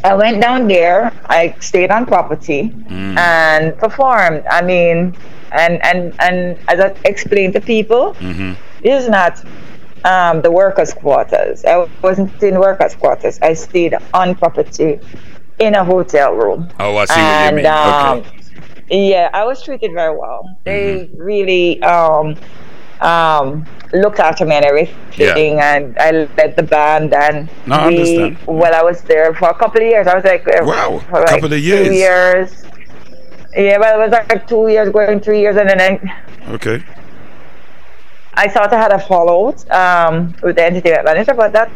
I 0.02 0.14
went 0.16 0.42
down 0.42 0.70
there. 0.70 1.12
I 1.28 1.54
stayed 1.60 1.92
on 1.92 2.06
property 2.06 2.72
Mm. 2.88 3.18
and 3.18 3.78
performed. 3.78 4.46
I 4.50 4.62
mean, 4.62 5.14
and 5.52 5.84
and 5.86 6.14
and 6.22 6.58
as 6.70 6.80
I 6.80 6.96
explained 7.04 7.52
to 7.56 7.60
people, 7.60 8.16
Mhm. 8.22 8.56
this 8.82 9.04
is 9.04 9.10
not 9.10 9.44
um, 10.06 10.42
the 10.42 10.52
workers' 10.52 10.94
quarters. 10.94 11.66
I 11.66 11.86
wasn't 12.02 12.32
in 12.42 12.58
workers' 12.62 12.96
quarters. 12.96 13.40
I 13.42 13.52
stayed 13.56 13.94
on 14.14 14.36
property 14.36 15.02
in 15.60 15.76
a 15.76 15.84
hotel 15.84 16.32
room. 16.32 16.70
Oh, 16.80 16.96
I 16.96 17.04
see 17.04 17.20
and 17.20 17.56
what 17.58 17.64
you 17.64 17.68
mean. 17.68 17.68
um, 17.68 18.18
okay. 18.20 19.10
yeah, 19.12 19.30
I 19.34 19.44
was 19.44 19.62
treated 19.62 19.92
very 19.94 20.16
well. 20.18 20.48
They 20.64 20.84
Mm-hmm. 21.12 21.22
really 21.22 21.84
um, 21.84 22.38
um, 23.02 23.66
looked 23.94 24.20
after 24.20 24.46
me 24.46 24.56
and 24.56 24.66
everything, 24.66 25.60
and 25.60 25.98
I 25.98 26.12
led 26.12 26.56
the 26.56 26.64
band. 26.64 27.14
And 27.14 27.50
No, 27.66 27.76
I 27.76 27.88
we, 27.90 28.38
well, 28.46 28.74
I 28.76 28.84
was 28.84 29.02
there 29.04 29.34
for 29.34 29.50
a 29.50 29.54
couple 29.54 29.82
of 29.82 29.88
years. 29.88 30.08
I 30.08 30.16
was 30.16 30.24
like, 30.24 30.48
uh, 30.48 30.64
Wow, 30.64 31.00
for 31.10 31.18
a 31.18 31.22
like 31.22 31.30
couple 31.30 31.54
of 31.54 31.60
years. 31.60 31.88
Two 31.88 31.94
years. 31.94 32.64
Yeah, 33.56 33.78
well, 33.80 34.00
it 34.00 34.04
was 34.04 34.12
like 34.12 34.48
two 34.48 34.68
years, 34.68 34.90
going 34.92 35.20
three 35.20 35.40
years, 35.40 35.56
and 35.58 35.70
then 35.70 35.82
I, 35.82 36.54
Okay. 36.54 36.84
I 38.36 38.48
thought 38.48 38.72
I 38.72 38.78
had 38.78 38.92
a 38.92 39.00
fallout 39.00 39.70
um, 39.72 40.36
with 40.44 40.56
the 40.56 40.66
entertainment 40.66 41.06
manager, 41.06 41.34
but 41.34 41.52
that 41.54 41.70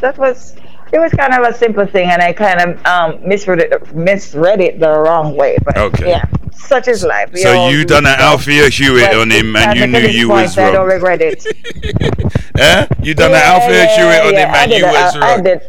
that 0.00 0.16
was 0.18 0.56
it 0.92 0.98
was 0.98 1.12
kind 1.12 1.32
of 1.34 1.42
a 1.46 1.56
simple 1.56 1.86
thing, 1.86 2.10
and 2.10 2.20
I 2.22 2.32
kind 2.32 2.60
of 2.60 2.86
um, 2.86 3.26
misread 3.28 3.60
it 3.60 3.94
misread 3.94 4.60
it 4.60 4.80
the 4.80 4.90
wrong 4.90 5.36
way. 5.36 5.56
But 5.64 5.76
Okay. 5.78 6.08
yeah, 6.08 6.24
such 6.52 6.88
is 6.88 7.04
life. 7.04 7.30
We 7.32 7.40
So 7.40 7.68
you 7.68 7.84
done 7.84 8.06
an. 8.06 8.18
Althea 8.20 8.68
Hewitt 8.68 9.14
on 9.14 9.30
him, 9.30 9.54
and 9.56 9.78
you 9.78 9.86
knew 9.86 10.00
you 10.00 10.28
was 10.28 10.56
I 10.58 10.70
don't 10.72 10.86
regret 10.88 11.20
it. 11.22 11.44
Eh? 12.58 12.86
You 13.02 13.14
done 13.14 13.30
an 13.30 13.38
Yeah, 13.38 13.52
Althea 13.54 13.84
yeah, 13.84 13.96
Hewitt 13.96 14.26
on 14.26 14.32
yeah, 14.34 14.48
him, 14.48 14.54
I 14.54 14.62
and 14.64 14.72
you 14.72 14.84
I- 14.84 14.92
was 15.04 15.16
I 15.16 15.34
wrong. 15.36 15.44
did. 15.44 15.60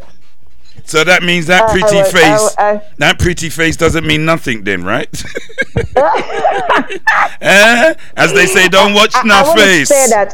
So 0.84 1.03
that 1.05 1.24
means 1.24 1.45
that 1.47 1.69
I 1.69 1.72
pretty 1.72 1.95
was- 1.97 2.11
face, 2.11 2.55
I- 2.57 2.82
that 2.97 3.17
pretty 3.19 3.47
face 3.49 3.78
doesn't 3.78 4.05
mean 4.05 4.26
nothing 4.26 4.63
then, 4.65 4.84
right? 4.84 5.07
eh? 7.41 7.93
As 8.17 8.34
they 8.34 8.45
say, 8.45 8.67
don't 8.67 8.93
watch 8.93 9.13
I, 9.15 9.22
I 9.26 9.55
face. 9.55 9.88
say 9.89 10.07
that. 10.09 10.34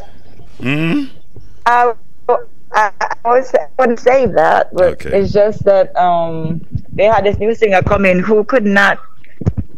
Hmm? 0.60 1.04
I, 1.66 1.92
I, 2.78 2.92
I 3.24 3.30
would 3.32 3.44
say, 3.46 3.58
I 3.60 3.68
wouldn't 3.82 4.00
say 4.00 4.26
that, 4.26 4.68
but 4.74 4.98
Okay. 4.98 5.10
it's 5.10 5.32
just 5.32 5.64
that 5.64 5.94
um, 5.96 6.62
they 6.94 7.04
had 7.04 7.24
this 7.24 7.38
new 7.38 7.54
singer 7.54 7.82
come 7.82 8.04
in 8.04 8.20
who 8.20 8.44
could 8.44 8.64
not, 8.64 9.00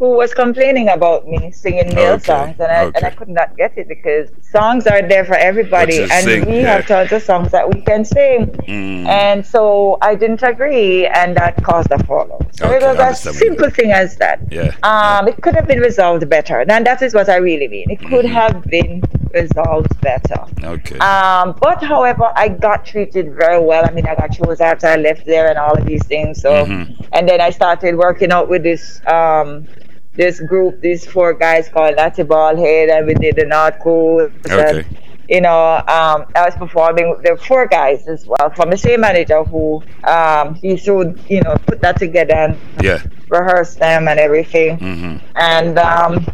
who 0.01 0.17
was 0.17 0.33
complaining 0.33 0.89
about 0.89 1.29
me 1.29 1.53
singing 1.53 1.95
male 1.95 2.15
Okay, 2.15 2.25
songs, 2.25 2.57
and 2.59 2.73
I, 2.73 2.85
and 2.95 3.05
I 3.05 3.11
could 3.11 3.29
not 3.29 3.55
get 3.59 3.77
it 3.77 3.87
because 3.87 4.31
songs 4.51 4.87
are 4.87 5.03
there 5.07 5.27
for 5.27 5.35
everybody, 5.37 6.01
and 6.01 6.25
sing, 6.25 6.47
we 6.47 6.61
yeah. 6.63 6.77
have 6.77 6.87
tons 6.87 7.13
of 7.13 7.23
songs 7.23 7.53
that 7.53 7.69
we 7.73 7.83
can 7.83 8.03
sing. 8.07 8.47
Mm. 8.67 9.07
And 9.07 9.45
so 9.45 9.99
I 10.01 10.15
didn't 10.15 10.43
agree, 10.43 11.07
and 11.07 11.37
that 11.37 11.63
caused 11.63 11.91
a 11.93 12.03
fallout. 12.05 12.47
So 12.57 12.65
Okay, 12.65 12.77
it 12.77 12.83
was 12.83 12.97
I 12.97 13.03
a 13.03 13.07
understand 13.09 13.35
you 13.35 13.41
simple 13.41 13.71
thing 13.71 13.93
as 13.93 14.17
that. 14.17 14.41
Yeah. 14.51 14.75
Um, 14.83 15.29
it 15.29 15.37
could 15.43 15.55
have 15.55 15.69
been 15.69 15.81
resolved 15.81 16.27
better. 16.31 16.61
And 16.67 16.87
that 16.87 17.03
is 17.03 17.13
what 17.13 17.29
I 17.29 17.37
really 17.37 17.69
mean. 17.69 17.91
It 17.91 18.01
could 18.01 18.25
Mm-hmm. 18.25 18.35
have 18.43 18.65
been 18.65 19.03
resolved 19.35 20.01
better. 20.01 20.41
Okay. 20.65 20.99
Um, 20.99 21.55
but 21.61 21.83
however, 21.83 22.33
I 22.37 22.49
got 22.49 22.87
treated 22.87 23.35
very 23.35 23.61
well. 23.63 23.85
I 23.87 23.91
mean, 23.93 24.07
I 24.07 24.15
got 24.15 24.35
shows 24.35 24.61
after 24.63 24.87
I 24.87 24.97
left 24.97 25.27
there 25.27 25.49
and 25.51 25.59
all 25.59 25.77
of 25.77 25.85
these 25.85 26.05
things. 26.07 26.41
So, 26.41 26.51
Mhm. 26.65 27.07
and 27.13 27.29
then 27.29 27.41
I 27.43 27.51
started 27.51 27.97
working 27.97 28.33
out 28.33 28.49
with 28.49 28.63
this 28.63 29.01
um, 29.07 29.67
this 30.15 30.41
group, 30.41 30.81
these 30.81 31.07
four 31.07 31.33
guys 31.35 31.69
called 31.69 31.97
Natty 31.97 32.23
Ballhead, 32.25 32.91
and 32.91 33.07
we 33.07 33.15
did 33.15 33.37
the 33.37 33.45
North 33.45 33.79
Coast. 33.81 34.35
Okay. 34.47 34.81
And, 34.81 34.99
you 35.29 35.41
know, 35.41 35.77
um, 35.77 36.27
I 36.35 36.45
was 36.45 36.57
performing 36.57 37.11
with 37.11 37.23
the 37.23 37.37
four 37.37 37.67
guys 37.67 38.09
as 38.09 38.27
well 38.27 38.51
from 38.51 38.71
the 38.71 38.77
same 38.77 39.03
manager 39.03 39.45
who 39.45 39.81
um, 40.03 40.55
he 40.57 40.77
should, 40.77 41.21
you 41.29 41.41
know, 41.43 41.55
put 41.67 41.81
that 41.83 41.99
together 41.99 42.35
and 42.35 42.57
yeah. 42.83 43.01
rehearse 43.29 43.77
them 43.77 44.09
and 44.09 44.19
everything. 44.19 44.79
hmm 44.79 45.17
And 45.37 45.79
um, 45.79 46.27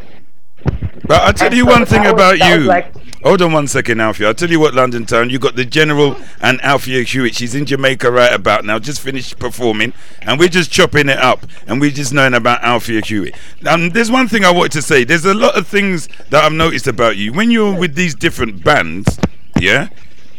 But 1.07 1.23
I'll 1.23 1.33
tell 1.33 1.49
And 1.49 1.57
you 1.57 1.65
so 1.65 1.71
one 1.71 1.87
thing 1.87 2.03
was- 2.03 2.13
about 2.13 2.39
you. 2.39 2.61
like- 2.61 2.93
Hold 3.23 3.43
on 3.43 3.53
one 3.53 3.67
second, 3.67 4.01
Alfie. 4.01 4.25
I'll 4.25 4.35
tell 4.35 4.51
you 4.51 4.61
what, 4.61 4.73
London 4.75 5.05
Town. 5.05 5.31
You 5.31 5.41
got 5.41 5.57
the 5.57 5.65
General 5.65 6.17
and 6.41 6.61
Alfia 6.61 7.05
Hewitt. 7.05 7.35
She's 7.35 7.57
in 7.57 7.67
Jamaica 7.67 8.09
right 8.11 8.33
about 8.33 8.65
now. 8.65 8.79
Just 8.79 9.01
finished 9.01 9.39
performing, 9.41 9.95
and 10.23 10.39
we're 10.39 10.49
just 10.49 10.71
chopping 10.71 11.09
it 11.09 11.19
up, 11.19 11.45
and 11.67 11.81
we're 11.81 11.91
just 11.91 12.13
knowing 12.13 12.35
about 12.35 12.63
Alfia 12.63 13.05
Hewitt. 13.05 13.35
Um, 13.67 13.91
there's 13.91 14.13
one 14.13 14.29
thing 14.29 14.45
I 14.45 14.53
wanted 14.53 14.73
to 14.73 14.83
say. 14.83 15.03
There's 15.03 15.25
a 15.25 15.35
lot 15.35 15.57
of 15.57 15.67
things 15.67 16.09
that 16.31 16.45
I've 16.45 16.53
noticed 16.53 16.87
about 16.87 17.17
you 17.17 17.33
when 17.33 17.51
you're 17.51 17.75
with 17.75 17.97
these 17.97 18.15
different 18.15 18.63
bands. 18.63 19.19
Yeah, 19.59 19.89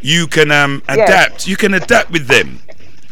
you 0.01 0.27
can 0.27 0.51
um, 0.51 0.81
Yes. 0.87 0.97
adapt. 1.09 1.47
You 1.47 1.57
can 1.57 1.73
adapt 1.73 2.11
with 2.11 2.27
them, 2.27 2.61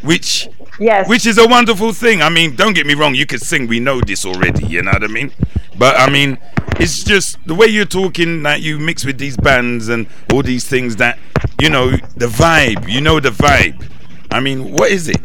which 0.05 0.47
yes, 0.79 1.07
which 1.09 1.25
is 1.25 1.37
a 1.37 1.47
wonderful 1.47 1.93
thing. 1.93 2.21
I 2.21 2.29
mean, 2.29 2.55
don't 2.55 2.73
get 2.73 2.85
me 2.85 2.93
wrong, 2.93 3.15
you 3.15 3.25
could 3.25 3.41
sing, 3.41 3.67
we 3.67 3.79
know 3.79 4.01
this 4.01 4.25
already, 4.25 4.65
you 4.65 4.81
know 4.81 4.91
what 4.91 5.03
I 5.03 5.07
mean? 5.07 5.31
But 5.77 5.99
I 5.99 6.09
mean, 6.09 6.37
it's 6.79 7.03
just 7.03 7.37
the 7.45 7.55
way 7.55 7.67
you're 7.67 7.85
talking 7.85 8.43
that 8.43 8.61
you 8.61 8.79
mix 8.79 9.05
with 9.05 9.17
these 9.17 9.37
bands 9.37 9.89
and 9.89 10.07
all 10.31 10.43
these 10.43 10.67
things 10.67 10.95
that, 10.97 11.17
you 11.61 11.69
know, 11.69 11.91
the 11.91 12.27
vibe, 12.27 12.89
you 12.89 13.01
know 13.01 13.19
the 13.19 13.29
vibe. 13.29 13.89
I 14.31 14.39
mean, 14.39 14.71
what 14.71 14.91
is 14.91 15.07
it? 15.09 15.17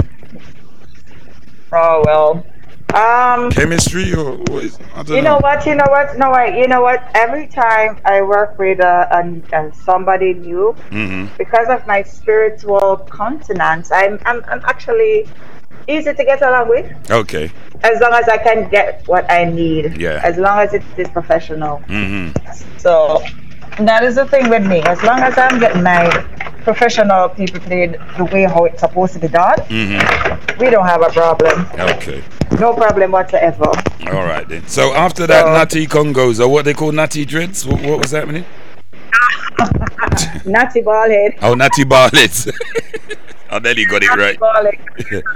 oh 1.72 2.02
well. 2.04 2.46
Um, 2.95 3.51
Chemistry 3.51 4.12
or 4.14 4.36
what 4.36 4.64
is 4.64 4.78
I 4.95 5.03
don't 5.03 5.16
you 5.16 5.22
know 5.22 5.38
what? 5.38 5.64
You 5.66 5.74
know 5.76 5.86
what? 5.88 6.18
No, 6.18 6.30
I, 6.32 6.57
you 6.57 6.66
know 6.66 6.82
what? 6.82 7.03
Every 7.14 7.47
time 7.47 7.99
I 8.05 8.22
work 8.22 8.59
with 8.59 8.80
uh, 8.80 9.07
an- 9.12 9.45
uh, 9.53 9.70
somebody 9.72 10.34
new, 10.34 10.72
hmm 10.91 11.26
because 11.38 11.68
of 11.68 11.86
my 11.86 12.03
spiritual 12.03 12.97
continence, 13.09 13.91
I'm, 13.93 14.18
I'm, 14.26 14.45
I'm 14.49 14.61
actually 14.64 15.28
easy 15.88 16.12
to 16.12 16.24
get 16.24 16.43
along 16.43 16.68
with 16.68 17.11
Okay. 17.11 17.51
as 17.82 18.01
long 18.01 18.12
as 18.12 18.28
I 18.28 18.36
can 18.38 18.68
get 18.70 19.07
what 19.07 19.30
I 19.30 19.45
need. 19.45 19.97
Yeah. 20.01 20.20
As 20.22 20.36
long 20.36 20.59
as 20.59 20.74
it 20.74 20.82
is 20.97 21.09
professional. 21.09 21.78
hmm 21.88 22.30
So 22.78 23.22
that 23.88 24.02
is 24.04 24.14
the 24.16 24.26
thing 24.26 24.48
with 24.48 24.66
me. 24.66 24.80
As 24.80 25.02
long 25.02 25.20
as 25.20 25.36
I'm 25.38 25.58
getting 25.60 25.82
my 25.82 26.08
professional 26.64 27.28
people 27.30 27.60
played 27.60 27.96
the 28.18 28.24
way 28.26 28.42
how 28.44 28.64
it's 28.64 28.80
supposed 28.80 29.12
to 29.14 29.18
be 29.18 29.28
done, 29.28 29.58
hmm 29.68 29.98
we 30.60 30.68
don't 30.68 30.86
have 30.86 31.02
a 31.02 31.08
problem. 31.10 31.66
Okay. 31.78 32.22
No 32.58 32.74
problem 32.74 33.12
whatsoever. 33.12 33.64
All 34.08 34.24
right 34.24 34.46
then. 34.46 34.66
So 34.66 34.92
after 34.92 35.26
that, 35.26 35.44
So- 35.46 35.52
Natty 35.52 35.86
Congos, 35.86 36.38
or 36.40 36.48
what 36.48 36.64
they 36.66 36.74
call 36.74 36.92
Natty 36.92 37.24
Dreads, 37.24 37.66
what, 37.66 37.80
what 37.82 37.98
was 38.00 38.10
happening? 38.10 38.44
Natty 40.44 40.82
ballhead. 40.82 41.38
Oh, 41.42 41.54
Natty 41.54 41.84
Barlets. 41.84 42.48
I 43.50 43.58
nearly 43.58 43.84
got 43.86 44.02
it 44.02 44.10
right. 44.16 44.38
Ballhead. 44.38 45.22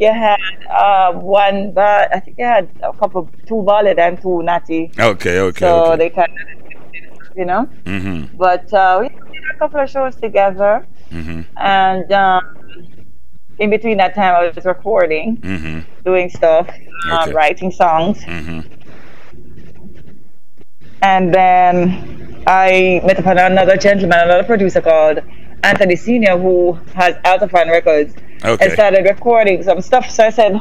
You 0.00 0.10
had 0.10 0.38
uh, 0.70 1.12
one, 1.12 1.72
but 1.72 2.08
I 2.16 2.20
think 2.20 2.38
you 2.38 2.44
had 2.46 2.70
a 2.82 2.90
couple, 2.94 3.28
two 3.46 3.56
ballhead 3.56 3.98
and 3.98 4.18
two 4.18 4.42
natty. 4.42 4.90
Okay, 4.98 5.40
okay, 5.40 5.58
So 5.60 5.84
okay. 5.92 5.96
they 5.98 6.08
kind 6.08 6.32
of, 6.32 6.59
you 7.36 7.44
know. 7.44 7.68
Mm-hmm. 7.84 8.36
But 8.36 8.72
uh, 8.72 8.98
we 9.02 9.08
did 9.08 9.18
a 9.54 9.58
couple 9.58 9.80
of 9.80 9.90
shows 9.90 10.16
together, 10.16 10.86
Mm-hmm. 11.10 11.40
and 11.56 12.12
um, 12.12 12.56
in 13.58 13.68
between 13.70 13.96
that 13.98 14.14
time, 14.14 14.34
I 14.34 14.50
was 14.54 14.64
recording, 14.64 15.36
Mm-hmm. 15.38 15.80
doing 16.04 16.30
stuff, 16.30 16.68
um, 17.10 17.18
Okay. 17.28 17.32
writing 17.32 17.70
songs. 17.72 18.18
Mm-hmm. 18.24 18.60
And 21.02 21.34
then 21.34 22.42
I 22.46 23.00
met 23.04 23.18
upon 23.18 23.38
another 23.38 23.76
gentleman, 23.76 24.18
another 24.20 24.44
producer 24.44 24.80
called 24.80 25.20
Anthony 25.62 25.96
Senior, 25.96 26.36
who 26.38 26.72
has 26.94 27.14
Altafan 27.24 27.70
Records, 27.70 28.14
Okay. 28.44 28.64
and 28.64 28.72
started 28.72 29.04
recording 29.04 29.62
some 29.62 29.80
stuff. 29.80 30.10
So 30.10 30.24
I 30.24 30.30
said, 30.30 30.60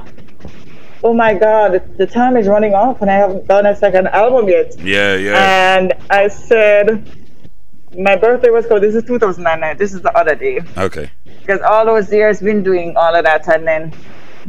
"Oh 1.03 1.13
my 1.13 1.33
God, 1.33 1.81
the 1.97 2.07
time 2.07 2.35
is 2.37 2.47
running 2.47 2.73
off, 2.73 3.01
and 3.01 3.09
I 3.09 3.15
haven't 3.15 3.47
done 3.47 3.65
a 3.65 3.75
second 3.75 4.07
album 4.07 4.47
yet." 4.49 4.75
Yeah, 4.79 5.15
yeah. 5.15 5.75
And 5.77 5.93
I 6.09 6.27
said, 6.27 7.03
"My 7.97 8.15
birthday 8.15 8.49
was 8.49 8.65
called. 8.67 8.83
This 8.83 8.95
is 8.95 9.03
2009. 9.05 9.77
This 9.77 9.93
is 9.93 10.01
the 10.01 10.15
other 10.17 10.35
day." 10.35 10.59
Okay. 10.77 11.09
because 11.41 11.61
all 11.61 11.83
those 11.85 12.11
years 12.13 12.41
been 12.41 12.61
doing 12.61 12.95
all 12.95 13.15
of 13.15 13.23
that 13.25 13.47
and 13.47 13.65
then 13.67 13.91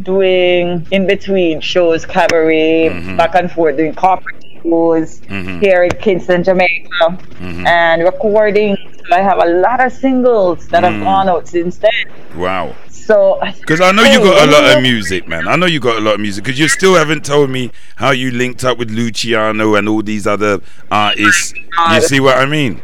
doing 0.02 0.86
in 0.90 1.06
between 1.06 1.60
shows 1.60 2.04
cabaret 2.04 2.90
Mhm. 2.90 3.16
back 3.16 3.34
and 3.34 3.50
forth 3.50 3.76
doing 3.78 3.94
corporate 3.94 4.36
shows 4.62 5.20
Mhm. 5.22 5.60
here 5.62 5.82
in 5.84 5.90
kingston 5.90 6.42
jamaica 6.44 7.06
Mhm. 7.40 7.66
and 7.66 8.02
recording 8.04 8.76
so 9.08 9.16
i 9.16 9.20
have 9.20 9.38
a 9.38 9.50
lot 9.66 9.80
of 9.84 9.90
singles 9.92 10.68
that 10.68 10.82
Mm. 10.82 10.88
have 10.92 11.02
gone 11.04 11.28
out 11.30 11.48
since 11.48 11.78
then 11.78 11.90
Wow. 12.36 12.66
So 13.10 13.40
Because 13.60 13.80
I 13.80 13.90
know 13.92 14.04
you 14.04 14.18
got 14.20 14.48
a 14.48 14.50
lot 14.50 14.76
of 14.76 14.82
music, 14.82 15.26
man. 15.26 15.48
I 15.48 15.56
know 15.56 15.66
you 15.66 15.80
got 15.80 15.96
a 15.98 16.00
lot 16.00 16.14
of 16.14 16.20
music. 16.20 16.44
Because 16.44 16.58
you 16.60 16.68
still 16.68 16.94
haven't 16.94 17.24
told 17.24 17.50
me 17.50 17.72
how 17.96 18.10
you 18.12 18.30
linked 18.30 18.62
up 18.64 18.78
with 18.78 18.90
Luciano 18.90 19.74
and 19.74 19.88
all 19.88 20.02
these 20.02 20.26
other 20.26 20.60
artists. 20.90 21.52
You 21.92 22.00
see 22.00 22.20
what 22.20 22.38
I 22.38 22.46
mean? 22.46 22.80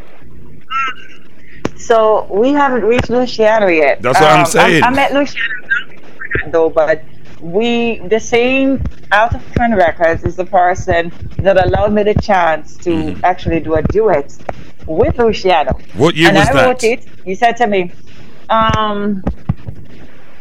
so 1.77 2.27
we 2.31 2.51
haven't 2.51 2.83
reached 2.83 3.11
luciano 3.11 3.68
yet 3.68 4.03
That's 4.03 4.18
what 4.20 4.29
I'm 4.31 4.41
Um, 4.41 4.47
saying. 4.47 4.83
I, 4.83 4.91
met 4.91 5.12
luciano 5.12 5.45
though 6.51 6.68
but 6.68 7.05
we 7.41 8.01
the 8.09 8.18
same 8.18 8.83
out 9.12 9.33
of 9.37 9.43
turn 9.57 9.72
records 9.74 10.24
is 10.24 10.35
the 10.35 10.45
person 10.47 11.12
that 11.39 11.64
allowed 11.64 11.93
me 11.93 12.03
the 12.03 12.14
chance 12.14 12.77
to 12.79 12.91
Mhm. 12.91 13.20
actually 13.22 13.61
do 13.61 13.74
a 13.74 13.83
duet 13.83 14.35
with 14.87 15.16
Luciano. 15.18 15.79
What 15.95 16.16
year 16.16 16.29
and 16.31 16.39
was 16.39 16.49
I 16.49 16.53
that? 16.55 16.66
wrote 16.66 16.83
it. 16.85 17.05
He 17.24 17.35
said 17.37 17.57
to 17.59 17.66
me, 17.68 17.93
um, 18.51 19.22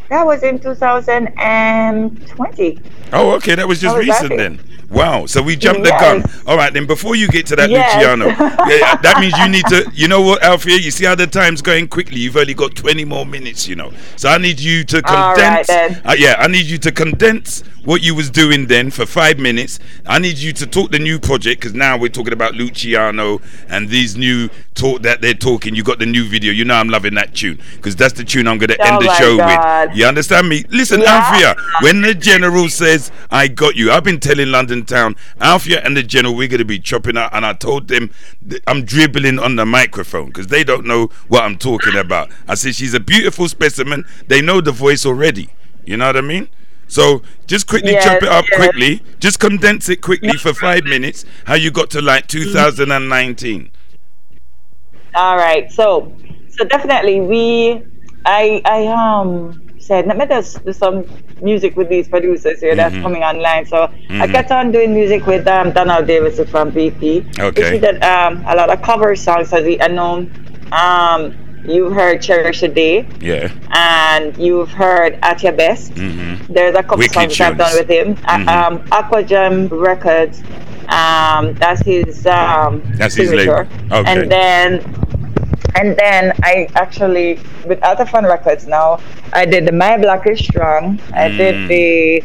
that 0.09 0.25
was 0.25 0.43
in 0.43 0.59
2020. 0.59 2.79
Oh, 3.13 3.31
okay. 3.35 3.55
That 3.55 3.67
was 3.67 3.79
just 3.81 3.95
Oh, 3.95 3.99
is 3.99 4.07
recent 4.07 4.37
then. 4.37 4.59
Wow. 4.89 5.25
So 5.25 5.41
we 5.41 5.55
jumped 5.55 5.83
the 5.83 5.89
gun. 5.91 6.23
All 6.45 6.57
right, 6.57 6.71
then 6.73 6.85
before 6.85 7.15
you 7.15 7.27
get 7.27 7.45
to 7.47 7.55
that 7.55 7.69
Yes. 7.69 7.95
Luciano, 7.95 8.27
yeah, 8.69 8.95
that 9.01 9.17
means 9.19 9.35
you 9.37 9.47
need 9.49 9.65
to, 9.67 9.89
you 9.93 10.07
know 10.07 10.21
what, 10.21 10.41
Alfia? 10.43 10.79
You 10.79 10.91
see 10.91 11.05
how 11.05 11.15
the 11.15 11.25
time's 11.27 11.61
going 11.61 11.87
quickly. 11.87 12.19
You've 12.19 12.37
only 12.37 12.53
got 12.53 12.75
20 12.75 13.03
more 13.05 13.25
minutes, 13.25 13.67
you 13.67 13.75
know. 13.75 13.91
So 14.15 14.29
I 14.29 14.37
need 14.37 14.59
you 14.59 14.83
to 14.85 14.97
All 15.05 15.33
right, 15.35 15.35
condense. 15.35 15.67
then. 15.67 16.01
uh, 16.05 16.15
yeah, 16.17 16.35
I 16.37 16.47
need 16.47 16.65
you 16.67 16.77
to 16.79 16.91
condense 16.91 17.63
what 17.83 18.01
you 18.03 18.15
was 18.15 18.29
doing 18.29 18.67
then 18.67 18.91
for 18.91 19.05
five 19.05 19.37
minutes. 19.39 19.79
I 20.05 20.19
need 20.19 20.37
you 20.37 20.53
to 20.53 20.65
talk 20.67 20.91
the 20.91 20.99
new 20.99 21.19
project 21.19 21.61
because 21.61 21.73
now 21.75 21.97
we're 21.97 22.09
talking 22.09 22.33
about 22.33 22.53
Luciano 22.55 23.41
and 23.69 23.89
these 23.89 24.15
new 24.17 24.49
talk 24.75 25.01
that 25.03 25.21
they're 25.21 25.33
talking. 25.33 25.73
You 25.75 25.83
got 25.83 25.99
the 25.99 26.05
new 26.05 26.25
video. 26.27 26.51
You 26.51 26.65
know 26.65 26.75
I'm 26.75 26.89
loving 26.89 27.13
that 27.15 27.33
tune 27.35 27.59
because 27.75 27.95
that's 27.95 28.13
the 28.13 28.23
tune 28.23 28.47
I'm 28.47 28.57
going 28.59 28.69
to 28.69 28.81
end 28.85 28.97
Oh 28.97 28.99
the 28.99 29.05
my 29.05 29.17
show 29.19 29.37
God. 29.37 29.89
with. 29.89 29.94
You 29.95 30.05
understand 30.05 30.49
me? 30.49 30.65
Listen, 30.69 31.01
Yeah. 31.01 31.21
Alfia, 31.21 31.81
when 31.81 32.01
the 32.01 32.13
general 32.13 32.69
says, 32.69 33.11
I 33.31 33.47
got 33.47 33.75
you, 33.75 33.91
I've 33.91 34.03
been 34.03 34.19
telling 34.19 34.51
London 34.51 34.85
Town, 34.85 35.15
Alfia 35.39 35.83
and 35.85 35.95
the 35.95 36.03
general, 36.03 36.35
we're 36.35 36.47
going 36.47 36.59
to 36.59 36.65
be 36.65 36.79
chopping 36.79 37.17
out. 37.17 37.33
And 37.33 37.45
I 37.45 37.53
told 37.53 37.87
them, 37.87 38.11
I'm 38.67 38.83
dribbling 38.85 39.39
on 39.39 39.55
the 39.55 39.65
microphone 39.65 40.27
because 40.27 40.47
they 40.47 40.63
don't 40.63 40.85
know 40.85 41.07
what 41.27 41.43
I'm 41.43 41.57
talking 41.57 41.95
about. 41.95 42.29
I 42.47 42.55
said, 42.55 42.75
she's 42.75 42.93
a 42.93 42.99
beautiful 42.99 43.47
specimen. 43.47 44.05
They 44.27 44.41
know 44.41 44.61
the 44.61 44.71
voice 44.71 45.05
already. 45.05 45.49
You 45.85 45.97
know 45.97 46.07
what 46.07 46.17
I 46.17 46.21
mean? 46.21 46.49
So 46.87 47.21
just 47.47 47.65
quickly 47.67 47.93
Yes, 47.93 48.03
chop 48.03 48.21
it 48.21 48.29
up 48.29 48.45
yes. 48.51 48.59
quickly. 48.59 49.01
Just 49.19 49.39
condense 49.39 49.89
it 49.89 50.01
quickly 50.01 50.33
for 50.37 50.53
five 50.53 50.83
minutes. 50.83 51.25
How 51.45 51.55
you 51.55 51.71
got 51.71 51.89
to 51.91 52.01
like 52.01 52.27
2019. 52.27 53.71
All 55.15 55.35
right. 55.37 55.71
So, 55.71 56.15
so 56.49 56.63
definitely 56.65 57.21
we, 57.21 57.83
I, 58.25 58.61
I 58.65 58.87
um 58.87 59.61
said 59.85 60.07
let 60.07 60.17
me 60.17 60.25
just 60.25 60.65
do 60.65 60.73
some 60.73 61.05
music 61.41 61.75
with 61.77 61.87
these 61.89 62.07
producers 62.07 62.59
here 62.59 62.75
that's 62.75 62.95
Mhm. 62.95 63.03
coming 63.03 63.23
online. 63.23 63.65
So 63.67 63.77
I 63.83 64.25
Mhm. 64.27 64.31
kept 64.35 64.51
on 64.51 64.71
doing 64.71 64.93
music 64.99 65.21
with 65.27 65.47
um 65.47 65.71
Donald 65.71 66.07
Davidson 66.07 66.47
from 66.47 66.71
VP. 66.71 67.23
Okay. 67.39 67.71
We 67.73 67.79
did 67.79 68.03
um 68.03 68.43
a 68.47 68.55
lot 68.55 68.69
of 68.73 68.81
cover 68.81 69.15
songs. 69.15 69.53
As 69.53 69.63
I 69.87 69.87
know, 69.99 70.25
um 70.71 71.21
you've 71.73 71.93
heard 71.93 72.21
Cherish 72.21 72.61
a 72.63 72.67
Day 72.67 73.05
Yeah. 73.21 73.49
and 73.73 74.35
you've 74.37 74.71
heard 74.71 75.17
At 75.29 75.41
Your 75.43 75.53
Best. 75.63 75.93
Mm-hmm. 75.95 76.53
There's 76.53 76.75
a 76.75 76.83
couple 76.83 76.97
Wicked 77.05 77.13
songs 77.13 77.41
I've 77.41 77.57
done 77.57 77.73
with 77.79 77.89
him. 77.97 78.07
Uh, 78.27 78.37
Mhm. 78.37 78.47
Um, 78.55 78.73
Aqua 78.91 79.21
Jam 79.23 79.67
Records. 79.89 80.41
Um, 80.89 81.53
that's 81.61 81.81
his 81.81 82.25
um, 82.27 82.81
That's 82.99 83.15
his 83.15 83.31
label. 83.33 83.65
Okay. 83.91 84.11
And 84.11 84.31
then, 84.31 84.67
and 85.75 85.95
then 85.97 86.33
I 86.43 86.67
actually 86.75 87.39
with 87.65 87.79
Altafan 87.81 88.27
Records 88.29 88.65
now. 88.67 88.99
I 89.33 89.45
did 89.45 89.65
the 89.67 89.71
My 89.71 89.97
Black 89.97 90.25
is 90.27 90.39
Strong. 90.39 90.99
I 91.13 91.29
Mm. 91.29 91.37
did 91.37 91.55
the 91.69 92.23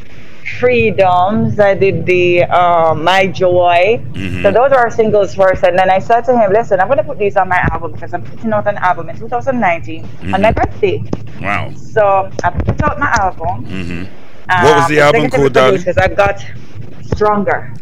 Freedoms. 0.59 1.59
I 1.61 1.75
did 1.75 2.07
the 2.07 2.45
um, 2.45 3.05
My 3.05 3.27
Joy. 3.27 4.01
Mhm. 4.13 4.43
So 4.43 4.51
those 4.51 4.73
are 4.73 4.91
singles 4.91 5.35
first, 5.35 5.63
and 5.65 5.79
then 5.79 5.89
I 5.91 5.99
said 5.99 6.23
to 6.29 6.33
him, 6.39 6.53
"Listen, 6.53 6.81
I'm 6.81 6.89
gonna 6.89 7.05
put 7.05 7.19
these 7.19 7.37
on 7.37 7.49
my 7.49 7.61
album 7.73 7.93
because 7.93 8.13
I'm 8.15 8.23
putting 8.23 8.53
out 8.53 8.67
an 8.67 8.77
album 8.79 9.09
in 9.11 9.17
2019 9.17 10.09
on 10.35 10.43
my 10.43 10.53
Mhm. 10.53 10.55
birthday." 10.61 11.03
Wow. 11.41 11.71
So 11.95 12.29
I 12.45 12.51
put 12.51 12.83
out 12.83 12.99
my 12.99 13.11
album. 13.21 13.65
Mm-hmm. 13.67 14.03
What 14.65 14.77
was 14.79 14.89
the 14.89 15.01
album 15.01 15.31
called? 15.31 15.53
Because 15.55 15.99
I 15.99 16.09
got 16.09 16.45
stronger. 17.15 17.73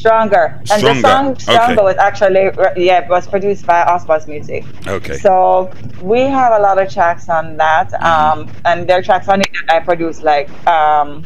Stronger. 0.00 0.44
And 0.58 0.68
Stronger, 0.68 1.02
the 1.02 1.08
song 1.08 1.38
Stronger 1.38 1.72
okay. 1.74 1.82
was 1.82 1.96
actually 1.96 2.84
yeah, 2.84 3.06
was 3.08 3.26
produced 3.28 3.66
by 3.66 3.84
Osmos 3.84 4.26
Music. 4.26 4.64
Okay. 4.86 5.16
So 5.18 5.70
we 6.02 6.20
have 6.20 6.52
a 6.52 6.58
lot 6.58 6.80
of 6.82 6.92
tracks 6.92 7.28
on 7.28 7.56
that. 7.58 7.90
Mm-hmm. 7.92 8.40
Um 8.40 8.50
and 8.64 8.88
there 8.88 8.98
are 8.98 9.02
tracks 9.02 9.28
on 9.28 9.40
it 9.42 9.50
that 9.66 9.76
I 9.76 9.80
produced 9.80 10.22
like 10.22 10.48
um 10.66 11.24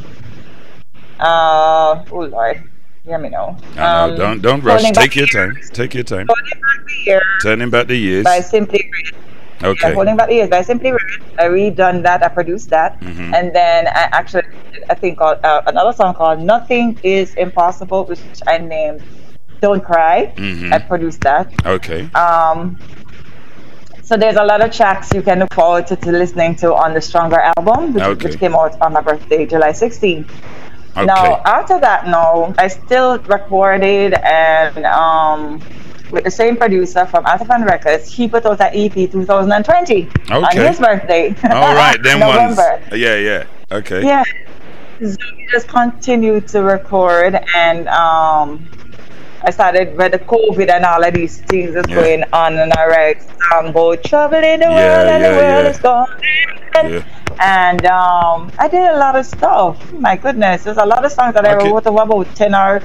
uh 1.19 2.03
oh 2.11 2.19
lord. 2.37 2.63
Hear 3.05 3.19
me 3.19 3.29
now. 3.29 3.57
I 3.77 4.07
know. 4.07 4.13
Um, 4.13 4.15
don't 4.17 4.41
don't 4.41 4.61
rush. 4.63 4.83
Take 4.91 5.15
your 5.15 5.27
time. 5.27 5.55
Take 5.73 5.93
your 5.93 6.03
time. 6.03 6.27
Holding 6.27 6.59
Back 6.61 6.85
the 6.87 7.03
Year 7.05 7.21
Turning 7.43 7.69
back 7.69 7.87
the 7.87 7.95
years. 7.95 8.23
by 8.23 8.39
Simply 8.41 8.89
Red. 8.91 9.13
Yeah, 9.61 9.69
Okay. 9.69 9.93
Holding 9.93 10.17
Back 10.17 10.27
the 10.27 10.35
Years 10.35 10.49
by 10.49 10.61
Simply 10.63 10.91
Red. 10.91 11.01
I 11.39 11.43
redone 11.43 12.01
that. 12.03 12.23
I 12.23 12.27
produced 12.29 12.69
that. 12.71 12.99
Mhm. 13.01 13.33
And 13.33 13.55
then 13.55 13.87
I 13.87 14.09
actually 14.11 14.43
a 14.89 14.95
thing 14.95 15.15
called 15.15 15.39
uh, 15.43 15.61
another 15.67 15.93
song 15.93 16.13
called 16.13 16.39
Nothing 16.41 16.99
Is 17.03 17.33
Impossible, 17.35 18.05
which 18.05 18.19
I 18.47 18.57
named 18.57 19.01
Don't 19.61 19.83
Cry. 19.83 20.33
Mhm. 20.35 20.71
I 20.73 20.79
produced 20.79 21.21
that. 21.21 21.51
Okay. 21.65 22.09
Um, 22.13 22.77
so 24.03 24.15
there's 24.17 24.35
a 24.35 24.43
lot 24.43 24.61
of 24.61 24.71
tracks 24.71 25.11
you 25.13 25.21
can 25.23 25.39
look 25.39 25.53
forward 25.53 25.87
to, 25.87 25.95
to 25.95 26.11
listening 26.11 26.55
to 26.57 26.73
on 26.75 26.93
the 26.93 27.01
Stronger 27.01 27.39
album, 27.57 27.93
which, 27.93 28.03
Okay. 28.03 28.29
which 28.29 28.39
came 28.39 28.53
out 28.55 28.79
on 28.81 28.93
my 28.93 29.01
birthday, 29.01 29.45
July 29.45 29.71
16th. 29.73 30.29
Okay. 30.97 31.05
Now, 31.05 31.41
after 31.45 31.79
that, 31.79 32.07
no, 32.07 32.53
I 32.57 32.67
still 32.67 33.17
recorded 33.19 34.13
and 34.13 34.85
um, 34.85 35.59
with 36.11 36.23
the 36.23 36.31
same 36.31 36.55
producer 36.55 37.05
from 37.07 37.25
Altafan 37.25 37.65
Records, 37.65 38.09
he 38.09 38.27
put 38.27 38.45
out 38.45 38.61
an 38.61 38.69
EP 38.73 38.93
2020 38.93 40.07
on 40.31 40.55
his 40.55 40.79
birthday. 40.79 41.35
All 41.49 41.73
right. 41.75 41.97
Then. 42.03 42.19
November. 42.19 42.81
Yeah. 42.93 43.15
Yeah. 43.15 43.43
Okay. 43.71 44.05
Yeah. 44.05 44.23
So 45.01 45.15
we 45.37 45.47
just 45.51 45.67
continued 45.67 46.47
to 46.49 46.63
record 46.63 47.39
and 47.53 47.87
um 47.89 48.69
I 49.43 49.51
started 49.51 49.95
with 49.97 50.11
the 50.13 50.19
COVID 50.19 50.69
and 50.69 50.85
all 50.85 51.03
of 51.03 51.13
these 51.13 51.41
things 51.41 51.75
is 51.75 51.85
Yeah. 51.87 51.95
going 51.95 52.23
on 52.33 52.57
and 52.57 52.73
I 52.73 52.85
write 52.87 53.21
song 53.51 53.69
about 53.69 54.03
trouble 54.03 54.43
in 54.43 54.59
the 54.61 54.71
Yeah, 54.71 54.71
world 54.71 55.07
and 55.09 55.23
yeah, 55.23 55.29
the 55.29 55.33
world 55.33 55.65
yeah. 55.65 55.69
is 55.69 55.79
gone. 55.79 56.07
Yeah. 56.81 57.01
And 57.39 57.85
um 57.85 58.51
I 58.57 58.67
did 58.69 58.89
a 58.89 58.97
lot 58.97 59.15
of 59.15 59.25
stuff. 59.25 59.91
My 59.93 60.15
goodness, 60.17 60.63
there's 60.63 60.77
a 60.77 60.85
lot 60.85 61.05
of 61.05 61.11
songs 61.11 61.33
that 61.35 61.45
I, 61.45 61.51
I 61.51 61.55
can- 61.55 61.73
wrote 61.73 61.85
about 61.85 62.33
ten 62.35 62.55
or 62.55 62.81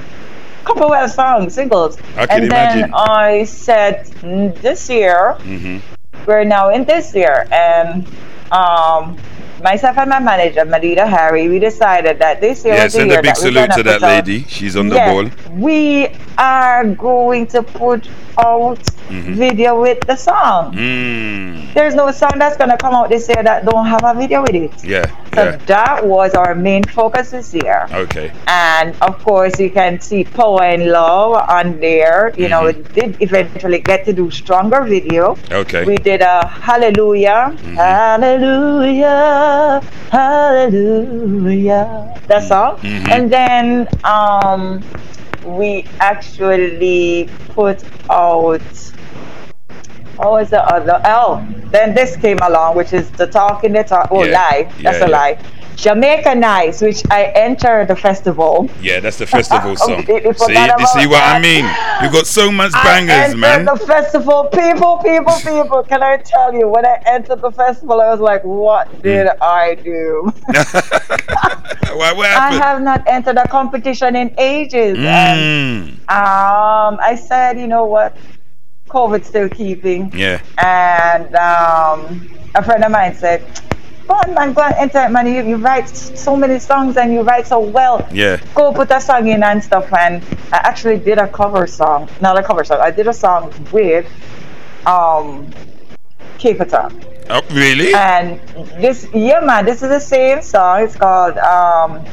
couple 0.64 0.88
well 0.90 1.08
songs, 1.08 1.54
singles. 1.54 1.98
I 2.16 2.26
can 2.26 2.42
and 2.42 2.44
imagine. 2.44 2.84
then 2.84 2.90
I 2.94 3.44
said 3.44 4.06
"Mm, 4.22 4.60
this 4.60 4.88
year 4.90 5.38
Mm-hmm. 5.40 5.78
we're 6.26 6.44
now 6.44 6.70
in 6.70 6.84
this 6.84 7.14
year 7.14 7.46
and 7.50 8.06
um 8.50 9.18
myself 9.62 9.98
and 9.98 10.10
my 10.10 10.18
manager 10.18 10.64
Madida 10.64 11.06
Harry 11.08 11.48
we 11.48 11.58
decided 11.58 12.18
that 12.18 12.40
this 12.40 12.64
year 12.64 12.74
Yeah. 12.74 12.88
Send 12.88 13.12
a 13.12 13.22
big 13.22 13.36
salute 13.36 13.70
gonna 13.70 13.82
that 13.84 14.02
lady. 14.02 14.44
She's 14.48 14.76
on 14.76 14.88
the 14.88 14.96
Yeah, 14.96 15.12
ball. 15.12 15.30
we 15.52 16.08
are 16.38 16.84
going 16.84 17.46
to 17.48 17.62
put 17.62 18.08
out 18.38 18.78
video 19.10 19.80
with 19.80 20.00
the 20.06 20.16
song. 20.16 20.74
Mm. 20.74 21.74
There's 21.74 21.94
no 21.94 22.10
song 22.10 22.32
that's 22.36 22.56
gonna 22.56 22.76
come 22.78 22.94
out 22.94 23.08
this 23.10 23.28
year 23.28 23.42
that 23.42 23.64
don't 23.66 23.86
have 23.86 24.02
a 24.04 24.14
video 24.14 24.40
with 24.42 24.54
it. 24.54 24.84
Yeah. 24.84 25.06
So 25.34 25.44
Yeah. 25.44 25.56
that 25.66 26.06
was 26.06 26.34
our 26.34 26.54
main 26.54 26.84
focus 26.84 27.30
this 27.30 27.52
year. 27.54 27.86
Okay. 27.92 28.30
And 28.46 28.94
of 29.02 29.22
course, 29.24 29.58
you 29.60 29.70
can 29.70 30.00
see 30.00 30.24
Power 30.24 30.62
and 30.62 30.86
Love 30.90 31.34
on 31.48 31.78
there. 31.80 32.32
You 32.36 32.48
know, 32.48 32.64
we 32.66 32.72
did 32.72 33.16
eventually 33.20 33.80
get 33.80 34.04
to 34.06 34.12
do 34.12 34.30
stronger 34.30 34.82
video. 34.82 35.36
Okay. 35.50 35.84
We 35.84 35.96
did 35.96 36.22
a 36.22 36.46
Hallelujah, 36.46 37.54
Hallelujah, 37.76 39.80
Hallelujah. 40.10 42.14
That 42.28 42.44
song. 42.44 42.76
Mhm. 42.78 43.08
And 43.10 43.30
then 43.30 43.88
um, 44.04 44.82
we 45.44 45.84
actually 46.00 47.28
put 47.54 47.82
out. 48.10 48.62
What 50.20 50.32
was 50.32 50.50
the 50.50 50.62
other? 50.62 51.00
Oh, 51.06 51.42
then 51.70 51.94
this 51.94 52.14
came 52.16 52.38
along, 52.42 52.76
which 52.76 52.92
is 52.92 53.10
the 53.12 53.26
talking 53.26 53.72
the 53.72 53.84
talk. 53.84 54.08
Oh, 54.10 54.22
Yeah. 54.24 54.32
lie. 54.38 54.62
That's 54.82 54.98
Yeah, 55.00 55.06
a 55.06 55.08
yeah. 55.08 55.16
lie. 55.18 55.38
Jamaica 55.76 56.34
Nights, 56.34 56.82
which 56.82 57.02
I 57.10 57.32
entered 57.34 57.88
the 57.88 57.96
festival. 57.96 58.68
Yeah, 58.82 59.00
that's 59.00 59.16
the 59.16 59.26
festival 59.26 59.76
song. 59.86 60.04
See, 60.04 60.12
you 60.12 60.34
see 60.34 61.06
what 61.06 61.22
I 61.24 61.38
mean? 61.40 61.64
You 62.02 62.12
got 62.12 62.26
so 62.26 62.52
much 62.52 62.72
bangers, 62.72 63.34
man. 63.34 63.64
the 63.64 63.76
festival. 63.86 64.44
People, 64.52 64.98
people, 64.98 65.36
people. 65.40 65.82
Can 65.84 66.02
I 66.02 66.18
tell 66.18 66.52
you, 66.52 66.68
when 66.68 66.84
I 66.84 67.00
entered 67.06 67.40
the 67.40 67.50
festival, 67.50 68.02
I 68.02 68.10
was 68.10 68.20
like, 68.20 68.44
what 68.44 68.86
did 69.02 69.28
I 69.40 69.76
do? 69.76 70.30
Why, 71.96 72.12
what 72.12 72.26
I 72.30 72.52
have 72.52 72.82
not 72.82 73.06
entered 73.08 73.38
a 73.38 73.48
competition 73.48 74.16
in 74.16 74.34
ages. 74.38 74.98
And 74.98 75.40
Mm. 75.40 75.92
um, 76.12 76.98
I 77.00 77.14
said, 77.16 77.58
you 77.58 77.66
know 77.66 77.86
what? 77.86 78.14
COVID's 78.90 79.28
still 79.28 79.48
keeping. 79.48 80.12
Yeah. 80.12 80.42
And 80.58 81.34
um, 81.36 82.28
a 82.54 82.62
friend 82.62 82.84
of 82.84 82.90
mine 82.90 83.14
said, 83.14 83.42
Go 84.06 84.16
on, 84.16 84.34
man, 84.34 84.52
go 84.52 84.62
and 84.62 84.74
enter 84.74 84.98
it, 85.04 85.10
man. 85.10 85.26
You, 85.28 85.44
you 85.44 85.56
write 85.56 85.88
so 85.88 86.34
many 86.34 86.58
songs 86.58 86.96
and 86.96 87.12
you 87.12 87.22
write 87.22 87.46
so 87.46 87.60
well. 87.60 88.08
Yeah. 88.10 88.40
Go 88.56 88.72
put 88.72 88.90
a 88.90 89.00
song 89.00 89.28
in 89.28 89.44
and 89.44 89.62
stuff. 89.62 89.92
And 89.92 90.24
I 90.52 90.56
actually 90.56 90.98
did 90.98 91.18
a 91.18 91.28
cover 91.28 91.68
song. 91.68 92.08
Not 92.20 92.36
a 92.36 92.42
cover 92.42 92.64
song. 92.64 92.80
I 92.80 92.90
did 92.90 93.06
a 93.06 93.12
song 93.12 93.54
with 93.70 94.06
um, 94.84 95.48
Capleton. 96.38 96.90
Oh, 97.30 97.40
really? 97.52 97.94
And 97.94 98.40
this, 98.82 99.06
yeah, 99.14 99.38
man, 99.38 99.64
this 99.64 99.80
is 99.80 99.88
the 99.88 100.00
same 100.00 100.42
song. 100.42 100.82
It's 100.82 100.96
called, 100.96 101.38
um, 101.38 102.04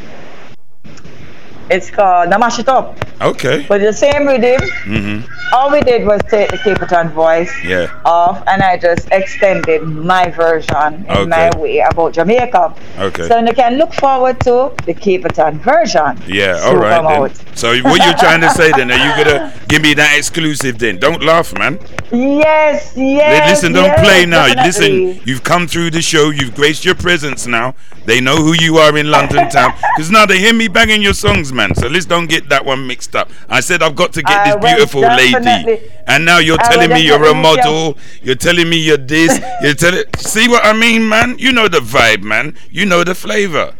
it's 1.69 1.89
called 1.89 2.29
Namash 2.29 2.59
It 2.59 2.69
Up. 2.69 2.97
Okay. 3.21 3.65
But 3.67 3.81
the 3.81 3.93
same 3.93 4.27
rhythm. 4.27 4.61
Mm-hmm. 4.85 5.33
All 5.53 5.71
we 5.71 5.79
did 5.81 6.05
was 6.05 6.21
take 6.29 6.51
the 6.51 6.57
Capleton 6.57 7.11
voice 7.11 7.51
Yeah. 7.63 7.87
off 8.05 8.43
and 8.47 8.61
I 8.61 8.77
just 8.77 9.07
extended 9.11 9.81
my 9.83 10.29
version 10.29 11.05
in 11.05 11.29
my 11.29 11.55
way 11.57 11.79
about 11.79 12.13
Jamaica. 12.13 12.75
Okay. 12.99 13.27
So 13.27 13.39
you 13.39 13.53
can 13.53 13.77
look 13.77 13.93
forward 13.93 14.39
to 14.41 14.73
the 14.85 14.93
Capleton 14.93 15.59
version. 15.61 16.21
Yeah, 16.27 16.59
all 16.65 16.75
right. 16.75 17.31
So 17.57 17.75
what 17.83 18.03
you're 18.05 18.17
trying 18.17 18.41
to 18.41 18.49
say 18.51 18.71
then? 18.71 18.91
Are 18.91 18.97
you 18.97 19.23
gonna 19.23 19.53
give 19.67 19.81
me 19.81 19.93
that 19.95 20.17
exclusive 20.17 20.77
then? 20.79 20.97
Don't 20.99 21.23
laugh, 21.23 21.57
man. 21.57 21.79
Yes, 22.11 22.93
yes. 22.95 23.49
Listen, 23.49 23.73
don't 23.73 23.85
yes, 23.85 23.99
play 24.05 24.25
now. 24.25 24.47
definitely. 24.53 25.05
Listen, 25.15 25.21
you've 25.27 25.43
come 25.43 25.67
through 25.67 25.91
the 25.91 26.01
show. 26.01 26.29
You've 26.29 26.55
graced 26.55 26.85
your 26.85 26.95
presence 26.95 27.47
now. 27.47 27.73
They 28.05 28.21
know 28.21 28.37
who 28.37 28.53
you 28.53 28.77
are 28.77 28.97
in 28.97 29.09
London 29.11 29.49
town. 29.49 29.73
Because 29.97 30.11
now 30.11 30.25
they 30.27 30.37
hear 30.39 30.53
me 30.53 30.67
banging 30.67 31.01
your 31.01 31.13
songs, 31.15 31.51
man. 31.57 31.75
So 31.75 31.87
let's 31.87 32.05
don't 32.05 32.27
get 32.27 32.47
that 32.49 32.63
one 32.63 32.87
mixed 32.87 33.15
up. 33.15 33.29
I 33.49 33.59
said 33.59 33.83
I've 33.83 33.95
got 33.95 34.13
to 34.13 34.21
get 34.21 34.37
I 34.37 34.55
this 34.55 34.63
beautiful 34.63 35.01
lady. 35.01 35.89
And 36.07 36.23
now 36.23 36.37
you're 36.37 36.61
I 36.61 36.71
telling 36.71 36.89
me 36.91 37.05
you're 37.05 37.25
a 37.25 37.33
model. 37.33 37.97
You're 38.21 38.35
telling 38.35 38.69
me 38.69 38.77
you're 38.77 38.97
this. 38.97 39.41
You're 39.61 39.73
telling. 39.73 40.03
See 40.17 40.47
what 40.47 40.63
I 40.63 40.73
mean, 40.73 41.09
man? 41.09 41.37
You 41.39 41.51
know 41.51 41.67
the 41.67 41.79
vibe, 41.79 42.21
man. 42.21 42.55
You 42.69 42.85
know 42.85 43.03
the 43.03 43.15
flavor. 43.15 43.73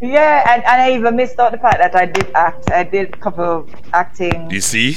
Yeah, 0.00 0.54
and, 0.54 0.62
and 0.64 0.82
I 0.82 0.94
even 0.94 1.16
missed 1.16 1.38
out 1.38 1.52
the 1.52 1.58
fact 1.58 1.78
that 1.78 1.96
I 1.96 2.06
did 2.06 2.30
act. 2.34 2.70
I 2.70 2.84
did 2.84 3.14
a 3.14 3.16
couple 3.16 3.44
of 3.44 3.74
acting. 3.92 4.50
You 4.50 4.60
see? 4.60 4.96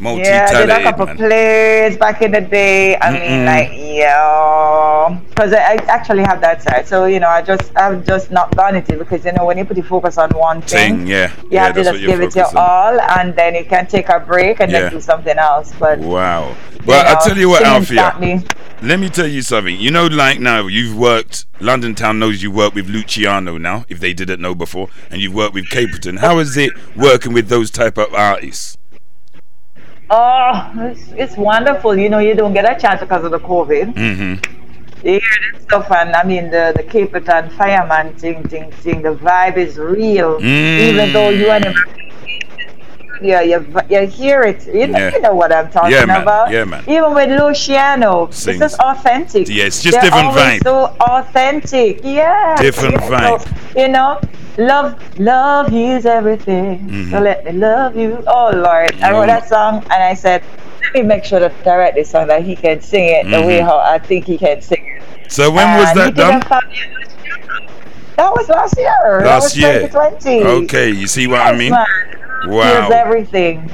Yeah, 0.00 0.46
I 0.50 0.60
did 0.66 0.70
a 0.70 0.82
couple 0.82 1.06
plays 1.14 1.96
back 1.96 2.22
in 2.22 2.32
the 2.32 2.40
day. 2.40 2.96
I 2.96 3.00
Mm-mm. 3.12 3.20
mean, 3.20 3.44
like, 3.46 3.70
yeah, 3.72 5.20
because 5.28 5.52
I, 5.52 5.58
I 5.58 5.74
actually 5.88 6.22
have 6.24 6.40
that 6.40 6.62
side. 6.62 6.86
So 6.86 7.06
you 7.06 7.20
know, 7.20 7.28
I 7.28 7.42
just 7.42 7.74
I've 7.76 8.04
just 8.06 8.30
not 8.30 8.50
done 8.52 8.76
it 8.76 8.86
because 8.86 9.24
you 9.24 9.32
know 9.32 9.44
when 9.46 9.58
you 9.58 9.64
put 9.64 9.76
your 9.76 9.86
focus 9.86 10.18
on 10.18 10.30
one 10.30 10.62
thing, 10.62 10.98
Thing, 10.98 11.06
yeah. 11.06 11.32
you 11.42 11.48
yeah, 11.52 11.66
have 11.66 11.74
to 11.76 11.84
just 11.84 12.00
give 12.00 12.20
it 12.20 12.34
your 12.34 12.46
on. 12.46 12.56
all, 12.56 13.00
and 13.18 13.34
then 13.36 13.54
you 13.54 13.64
can 13.64 13.86
take 13.86 14.08
a 14.08 14.20
break 14.20 14.60
and 14.60 14.70
Yeah. 14.70 14.80
then 14.82 14.92
do 14.92 15.00
something 15.00 15.38
else. 15.38 15.72
But 15.78 15.98
Wow. 15.98 16.54
Well, 16.86 17.04
I'll 17.06 17.22
tell 17.24 17.38
you 17.38 17.48
what, 17.48 17.62
Alfia. 17.62 18.18
me. 18.18 18.42
Let 18.82 18.98
me 18.98 19.08
tell 19.08 19.28
you 19.28 19.42
something. 19.42 19.78
You 19.78 19.92
know, 19.92 20.06
like 20.08 20.40
now, 20.40 20.66
you've 20.66 20.96
worked, 20.98 21.46
London 21.60 21.94
Town 21.94 22.18
knows 22.18 22.42
you 22.42 22.50
work 22.50 22.74
with 22.74 22.88
Luciano 22.88 23.56
now, 23.56 23.84
if 23.88 24.00
they 24.00 24.12
didn't 24.12 24.40
know 24.40 24.56
before, 24.56 24.88
and 25.08 25.20
you've 25.20 25.34
worked 25.34 25.54
with 25.54 25.66
Capleton. 25.66 26.18
How 26.18 26.40
is 26.40 26.56
it 26.56 26.72
working 26.96 27.32
with 27.32 27.46
those 27.48 27.70
type 27.70 27.96
of 27.98 28.12
artists? 28.12 28.76
Oh, 30.14 30.70
it's, 30.90 31.08
it's 31.12 31.36
wonderful. 31.38 31.96
You 31.96 32.10
know, 32.10 32.18
you 32.18 32.34
don't 32.34 32.52
get 32.52 32.64
a 32.70 32.78
chance 32.78 33.00
because 33.00 33.24
of 33.24 33.30
the 33.30 33.38
COVID. 33.40 33.94
Mm-hmm. 33.94 35.06
You 35.06 35.12
hear 35.14 35.20
this 35.54 35.62
stuff, 35.62 35.90
and 35.90 36.14
I 36.14 36.22
mean, 36.22 36.50
the 36.50 36.72
the 36.76 36.82
Capleton 36.84 37.50
fireman 37.52 38.14
thing, 38.16 38.42
thing, 38.46 38.70
thing. 38.82 39.00
The 39.02 39.14
vibe 39.14 39.56
is 39.56 39.78
real, 39.78 40.38
Mm. 40.38 40.80
even 40.88 41.12
though 41.14 41.30
you 41.30 41.48
and 41.50 41.64
him. 41.64 41.74
Yeah, 43.22 43.40
you, 43.40 43.64
you 43.88 44.06
hear 44.06 44.42
it. 44.42 44.66
You 44.66 44.88
know, 44.88 44.98
Yeah. 44.98 45.12
you 45.12 45.20
know 45.20 45.34
what 45.34 45.52
I'm 45.52 45.70
talking 45.70 45.92
Yeah, 45.92 46.04
man. 46.06 46.22
about. 46.22 46.50
Yeah, 46.50 46.64
man. 46.64 46.82
Even 46.88 47.14
with 47.14 47.30
Luciano, 47.40 48.28
Sings. 48.32 48.48
it's 48.48 48.58
just 48.58 48.80
authentic. 48.80 49.48
Yeah, 49.48 49.64
it's 49.64 49.80
just 49.82 49.94
They're 49.94 50.10
different 50.10 50.34
vibe. 50.34 50.62
So 50.64 50.74
authentic. 51.00 52.00
Yeah. 52.02 52.56
Different 52.60 52.94
yeah. 53.00 53.38
So, 53.38 53.50
you 53.80 53.88
know, 53.88 54.20
love, 54.58 54.94
love 55.18 55.72
is 55.72 56.06
everything. 56.06 56.88
So 57.10 57.16
Mhm. 57.18 57.22
let 57.22 57.44
me 57.44 57.52
love 57.52 57.96
you. 57.96 58.22
Oh 58.26 58.50
Lord, 58.54 58.94
I 59.02 59.10
wrote 59.12 59.26
that 59.26 59.48
song, 59.48 59.82
and 59.90 60.02
I 60.02 60.14
said, 60.14 60.42
let 60.82 60.94
me 60.94 61.02
make 61.02 61.24
sure 61.24 61.40
to 61.40 61.50
direct 61.64 61.94
this 61.96 62.10
song 62.10 62.26
that 62.28 62.42
he 62.42 62.56
can 62.56 62.80
sing 62.80 63.08
it 63.08 63.24
the 63.30 63.40
way 63.42 63.60
Mhm. 63.60 63.64
how 63.64 63.78
I 63.78 63.98
think 63.98 64.26
he 64.26 64.36
can 64.38 64.60
sing 64.60 64.84
it. 64.86 65.02
So 65.32 65.50
when 65.50 65.66
was 65.78 65.88
And 65.90 65.98
he 66.00 66.10
that 66.10 66.14
done? 66.14 66.60
That 68.16 68.30
was 68.30 68.48
last 68.48 68.76
year. 68.76 69.20
that 69.22 69.26
Last 69.26 69.42
was 69.44 69.56
year. 69.58 69.88
2020. 69.88 70.42
Okay, 70.64 70.90
you 70.90 71.06
see 71.06 71.26
what 71.26 71.40
I 71.40 71.52
mean? 71.52 71.72
man. 71.72 71.86
Wow. 72.46 72.62
Here's 72.62 72.90
everything. 72.92 73.70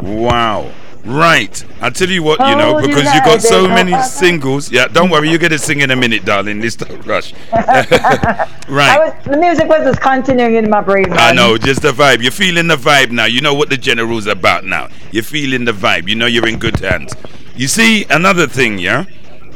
Wow. 0.00 0.66
Right. 1.04 1.64
I'll 1.80 1.90
tell 1.90 2.08
you 2.08 2.22
what, 2.22 2.38
you 2.38 2.54
know, 2.54 2.78
oh, 2.78 2.80
because 2.80 3.12
you 3.12 3.20
got 3.22 3.42
so 3.42 3.66
many 3.66 4.00
singles. 4.02 4.70
Yeah, 4.70 4.86
don't 4.86 5.10
worry, 5.10 5.30
you're 5.30 5.38
going 5.38 5.50
to 5.50 5.58
sing 5.58 5.80
in 5.80 5.90
a 5.90 5.96
minute, 5.96 6.24
darling. 6.24 6.60
This 6.60 6.76
don't 6.76 7.04
rush. 7.04 7.34
I 7.52 8.46
right. 8.68 8.98
was, 8.98 9.24
the 9.24 9.36
music 9.36 9.68
was 9.68 9.84
just 9.84 10.00
continuing 10.00 10.54
in 10.54 10.70
my 10.70 10.80
brain. 10.80 11.10
Man. 11.10 11.18
I 11.18 11.32
know, 11.32 11.58
just 11.58 11.82
the 11.82 11.90
vibe. 11.90 12.22
You're 12.22 12.30
feeling 12.30 12.68
the 12.68 12.76
vibe 12.76 13.10
now. 13.10 13.24
You 13.24 13.40
know 13.40 13.54
what 13.54 13.68
the 13.68 13.76
general's 13.76 14.26
about 14.26 14.64
now. 14.64 14.88
You're 15.10 15.24
feeling 15.24 15.64
the 15.64 15.72
vibe. 15.72 16.08
You 16.08 16.14
know 16.14 16.26
you're 16.26 16.46
in 16.46 16.58
good 16.58 16.78
hands. 16.78 17.14
You 17.56 17.66
see, 17.66 18.04
another 18.08 18.46
thing, 18.46 18.78
yeah? 18.78 19.04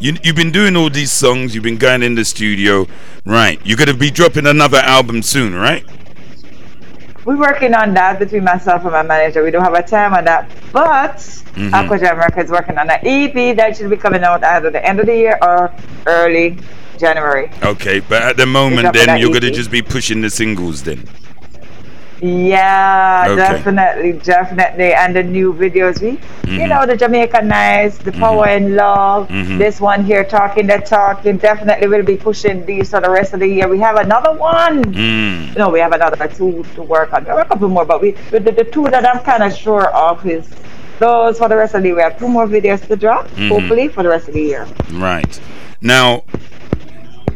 You, 0.00 0.16
you've 0.22 0.36
been 0.36 0.52
doing 0.52 0.76
all 0.76 0.90
these 0.90 1.12
songs, 1.12 1.54
you've 1.54 1.64
been 1.64 1.78
going 1.78 2.02
in 2.02 2.16
the 2.16 2.24
studio. 2.24 2.86
Right. 3.24 3.60
You're 3.64 3.78
going 3.78 3.88
to 3.88 3.94
be 3.94 4.10
dropping 4.10 4.46
another 4.46 4.78
album 4.78 5.22
soon, 5.22 5.54
right? 5.54 5.84
We're 7.26 7.36
working 7.36 7.74
on 7.74 7.92
that 7.94 8.20
between 8.20 8.44
myself 8.44 8.84
and 8.84 8.92
my 8.92 9.02
manager. 9.02 9.42
We 9.42 9.50
don't 9.50 9.64
have 9.64 9.74
a 9.74 9.82
time 9.82 10.14
on 10.14 10.24
that, 10.26 10.48
but 10.72 11.16
Mhm. 11.56 11.70
Aquajam 11.72 12.38
is 12.44 12.50
working 12.50 12.78
on 12.78 12.88
an 12.88 13.00
EP 13.02 13.52
that 13.54 13.76
should 13.76 13.90
be 13.90 13.96
coming 13.96 14.22
out 14.22 14.44
either 14.44 14.70
the 14.70 14.84
end 14.86 15.00
of 15.00 15.06
the 15.06 15.16
year 15.16 15.36
or 15.42 15.72
early 16.06 16.56
January. 16.98 17.50
Okay, 17.64 17.98
but 17.98 18.22
at 18.22 18.36
the 18.36 18.46
moment, 18.46 18.92
then 18.92 19.18
you're 19.18 19.30
going 19.30 19.40
to 19.40 19.50
just 19.50 19.72
be 19.72 19.82
pushing 19.82 20.20
the 20.20 20.30
singles 20.30 20.84
then. 20.84 21.02
Yeah, 22.20 23.24
Okay. 23.28 23.36
definitely, 23.36 24.12
definitely. 24.12 24.94
And 24.94 25.14
the 25.14 25.22
new 25.22 25.52
videos, 25.52 26.00
we, 26.00 26.10
you 26.50 26.60
Mhm. 26.60 26.68
know, 26.68 26.86
the 26.86 26.96
Jamaica 26.96 27.42
Nice, 27.42 27.98
the 27.98 28.12
Power 28.12 28.46
and 28.48 28.74
Love, 28.74 29.28
Mhm. 29.28 29.58
this 29.58 29.80
one 29.80 30.02
here, 30.04 30.24
Talking 30.24 30.66
the 30.66 30.78
Talking, 30.78 31.36
definitely 31.36 31.88
will 31.88 32.02
be 32.02 32.16
pushing 32.16 32.64
these 32.64 32.90
for 32.90 33.00
the 33.00 33.10
rest 33.10 33.34
of 33.34 33.40
the 33.40 33.46
year. 33.46 33.68
We 33.68 33.78
have 33.80 33.96
another 33.96 34.32
one. 34.32 34.82
Mm. 34.94 35.56
No, 35.58 35.68
we 35.68 35.78
have 35.80 35.92
another 35.92 36.26
two 36.28 36.64
to 36.74 36.82
work 36.82 37.12
on. 37.12 37.24
There 37.24 37.34
are 37.34 37.40
a 37.40 37.44
couple 37.44 37.68
more, 37.68 37.84
but 37.84 38.00
we 38.00 38.14
the, 38.30 38.40
the, 38.40 38.52
the 38.52 38.64
two 38.64 38.88
that 38.88 39.04
I'm 39.06 39.20
kind 39.22 39.42
of 39.42 39.54
sure 39.54 39.88
of 39.90 40.24
is 40.26 40.48
those 40.98 41.36
for 41.38 41.48
the 41.48 41.56
rest 41.56 41.74
of 41.74 41.82
the 41.82 41.88
year. 41.88 41.96
We 41.96 42.02
have 42.02 42.18
two 42.18 42.28
more 42.28 42.46
videos 42.46 42.86
to 42.88 42.96
drop, 42.96 43.28
Mhm. 43.36 43.48
hopefully 43.50 43.88
for 43.88 44.02
the 44.02 44.08
rest 44.08 44.28
of 44.28 44.34
the 44.34 44.40
year. 44.42 44.66
Right. 44.94 45.38
Now, 45.82 46.22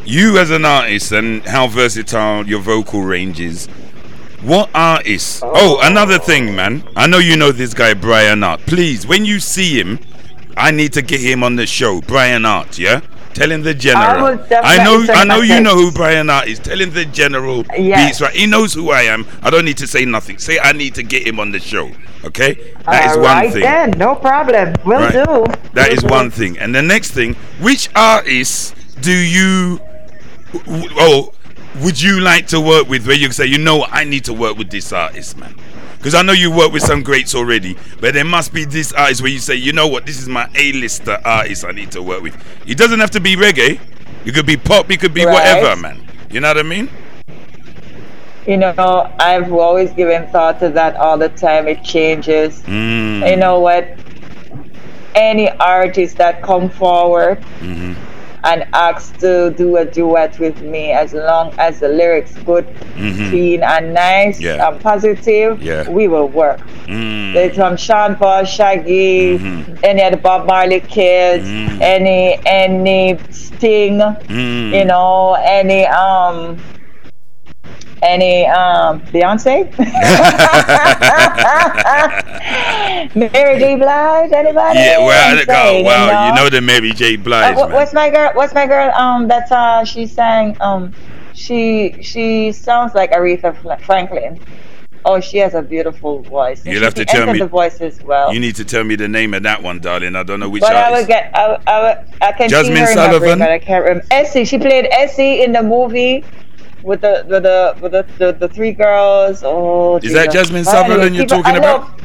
you 0.06 0.38
as 0.38 0.50
an 0.50 0.64
artist 0.64 1.12
and 1.12 1.44
how 1.46 1.66
versatile 1.66 2.46
your 2.46 2.60
vocal 2.60 3.02
range 3.02 3.38
is, 3.40 3.68
what 4.42 4.70
artists? 4.74 5.42
Oh, 5.42 5.50
oh, 5.54 5.78
another 5.82 6.18
thing, 6.18 6.54
man. 6.56 6.82
I 6.96 7.06
know 7.06 7.18
you 7.18 7.36
know 7.36 7.52
this 7.52 7.74
guy, 7.74 7.94
Brian 7.94 8.42
Art. 8.42 8.60
Please, 8.60 9.06
when 9.06 9.24
you 9.24 9.40
see 9.40 9.78
him, 9.78 9.98
I 10.56 10.70
need 10.70 10.92
to 10.94 11.02
get 11.02 11.20
him 11.20 11.42
on 11.42 11.56
the 11.56 11.66
show. 11.66 12.00
Brian 12.02 12.44
Art, 12.44 12.78
yeah? 12.78 13.00
Tell 13.32 13.50
him 13.50 13.62
the 13.62 13.74
general. 13.74 14.36
definitely 14.36 14.58
I 14.60 14.84
know. 14.84 15.06
I 15.12 15.24
know 15.24 15.40
you 15.40 15.60
know 15.60 15.74
who. 15.76 15.92
Brian 15.92 16.28
Art 16.28 16.48
is. 16.48 16.58
Tell 16.58 16.78
him 16.80 16.90
the 16.92 17.04
general 17.04 17.64
Yes. 17.78 18.08
beats 18.08 18.20
right. 18.20 18.34
He 18.34 18.46
knows 18.46 18.74
who 18.74 18.90
I 18.90 19.02
am. 19.02 19.24
I 19.42 19.50
don't 19.50 19.64
need 19.64 19.76
to 19.78 19.86
say 19.86 20.04
nothing. 20.04 20.38
Say 20.38 20.58
I 20.58 20.72
need 20.72 20.96
to 20.96 21.04
get 21.04 21.24
him 21.26 21.38
on 21.38 21.52
the 21.52 21.60
show. 21.60 21.90
Okay, 22.24 22.74
that 22.86 23.10
is 23.12 23.16
one 23.16 23.24
right 23.24 23.52
thing. 23.52 23.62
then, 23.62 23.90
no 23.96 24.16
problem. 24.16 24.74
Will 24.84 24.98
Right. 25.00 25.12
do. 25.12 25.46
That 25.74 25.88
Will 25.90 25.96
is 25.96 26.02
do. 26.02 26.08
one 26.08 26.30
thing. 26.32 26.58
And 26.58 26.74
the 26.74 26.82
next 26.82 27.12
thing, 27.12 27.34
which 27.60 27.88
artists 27.94 28.74
do 29.00 29.12
you 29.12 29.80
oh 30.98 31.32
would 31.76 32.00
you 32.00 32.20
like 32.20 32.46
to 32.48 32.60
work 32.60 32.88
with 32.88 33.06
where 33.06 33.16
you 33.16 33.30
say, 33.32 33.46
you 33.46 33.58
know 33.58 33.76
what, 33.76 33.90
I 33.92 34.04
need 34.04 34.24
to 34.24 34.32
work 34.32 34.56
with 34.58 34.70
this 34.70 34.92
artist, 34.92 35.36
man? 35.36 35.54
Because 35.98 36.14
I 36.14 36.22
know 36.22 36.32
you 36.32 36.50
work 36.50 36.72
with 36.72 36.82
some 36.82 37.02
greats 37.02 37.34
already, 37.34 37.76
but 38.00 38.14
there 38.14 38.24
must 38.24 38.52
be 38.52 38.64
this 38.64 38.92
artist 38.92 39.20
where 39.22 39.30
you 39.30 39.38
say, 39.38 39.54
you 39.54 39.72
know 39.72 39.86
what, 39.86 40.06
this 40.06 40.18
is 40.20 40.28
my 40.28 40.48
A-lister 40.54 41.18
artist 41.24 41.64
I 41.64 41.72
need 41.72 41.92
to 41.92 42.02
work 42.02 42.22
with. 42.22 42.34
It 42.66 42.78
doesn't 42.78 42.98
have 43.00 43.10
to 43.12 43.20
be 43.20 43.36
reggae. 43.36 43.78
It 44.24 44.34
could 44.34 44.46
be 44.46 44.56
pop, 44.56 44.90
it 44.90 44.98
could 45.00 45.14
be 45.14 45.24
Right. 45.24 45.32
whatever, 45.32 45.76
man. 45.80 46.00
You 46.30 46.40
know 46.40 46.48
what 46.48 46.58
I 46.58 46.62
mean? 46.62 46.88
You 48.46 48.56
know, 48.56 49.12
I've 49.20 49.52
always 49.52 49.90
given 49.92 50.26
thought 50.28 50.58
to 50.60 50.70
that 50.70 50.96
all 50.96 51.18
the 51.18 51.28
time. 51.28 51.68
It 51.68 51.84
changes. 51.84 52.62
Mm. 52.62 53.28
You 53.30 53.36
know 53.36 53.60
what? 53.60 53.96
Any 55.14 55.50
artist 55.50 56.16
that 56.18 56.40
come 56.42 56.68
forward 56.70 57.44
Mhm. 57.60 57.94
And 58.44 58.66
ask 58.72 59.16
to 59.18 59.50
do 59.56 59.76
a 59.76 59.84
duet 59.84 60.38
with 60.38 60.60
me, 60.62 60.92
as 60.92 61.12
long 61.12 61.52
as 61.58 61.80
the 61.80 61.88
lyrics 61.88 62.34
good, 62.44 62.66
Mhm. 62.96 63.30
clean, 63.30 63.62
and 63.62 63.94
nice, 63.94 64.40
Yeah. 64.40 64.68
and 64.68 64.80
positive, 64.80 65.62
Yeah. 65.62 65.88
we 65.88 66.08
will 66.08 66.28
work. 66.28 66.60
Mm. 66.86 67.34
There's 67.34 67.54
from 67.54 67.76
Sean 67.76 68.16
Paul, 68.16 68.44
Shaggy, 68.44 69.38
Mhm. 69.38 69.78
any 69.84 70.02
of 70.02 70.10
the 70.12 70.16
Bob 70.16 70.46
Marley 70.46 70.80
kids, 70.80 71.44
Mhm. 71.46 71.80
any 71.80 72.38
any 72.46 73.18
Sting, 73.30 73.98
Mm. 74.00 74.72
you 74.76 74.84
know, 74.84 75.36
any 75.44 75.86
um 75.86 76.56
any 78.02 78.46
um 78.46 79.00
Beyonce, 79.12 79.68
Mary 83.14 83.58
J. 83.58 83.76
Blige, 83.76 84.32
anybody? 84.32 84.78
Yeah, 84.78 84.98
well, 84.98 85.38
I- 85.38 85.44
oh, 85.48 85.82
wow, 85.82 86.28
you 86.28 86.34
know 86.34 86.48
the 86.48 86.60
Mary 86.60 86.92
J. 86.92 87.14
Uh, 87.14 87.18
Blige, 87.18 87.56
man. 87.56 87.72
what's 87.72 87.92
my 87.92 88.10
girl? 88.10 88.30
What's 88.34 88.54
my 88.54 88.66
girl? 88.66 88.90
Um, 88.94 89.28
that's 89.28 89.50
uh, 89.52 89.84
she 89.84 90.06
sang. 90.06 90.56
Um, 90.60 90.92
she 91.34 92.02
she 92.02 92.52
sounds 92.52 92.94
like 92.94 93.10
Aretha 93.12 93.54
Franklin. 93.84 94.40
Oh, 95.04 95.18
she 95.18 95.38
has 95.38 95.54
a 95.54 95.62
beautiful 95.62 96.20
voice. 96.22 96.64
You'll 96.66 96.82
have 96.82 96.92
to 96.94 97.06
tell 97.06 97.32
me- 97.32 97.38
the 97.38 97.46
voice 97.46 97.80
as 97.80 98.02
well. 98.02 98.34
You 98.34 98.40
need 98.40 98.54
to 98.56 98.64
tell 98.66 98.84
me 98.84 98.96
the 98.96 99.08
name 99.08 99.32
of 99.32 99.42
that 99.44 99.62
one, 99.62 99.80
darling. 99.80 100.14
I 100.14 100.22
don't 100.22 100.40
know 100.40 100.48
which 100.50 100.60
but 100.60 100.76
I 100.76 100.90
will 100.90 101.06
get. 101.06 101.30
I, 101.34 101.58
I, 101.66 102.04
I 102.20 102.32
can 102.32 102.50
Jasmine 102.50 102.76
see 102.76 102.82
her 102.82 102.90
in 103.06 103.12
my 103.12 103.18
brain, 103.18 103.38
but 103.38 103.50
I 103.50 103.58
can't 103.58 103.82
remember. 103.82 104.06
Effie. 104.10 104.44
She 104.44 104.58
played 104.58 104.86
Effie 104.90 105.42
in 105.42 105.52
the 105.52 105.62
movie 105.62 106.22
with 106.82 107.00
the 107.02 107.24
with 107.28 107.42
the 107.42 107.76
with 107.80 107.92
the, 107.92 108.06
the, 108.18 108.32
the 108.32 108.48
three 108.48 108.72
girls. 108.72 109.42
Oh, 109.44 109.98
Is 109.98 110.12
that. 110.12 110.30
Jasmine 110.32 110.64
Sutherland 110.64 111.14
you're 111.16 111.26
talking 111.26 111.56
about? 111.56 112.00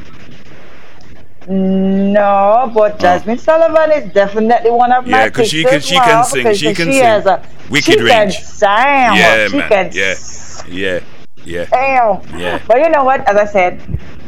No, 1.48 2.72
but 2.74 2.94
oh. 2.96 2.98
Jasmine 2.98 3.38
Sullivan 3.38 3.92
is 3.92 4.12
definitely 4.14 4.72
one 4.72 4.92
of 4.92 5.06
my 5.06 5.18
Oh. 5.20 5.24
Yeah, 5.26 5.30
'cause 5.30 5.48
she 5.50 5.64
can- 5.64 5.80
she 5.80 5.96
can 5.96 6.24
sing, 6.24 6.54
she 6.56 6.74
can 6.74 6.88
she 6.88 6.94
sing. 6.94 7.04
Has 7.04 7.26
a, 7.28 7.42
Wicked 7.70 7.86
she 7.86 7.96
can 7.98 8.04
range. 8.06 8.40
sing. 8.40 8.68
Yeah, 8.70 9.48
she 9.48 9.58
man. 9.58 9.70
can 9.70 9.90
Yeah. 9.94 10.16
Yeah, 10.68 11.00
yeah. 11.44 11.66
Damn. 11.66 12.40
Yeah. 12.40 12.60
But 12.68 12.80
you 12.80 12.90
know 12.90 13.04
what? 13.04 13.28
As 13.30 13.38
I 13.38 13.46
said, 13.46 13.80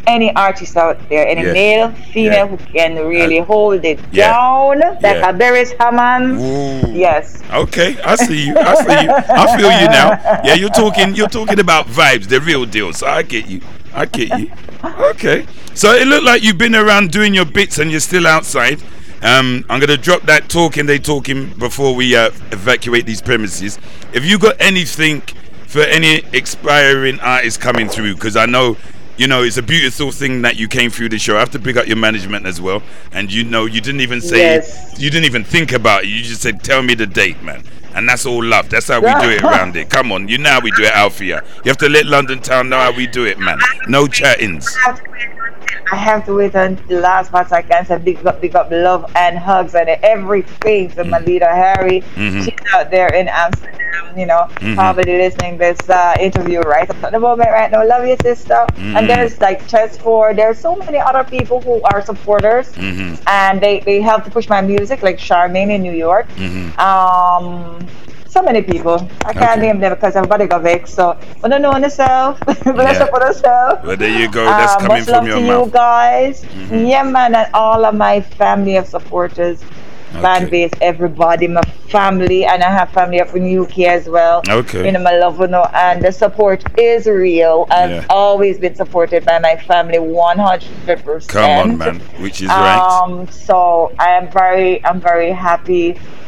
any 0.08 0.34
artist 0.36 0.76
out 0.78 0.98
there, 1.10 1.28
any 1.28 1.44
male, 1.44 1.92
female 2.14 2.32
Yeah. 2.34 2.48
who 2.48 2.58
can 2.74 2.96
really 3.06 3.40
Uh, 3.40 3.46
hold 3.46 3.84
it 3.86 4.00
yeah. 4.12 4.32
down, 4.32 4.80
like 5.02 5.18
Yeah. 5.18 5.30
a 5.30 5.34
Beres 5.34 5.74
Hammond. 5.80 6.40
Ooh. 6.42 6.92
Yes. 6.94 7.40
Okay, 7.54 7.98
I 8.04 8.16
see 8.16 8.48
you. 8.48 8.56
I 8.58 8.74
see 8.76 9.04
you. 9.06 9.12
I 9.12 9.58
feel 9.58 9.72
you 9.82 9.88
now. 9.90 10.10
Yeah, 10.44 10.54
you're 10.56 10.70
talking. 10.70 11.14
You're 11.16 11.28
talking 11.30 11.60
about 11.60 11.88
vibes, 11.88 12.28
the 12.28 12.40
real 12.40 12.66
deal. 12.66 12.94
So 12.94 13.06
I 13.08 13.22
get 13.22 13.48
you. 13.48 13.62
I 13.94 14.06
get 14.06 14.30
you. 14.40 14.50
Okay. 15.12 15.46
So 15.74 15.92
it 15.94 16.08
looked 16.08 16.24
like 16.26 16.42
you've 16.44 16.58
been 16.58 16.76
around 16.76 17.12
doing 17.12 17.34
your 17.34 17.46
bits, 17.46 17.78
and 17.78 17.92
you're 17.92 18.00
still 18.00 18.26
outside. 18.28 18.80
Um, 19.24 19.66
I'm 19.70 19.80
gonna 19.80 19.98
drop 19.98 20.22
that 20.24 20.48
talking 20.48 20.86
they 20.86 21.00
talking 21.00 21.48
before 21.58 21.96
we 21.96 22.16
uh, 22.16 22.30
evacuate 22.52 23.06
these 23.06 23.22
premises. 23.22 23.80
If 24.14 24.24
you 24.26 24.38
got 24.40 24.56
anything 24.60 25.22
for 25.68 25.82
any 25.82 26.22
expiring 26.34 27.20
artists 27.20 27.58
coming 27.62 27.90
through, 27.90 28.14
because 28.16 28.36
I 28.38 28.46
know. 28.46 28.78
You 29.18 29.28
know, 29.28 29.42
it's 29.44 29.58
a 29.58 29.64
beautiful 29.64 30.12
thing 30.12 30.44
that 30.44 30.58
you 30.58 30.68
came 30.68 30.92
through 30.92 31.10
the 31.10 31.18
show. 31.18 31.36
I 31.36 31.40
have 31.40 31.50
to 31.52 31.60
pick 31.60 31.76
up 31.76 31.88
your 31.88 31.98
management 31.98 32.46
as 32.46 32.62
well. 32.62 32.84
And 33.12 33.34
you 33.34 33.44
know, 33.44 33.66
you 33.66 33.82
didn't 33.82 34.02
even 34.02 34.22
say, 34.22 34.38
Yes. 34.38 35.00
you 35.00 35.10
didn't 35.10 35.26
even 35.26 35.44
think 35.44 35.72
about 35.72 36.04
it. 36.04 36.08
You 36.10 36.22
just 36.22 36.42
said, 36.42 36.64
tell 36.64 36.84
me 36.84 36.94
the 36.94 37.08
date, 37.08 37.42
man. 37.42 37.64
And 37.96 38.08
that's 38.08 38.28
all 38.28 38.44
love. 38.44 38.70
That's 38.70 38.90
how 38.90 39.00
we 39.02 39.12
do 39.22 39.32
it 39.32 39.42
around 39.42 39.76
it. 39.76 39.90
Come 39.90 40.12
on, 40.12 40.28
you 40.28 40.38
know 40.38 40.52
how 40.52 40.60
we 40.62 40.70
do 40.72 40.84
it, 40.84 40.92
Althea. 40.96 41.44
You 41.66 41.70
have 41.70 41.78
to 41.78 41.90
let 41.90 42.06
London 42.06 42.40
Town 42.42 42.70
know 42.70 42.78
how 42.78 42.92
we 42.96 43.08
do 43.08 43.26
it, 43.26 43.40
man. 43.40 43.58
No 43.88 44.06
chattings. 44.08 44.78
I 45.92 45.96
have 45.96 46.26
to 46.26 46.34
wait 46.36 46.54
until 46.56 46.86
the 46.88 47.00
last 47.02 47.32
part 47.32 47.50
so 47.50 47.56
I 47.56 47.62
can 47.62 47.86
say 47.86 47.98
big 47.98 48.26
up, 48.26 48.42
big 48.42 48.56
up, 48.56 48.68
love 48.72 49.06
and 49.16 49.38
hugs 49.38 49.76
and 49.76 49.90
everything 50.04 50.90
to 50.92 51.04
my 51.06 51.20
leader 51.20 51.50
Harry. 51.50 52.02
Mhm. 52.16 52.44
She's 52.44 52.60
out 52.76 52.90
there 52.92 53.10
in 53.14 53.28
Amsterdam, 53.28 54.18
you 54.18 54.26
know, 54.26 54.48
Mhm. 54.60 54.76
probably 54.76 55.18
listening 55.18 55.58
this 55.58 55.90
uh, 55.90 56.16
interview 56.20 56.60
right 56.62 56.90
at 57.04 57.12
the 57.12 57.20
moment 57.20 57.50
right 57.52 57.72
now. 57.72 57.86
Love 57.86 58.06
you, 58.06 58.16
sister. 58.22 58.66
Mhm. 58.78 58.96
And 58.98 59.10
there's 59.10 59.40
like 59.42 59.68
Chess 59.68 59.98
for 59.98 60.34
there's 60.34 60.60
so 60.60 60.76
many 60.76 61.00
other 61.00 61.24
people 61.24 61.62
who 61.62 61.82
are 61.84 62.02
supporters 62.02 62.74
hmm 62.76 63.14
and 63.28 63.62
they, 63.62 63.80
they 63.86 64.02
help 64.02 64.24
to 64.26 64.32
push 64.32 64.48
my 64.50 64.62
music, 64.62 65.02
like 65.04 65.18
Charmaine 65.18 65.70
in 65.72 65.82
New 65.82 65.94
York. 65.94 66.28
hmm 66.38 66.70
Um, 66.80 67.88
so 68.38 68.44
many 68.44 68.62
people. 68.62 68.98
I 69.26 69.34
can't 69.34 69.58
Okay. 69.58 69.62
name 69.68 69.80
them 69.80 69.94
because 69.96 70.16
everybody 70.16 70.46
got 70.48 70.62
vexed. 70.62 70.94
So, 70.96 71.18
but 71.42 71.52
I 71.54 71.58
know 71.58 71.72
on 71.72 71.82
yourself. 71.82 72.40
Bless 72.80 72.98
Yeah. 73.00 73.06
up 73.06 73.14
on 73.14 73.22
yourself. 73.22 73.84
Well, 73.84 73.98
there 73.98 74.16
you 74.22 74.30
go. 74.40 74.46
That's 74.46 74.76
Uh, 74.76 74.80
coming 74.88 75.04
from 75.04 75.14
love 75.14 75.28
your 75.28 75.40
to 75.40 75.48
mouth. 75.50 75.66
you 75.66 75.72
guys. 75.72 76.36
Mhm. 76.46 76.90
Yeah, 76.92 77.04
man, 77.04 77.34
and 77.42 77.48
all 77.54 77.86
of 77.90 77.96
my 77.96 78.16
family 78.42 78.76
of 78.82 78.86
supporters, 78.96 79.58
fan 80.22 80.44
Okay. 80.44 80.50
base, 80.54 80.72
everybody, 80.92 81.48
my 81.48 81.64
family, 81.96 82.40
and 82.52 82.64
I 82.64 82.72
have 82.80 82.90
family 83.00 83.20
up 83.26 83.36
in 83.36 83.44
the 83.48 83.54
UK 83.64 83.86
as 83.98 84.08
well. 84.18 84.38
Okay. 84.60 84.86
You 84.86 84.92
know, 84.94 85.04
my 85.10 85.16
love, 85.24 85.40
you 85.40 85.48
know, 85.56 85.66
and 85.86 86.02
the 86.08 86.12
support 86.24 86.60
is 86.78 87.08
real. 87.08 87.58
I've 87.72 87.92
Yeah. 87.92 88.04
always 88.22 88.56
been 88.66 88.76
supported 88.84 89.26
by 89.32 89.38
my 89.48 89.56
family 89.72 90.00
100%. 90.00 91.28
Come 91.38 91.52
on, 91.64 91.78
man. 91.82 91.96
Which 92.26 92.42
is 92.42 92.50
right. 92.50 92.80
Um, 92.80 93.28
so 93.48 93.58
I 94.08 94.10
am 94.20 94.28
very, 94.42 94.72
I'm 94.86 95.00
very 95.12 95.32
happy 95.32 95.88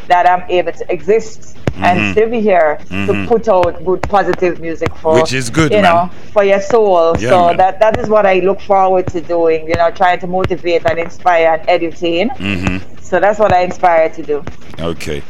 that 0.10 0.28
I'm 0.30 0.43
able 0.49 0.74
to 0.74 0.86
exist 0.91 1.55
Mhm. 1.78 1.84
and 1.86 2.12
still 2.14 2.30
be 2.30 2.41
here 2.41 2.78
Mhm. 2.89 3.05
to 3.07 3.28
put 3.28 3.47
out 3.47 3.84
good, 3.86 4.01
positive 4.03 4.60
music 4.60 4.93
for, 5.01 5.14
Which 5.22 5.34
is 5.34 5.49
good, 5.49 5.72
you 5.72 5.82
man. 5.82 5.84
know, 5.95 6.10
for 6.34 6.43
your 6.43 6.62
soul. 6.62 7.16
Yeah, 7.20 7.30
so 7.30 7.47
man. 7.47 7.57
that 7.57 7.80
that 7.80 7.97
is 7.99 8.10
what 8.10 8.26
I 8.26 8.39
look 8.39 8.60
forward 8.62 9.07
to 9.14 9.22
doing. 9.22 9.68
You 9.68 9.76
know, 9.76 9.89
trying 9.91 10.20
to 10.20 10.28
motivate 10.28 10.84
and 10.89 10.99
inspire 10.99 11.53
and 11.55 11.62
educate. 11.70 12.30
hmm 12.38 12.78
So 13.01 13.20
that's 13.20 13.39
what 13.39 13.51
I 13.53 13.62
inspire 13.64 14.10
to 14.10 14.22
do. 14.22 14.43
Okay. 14.80 15.22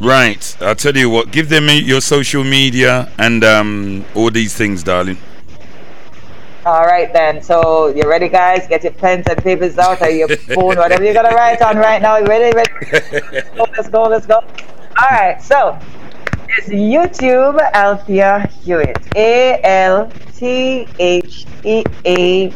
Right. 0.00 0.56
I'll 0.60 0.74
tell 0.74 0.96
you 0.96 1.10
what. 1.10 1.30
Give 1.32 1.48
them 1.48 1.68
your 1.70 2.00
social 2.00 2.44
media 2.44 3.08
and 3.18 3.42
um, 3.44 4.04
all 4.14 4.30
these 4.30 4.54
things, 4.54 4.82
darling. 4.82 5.16
All 6.66 6.84
right 6.84 7.12
then. 7.12 7.42
So 7.42 7.88
you 7.88 8.08
ready, 8.08 8.28
guys? 8.28 8.66
Get 8.66 8.82
your 8.82 8.92
pens 8.92 9.26
and 9.28 9.38
papers 9.42 9.78
out, 9.78 10.02
or 10.02 10.10
your 10.10 10.28
phone, 10.28 10.76
whatever 10.76 11.04
you're 11.04 11.14
gonna 11.14 11.34
write 11.34 11.62
on 11.62 11.76
right 11.76 12.02
now. 12.02 12.16
You 12.18 12.26
ready? 12.26 12.54
ready? 12.54 12.70
Go, 13.56 13.66
let's 13.76 13.88
go. 13.88 14.02
Let's 14.04 14.26
go. 14.26 14.36
All 14.36 15.08
right. 15.10 15.40
So 15.40 15.78
it's 16.48 16.68
YouTube 16.68 17.58
Althea 17.72 18.48
Hewitt. 18.62 18.98
A 19.16 19.60
L 19.62 20.10
T 20.34 20.86
H 20.98 21.46
E 21.64 21.84
A 22.04 22.52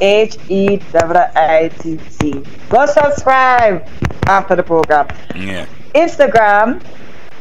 H 0.00 0.36
E 0.48 0.76
W 0.76 1.20
I 1.36 1.70
T 1.78 1.98
T. 2.18 2.44
Go 2.68 2.86
subscribe 2.86 3.88
after 4.26 4.56
the 4.56 4.62
program. 4.62 5.06
Yeah. 5.34 5.66
Instagram, 5.94 6.84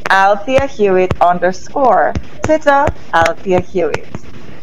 Althea 0.10 0.68
Hewitt 0.68 1.20
underscore. 1.22 2.14
Twitter, 2.44 2.86
Althea 3.14 3.62
Hewitt. 3.62 4.08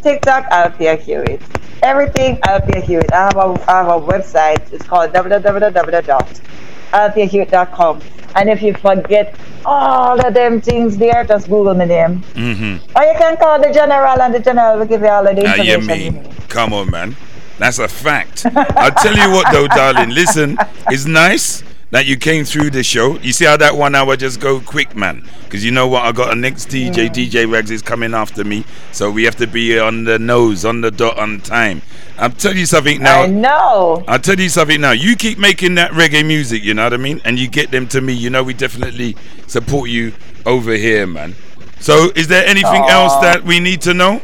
TikTok, 0.02 0.46
Althea 0.50 0.96
Hewitt. 0.96 1.40
Everything, 1.82 2.38
Althea 2.46 2.80
Hewitt. 2.80 3.12
I 3.12 3.24
have 3.24 3.36
a, 3.36 3.70
I 3.70 3.82
have 3.82 3.88
a 3.88 4.00
website. 4.00 4.72
It's 4.72 4.86
called 4.86 5.12
www.altheahewitt.com. 5.12 8.00
And 8.36 8.48
if 8.48 8.62
you 8.62 8.74
forget 8.74 9.34
all 9.64 10.24
of 10.24 10.34
them 10.34 10.60
things 10.60 10.96
there, 10.96 11.24
just 11.24 11.48
Google 11.48 11.74
my 11.74 11.84
name. 11.84 12.22
hmm 12.34 12.76
Or 12.96 13.02
you 13.04 13.14
can 13.18 13.36
call 13.36 13.60
the 13.60 13.72
general, 13.72 14.20
and 14.22 14.32
the 14.34 14.40
general 14.40 14.78
will 14.78 14.86
give 14.86 15.00
you 15.00 15.08
all 15.08 15.26
of 15.26 15.34
the 15.36 15.42
you 15.42 15.48
information. 15.74 16.14
you 16.14 16.20
mean? 16.22 16.32
Come 16.48 16.72
on, 16.72 16.90
man. 16.90 17.16
That's 17.58 17.78
a 17.78 17.88
fact. 17.88 18.46
I'll 18.54 18.90
tell 18.92 19.14
you 19.16 19.30
what, 19.30 19.52
though, 19.52 19.68
darling. 19.68 20.10
Listen, 20.10 20.56
it's 20.88 21.04
nice 21.06 21.62
that 21.90 22.06
you 22.06 22.16
came 22.16 22.44
through 22.44 22.70
the 22.70 22.82
show. 22.82 23.18
You 23.18 23.32
see 23.32 23.44
how 23.44 23.56
that 23.56 23.76
one 23.76 23.94
hour 23.94 24.16
just 24.16 24.40
go 24.40 24.60
quick, 24.60 24.94
man? 24.96 25.28
Because 25.44 25.64
you 25.64 25.70
know 25.70 25.88
what? 25.88 26.04
I 26.04 26.12
got 26.12 26.32
a 26.32 26.36
next 26.36 26.68
DJ. 26.68 27.08
DJ 27.08 27.50
Rags 27.50 27.70
is 27.70 27.82
coming 27.82 28.14
after 28.14 28.44
me, 28.44 28.64
so 28.92 29.10
we 29.10 29.24
have 29.24 29.36
to 29.36 29.46
be 29.46 29.78
on 29.78 30.04
the 30.04 30.18
nose, 30.18 30.64
on 30.64 30.80
the 30.80 30.90
dot, 30.90 31.18
on 31.18 31.40
time. 31.40 31.82
I'm 32.16 32.32
telling 32.32 32.58
you 32.58 32.66
something 32.66 33.02
now. 33.02 33.22
I 33.22 33.26
know. 33.26 34.04
I'll 34.06 34.18
tell 34.18 34.38
you 34.38 34.48
something 34.48 34.80
now. 34.80 34.92
You 34.92 35.16
keep 35.16 35.38
making 35.38 35.74
that 35.76 35.90
reggae 35.92 36.24
music, 36.24 36.62
you 36.62 36.74
know 36.74 36.84
what 36.84 36.94
I 36.94 36.98
mean? 36.98 37.20
And 37.24 37.38
you 37.38 37.48
get 37.48 37.70
them 37.70 37.88
to 37.88 38.00
me, 38.00 38.12
you 38.12 38.30
know, 38.30 38.44
we 38.44 38.54
definitely 38.54 39.16
support 39.46 39.90
you 39.90 40.12
over 40.46 40.74
here, 40.74 41.06
man. 41.06 41.34
So, 41.80 42.10
is 42.14 42.28
there 42.28 42.44
anything 42.44 42.84
else 42.88 43.14
that 43.22 43.42
we 43.42 43.58
need 43.58 43.80
to 43.82 43.94
know? 43.94 44.20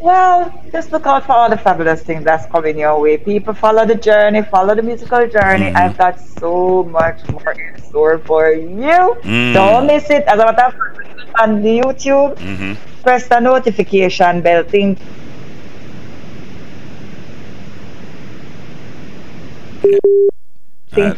Well, 0.00 0.52
just 0.72 0.92
look 0.92 1.06
out 1.06 1.24
for 1.26 1.32
all 1.32 1.50
the 1.50 1.58
fabulous 1.58 2.02
things 2.02 2.24
that's 2.24 2.46
coming 2.46 2.78
your 2.78 3.00
way. 3.00 3.18
People 3.18 3.54
follow 3.54 3.84
the 3.86 3.94
journey, 3.96 4.42
follow 4.42 4.74
the 4.74 4.82
musical 4.82 5.26
journey. 5.28 5.70
Mhm. 5.70 5.76
I've 5.76 5.96
got 5.96 6.18
so 6.18 6.84
much 6.84 7.20
more 7.28 7.52
in 7.52 7.82
store 7.82 8.18
for 8.18 8.52
you. 8.52 9.16
Mm. 9.24 9.52
Don't 9.52 9.86
miss 9.86 10.10
it. 10.10 10.24
As 10.26 10.34
a 10.34 10.44
matter 10.44 10.50
of 10.50 10.56
fact, 10.56 10.76
on 11.40 11.62
the 11.62 11.80
YouTube, 11.80 12.38
hmm 12.38 12.72
press 13.02 13.28
the 13.28 13.40
notification 13.40 14.42
bell 14.42 14.62
thing. 14.64 14.96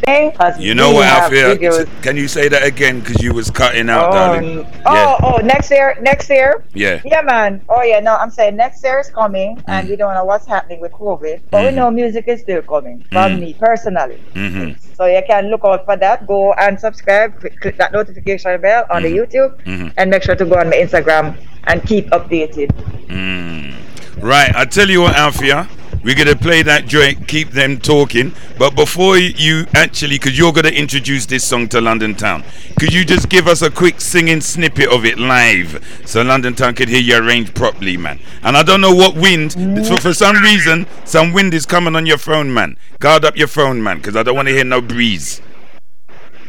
Thing, 0.05 0.33
You 0.59 0.75
know 0.75 0.93
what, 0.93 1.07
Alfia? 1.07 1.57
videos. 1.57 2.03
Can 2.03 2.17
you 2.17 2.29
say 2.29 2.49
that 2.49 2.63
again? 2.65 3.01
Because 3.01 3.23
you 3.23 3.33
was 3.35 3.51
cutting 3.51 3.89
out, 3.91 4.09
Oh, 4.09 4.13
darling. 4.13 4.67
oh, 4.87 4.95
Yeah. 4.95 5.17
oh, 5.23 5.37
next 5.39 5.71
year, 5.71 5.97
next 6.01 6.31
year. 6.31 6.63
Yeah. 6.75 7.01
Yeah, 7.05 7.23
man. 7.23 7.61
Oh, 7.69 7.83
yeah. 7.83 8.01
No, 8.01 8.17
I'm 8.17 8.31
saying 8.31 8.57
next 8.57 8.83
year 8.85 9.01
is 9.01 9.11
coming, 9.11 9.63
and 9.67 9.87
Mm. 9.87 9.91
we 9.91 9.97
don't 9.97 10.15
know 10.15 10.25
what's 10.25 10.47
happening 10.47 10.81
with 10.81 10.93
COVID, 10.93 11.41
but 11.51 11.59
Mhm. 11.63 11.67
we 11.71 11.77
know 11.77 11.91
music 11.91 12.25
is 12.29 12.41
still 12.41 12.63
coming 12.63 13.05
from 13.13 13.33
Mm. 13.37 13.41
me 13.41 13.57
personally. 13.59 14.21
hmm 14.35 14.71
So 14.97 15.07
you 15.07 15.23
can 15.27 15.51
look 15.51 15.63
out 15.65 15.85
for 15.85 15.97
that. 15.97 16.27
Go 16.27 16.53
and 16.53 16.79
subscribe. 16.79 17.33
Click, 17.41 17.77
that 17.79 17.93
notification 17.93 18.61
bell 18.61 18.85
on 18.91 19.03
Mhm. 19.03 19.05
the 19.05 19.13
YouTube, 19.19 19.53
Mhm. 19.67 19.93
and 19.97 20.11
make 20.11 20.23
sure 20.23 20.37
to 20.37 20.45
go 20.45 20.57
on 20.57 20.69
my 20.71 20.77
Instagram 20.77 21.35
and 21.65 21.83
keep 21.85 22.11
updated. 22.11 22.71
Mm. 23.09 23.73
Right, 24.21 24.53
I 24.55 24.65
tell 24.67 24.89
you 24.89 25.03
what, 25.03 25.15
Alfia, 25.17 25.67
we're 26.05 26.15
gonna 26.15 26.37
play 26.37 26.63
that 26.63 26.87
joint, 26.87 27.29
keep 27.29 27.51
them 27.51 27.79
talking. 27.79 28.35
But 28.59 28.75
before 28.75 29.19
you 29.19 29.67
actually, 29.75 30.17
because 30.17 30.37
you're 30.37 30.53
gonna 30.53 30.69
introduce 30.69 31.27
this 31.27 31.45
song 31.45 31.69
to 31.69 31.81
London 31.81 32.15
Town, 32.15 32.45
could 32.79 32.93
you 32.93 33.05
just 33.05 33.29
give 33.29 33.47
us 33.47 33.63
a 33.63 33.71
quick 33.71 34.01
singing 34.01 34.41
snippet 34.41 34.89
of 34.89 35.05
it 35.05 35.19
live 35.19 36.03
so 36.05 36.23
London 36.23 36.55
Town 36.55 36.75
could 36.75 36.89
hear 36.89 37.01
you 37.01 37.17
arrange 37.17 37.55
properly, 37.55 37.97
man? 37.97 38.19
And 38.43 38.57
I 38.57 38.63
don't 38.63 38.81
know 38.81 38.95
what 38.95 39.15
wind, 39.15 39.53
for, 39.87 39.99
for 39.99 40.15
some 40.15 40.37
reason, 40.37 40.87
some 41.05 41.33
wind 41.33 41.55
is 41.55 41.67
coming 41.67 41.95
on 41.95 42.07
your 42.07 42.19
phone, 42.19 42.53
man. 42.53 42.77
Guard 42.99 43.25
up 43.25 43.37
your 43.37 43.49
phone, 43.49 43.83
man, 43.83 43.99
because 43.99 44.17
I 44.17 44.23
don't 44.23 44.35
want 44.35 44.49
to 44.49 44.55
hear 44.55 44.65
no 44.65 44.81
breeze. 44.81 45.41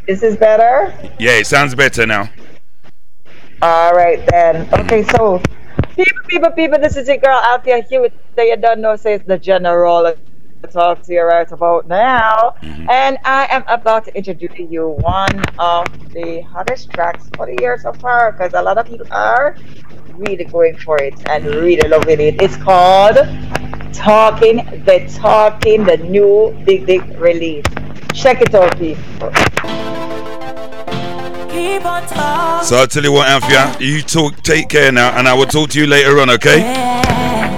This 0.08 0.24
is 0.24 0.36
better. 0.36 0.94
Yeah, 1.20 1.38
it 1.38 1.48
sounds 1.48 1.76
better 1.76 2.06
now. 2.06 2.30
All 3.62 3.94
right 3.94 4.26
then. 4.28 4.68
Okay, 4.74 5.04
so 5.04 5.42
people, 5.96 6.24
people, 6.28 6.52
people. 6.52 6.80
This 6.80 6.98
is 6.98 7.08
your 7.08 7.18
girl 7.18 7.40
out 7.44 7.64
there. 7.64 7.82
Here 7.82 8.02
with 8.02 8.14
you 8.38 8.58
don't 8.58 8.82
know. 8.82 8.96
Says 8.96 9.22
the 9.26 9.38
general. 9.38 10.14
Talk 10.72 11.02
to 11.04 11.14
you 11.14 11.24
right 11.24 11.52
about 11.52 11.90
now, 11.90 12.56
mm-hmm. 12.62 12.90
and 12.90 13.18
I 13.26 13.48
am 13.52 13.66
about 13.68 14.06
to 14.06 14.16
introduce 14.16 14.54
to 14.54 14.64
you 14.64 14.96
one 15.02 15.44
of 15.60 15.86
the 16.14 16.42
hottest 16.42 16.90
tracks 16.90 17.30
for 17.36 17.48
the 17.48 17.58
year 17.60 17.78
so 17.78 17.92
far 17.92 18.32
because 18.32 18.54
a 18.54 18.62
lot 18.62 18.78
of 18.78 18.88
people 18.88 19.06
are 19.12 19.58
really 20.16 20.46
going 20.46 20.78
for 20.78 20.98
it 21.02 21.16
and 21.30 21.46
really 21.46 21.86
loving 21.90 22.22
it. 22.22 22.42
It's 22.42 22.56
called 22.56 23.18
Talking 23.92 24.58
the 24.86 25.14
Talking, 25.14 25.84
the 25.84 25.98
new 25.98 26.58
big 26.64 26.86
big 26.86 27.04
release. 27.20 27.66
Check 28.14 28.40
it 28.42 28.56
out, 28.56 28.78
people. 28.78 29.93
Keep 31.64 31.86
on 31.86 32.06
talking. 32.08 32.68
So 32.68 32.76
I'll 32.76 32.88
tell 32.88 33.04
you 33.04 33.14
what, 33.14 33.30
Alfia, 33.30 33.80
you 33.80 34.02
talk, 34.02 34.36
take 34.42 34.68
care 34.68 34.92
now, 34.92 35.18
and 35.18 35.30
I 35.30 35.34
will 35.34 35.46
talk 35.46 35.70
to 35.70 35.80
you 35.80 35.88
later 35.88 36.20
on, 36.20 36.30
okay? 36.32 36.60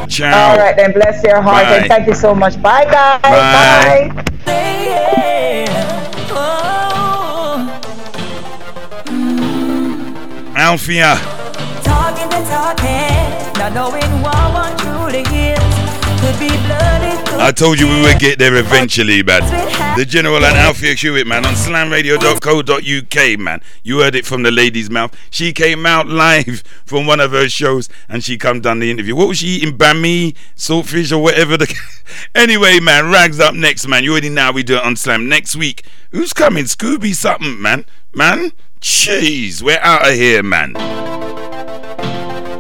Ciao. 0.08 0.52
All 0.52 0.58
right, 0.60 0.78
then 0.78 0.94
bless 0.94 1.24
your 1.24 1.42
heart 1.42 1.64
Bye. 1.64 1.78
and 1.78 1.88
thank 1.88 2.08
you 2.08 2.14
so 2.14 2.36
much. 2.36 2.62
Bye, 2.62 2.86
guys. 2.86 3.22
Bye. 3.24 4.12
Bye. 4.46 4.66
Alfia. 10.56 11.18
Talking 11.84 12.30
the 12.30 12.42
talking, 12.48 13.58
not 13.58 13.74
knowing 13.74 14.22
what 14.22 14.85
I 17.38 17.52
told 17.56 17.80
you 17.80 17.88
we 17.88 18.02
would 18.02 18.20
get 18.20 18.40
there 18.40 18.56
eventually, 18.56 19.22
man. 19.22 19.42
The 19.98 20.04
General 20.04 20.44
and 20.44 20.56
Alfia 20.58 20.96
Hewitt, 20.96 21.28
man, 21.28 21.46
on 21.46 21.54
slamradio.co.uk, 21.54 23.40
man. 23.40 23.62
You 23.84 24.00
heard 24.00 24.16
it 24.16 24.26
from 24.26 24.44
the 24.44 24.52
lady's 24.52 24.90
mouth. 24.90 25.16
She 25.30 25.54
came 25.54 25.86
out 25.86 26.08
live 26.08 26.64
from 26.86 27.06
one 27.06 27.20
of 27.20 27.32
her 27.32 27.48
shows 27.48 27.88
and 28.10 28.24
she 28.24 28.38
come 28.38 28.62
done 28.62 28.80
the 28.80 28.90
interview. 28.90 29.16
What 29.16 29.28
was 29.28 29.38
she 29.38 29.48
eating? 29.48 29.78
bammy, 29.78 30.36
saltfish, 30.56 31.12
or 31.12 31.20
whatever. 31.20 31.58
The 31.58 31.74
anyway, 32.36 32.80
man, 32.80 33.12
Rags 33.12 33.40
up 33.40 33.54
next, 33.54 33.88
man. 33.88 34.04
You 34.04 34.12
already 34.12 34.30
know 34.30 34.52
we 34.52 34.64
do 34.64 34.78
it 34.78 34.84
on 34.84 34.96
Slam. 34.96 35.30
Next 35.30 35.56
week, 35.56 35.86
who's 36.12 36.34
coming? 36.34 36.66
Scooby 36.66 37.14
something, 37.14 37.62
man. 37.62 37.86
Man, 38.14 38.52
jeez, 38.82 39.62
we're 39.62 39.80
out 39.80 40.08
of 40.08 40.16
here, 40.16 40.42
man. 40.42 40.74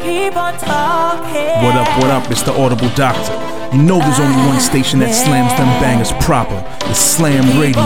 Keep 0.01 0.35
on 0.37 0.57
talking. 0.59 1.63
What 1.63 1.75
up, 1.75 1.87
what 1.97 2.11
up? 2.11 2.29
It's 2.29 2.43
the 2.43 2.53
Audible 2.53 2.89
Doctor. 2.89 3.44
You 3.73 3.81
know 3.83 3.99
there's 3.99 4.19
only 4.19 4.37
one 4.47 4.59
station 4.61 4.99
that 4.99 5.13
slams 5.13 5.51
them 5.57 5.67
bangers 5.81 6.13
proper. 6.23 6.63
It's 6.89 6.99
Slam 6.99 7.59
Radio. 7.59 7.83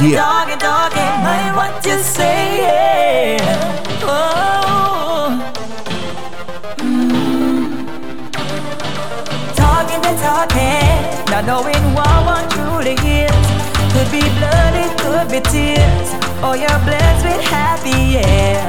Yeah. 0.00 0.18
talking, 0.18 0.58
talking, 0.58 1.14
mind 1.22 1.54
what 1.54 1.84
you 1.86 1.98
say. 1.98 3.36
Oh. 4.02 5.38
Talking 9.54 10.02
and 10.02 10.18
talking, 10.18 10.98
not 11.30 11.44
knowing 11.46 11.84
what 11.94 12.18
one 12.26 12.48
truly 12.50 12.96
is. 12.98 13.44
Could 13.94 14.10
be 14.10 14.24
blood, 14.40 14.74
it 14.74 14.90
could 14.98 15.28
be 15.30 15.40
tears. 15.50 16.08
Or 16.42 16.56
you're 16.56 16.82
blessed 16.82 17.24
with 17.26 17.42
happy 17.46 18.18
years. 18.18 18.66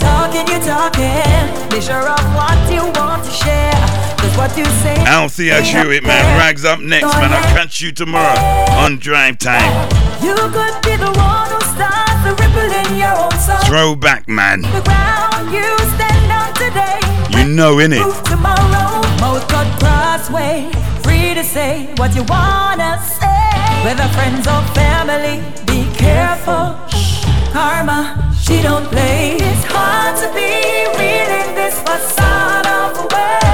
Talking, 0.00 0.46
you 0.48 0.58
talking, 0.64 1.68
be 1.68 1.80
sure 1.80 2.08
of 2.08 2.24
what 2.34 2.58
you 2.72 2.84
want 2.96 3.24
to 3.24 3.30
share. 3.30 4.11
Cause 4.32 4.38
what 4.38 4.58
you 4.58 4.64
say. 4.64 4.96
Althea 5.04 5.60
Hewitt, 5.62 6.04
man. 6.04 6.38
Rags 6.38 6.64
up 6.64 6.80
next, 6.80 7.12
man. 7.16 7.32
I'll 7.32 7.54
catch 7.54 7.80
you 7.80 7.92
tomorrow 7.92 8.38
on 8.82 8.98
Drive 8.98 9.38
Time. 9.38 9.90
You 10.22 10.34
could 10.34 10.82
be 10.82 10.96
the 10.96 11.12
one 11.12 11.50
who 11.50 11.60
starts 11.60 12.22
the 12.24 12.30
ripple 12.40 12.70
in 12.72 12.98
your 12.98 13.12
own 13.12 13.30
soul. 13.32 13.58
Throwback, 13.66 14.28
man. 14.28 14.62
The 14.62 14.82
ground 14.82 15.52
you 15.52 15.78
stand 15.96 16.32
on 16.32 16.54
today. 16.54 17.00
You 17.38 17.48
know, 17.48 17.76
innit? 17.76 18.04
Move 18.04 18.22
tomorrow. 18.24 19.02
Mouth 19.20 19.46
cut 19.48 19.66
crossway. 19.78 20.70
Free 21.02 21.34
to 21.34 21.44
say 21.44 21.92
what 21.96 22.14
you 22.14 22.22
wanna 22.24 23.02
say. 23.02 23.84
Whether 23.84 24.08
friends 24.14 24.46
or 24.46 24.62
family, 24.74 25.42
be 25.66 25.84
careful. 25.96 26.78
Shh. 26.88 27.24
Karma, 27.52 28.32
she 28.40 28.62
don't 28.62 28.86
play. 28.86 29.36
It's 29.36 29.64
hard 29.68 30.16
to 30.16 30.28
be 30.32 30.86
real 30.96 31.30
in 31.42 31.54
this 31.54 31.78
facade 31.80 32.66
of 32.66 32.96
a 32.98 33.14
world. 33.14 33.51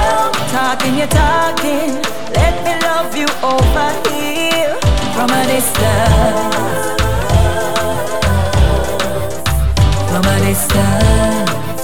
Talking, 0.68 0.98
you're 0.98 1.06
talking. 1.06 1.96
Let 2.34 2.54
me 2.62 2.72
love 2.82 3.16
you 3.16 3.26
over 3.42 3.88
here 4.10 4.76
from 5.14 5.30
a 5.30 5.42
distance. 5.46 6.56
From 10.10 10.24
a 10.28 10.36
distance. 10.44 11.80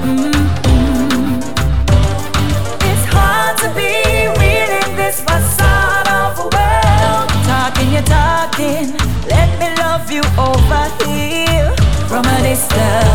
Mm-mm. 0.00 1.42
It's 2.88 3.04
hard 3.12 3.58
to 3.58 3.68
be 3.76 3.92
real 4.40 4.70
in 4.80 4.96
this 4.96 5.20
facade 5.20 6.08
of 6.08 6.38
a 6.38 6.48
world. 6.56 7.28
Talking, 7.44 7.92
you're 7.92 8.08
talking. 8.08 8.96
Let 9.28 9.50
me 9.60 9.68
love 9.76 10.10
you 10.10 10.22
over 10.38 10.84
here 11.04 11.76
from 12.08 12.24
a 12.24 12.38
distance. 12.40 13.13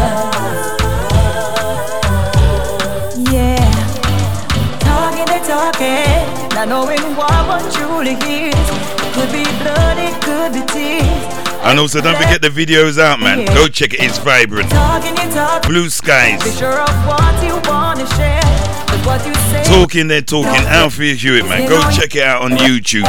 Not 6.60 6.68
knowing 6.68 7.16
what 7.16 7.48
one 7.48 7.72
truly 7.72 8.20
is. 8.20 8.68
Could 9.16 9.32
be 9.32 9.48
blood, 9.64 9.96
it 9.96 10.12
could 10.20 10.52
be 10.52 10.60
tears. 10.68 11.56
And 11.64 11.80
also, 11.80 12.02
don't 12.02 12.18
forget 12.18 12.42
the 12.42 12.50
videos 12.50 13.00
out, 13.00 13.22
man. 13.22 13.46
Go 13.56 13.70
check 13.70 13.94
it. 13.94 14.02
It's 14.02 14.18
vibrant. 14.18 14.70
Talking, 14.70 15.12
you 15.12 15.32
talking. 15.34 15.72
Blue 15.72 15.90
skies. 15.90 16.42
sure 16.60 16.82
of 16.82 16.90
what 17.08 17.42
you 17.42 17.56
wanna 17.64 18.06
share. 18.18 18.44
But 18.88 19.06
what 19.06 19.26
you 19.26 19.34
say. 19.36 19.64
Talking, 19.64 20.10
they're 20.10 20.22
talking. 20.22 20.66
Alfia 20.68 21.16
Hewitt, 21.16 21.48
man. 21.48 21.70
Go 21.70 21.80
check 21.92 22.14
it 22.18 22.24
out 22.24 22.42
on 22.42 22.52
YouTube. 22.52 23.08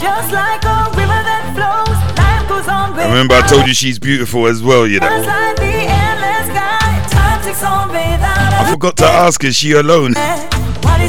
Just 0.00 0.32
like 0.32 0.64
a 0.64 0.88
river 0.96 1.20
that 1.20 1.52
flows, 1.52 2.00
life 2.16 2.48
goes 2.48 2.66
on. 2.66 2.98
I 2.98 3.08
remember 3.08 3.34
I 3.34 3.46
told 3.46 3.66
you 3.66 3.74
she's 3.74 3.98
beautiful 3.98 4.46
as 4.46 4.62
well, 4.62 4.86
you 4.86 5.00
know. 5.00 5.08
Just 5.10 5.26
like 5.26 5.56
the 5.56 5.84
endless 5.84 6.46
sky, 6.48 7.06
time 7.10 7.44
ticks 7.44 7.62
on 7.62 7.88
without 7.90 8.64
I 8.64 8.72
forgot 8.72 8.96
to 8.96 9.04
ask, 9.04 9.44
is 9.44 9.54
she 9.54 9.72
alone? 9.72 10.14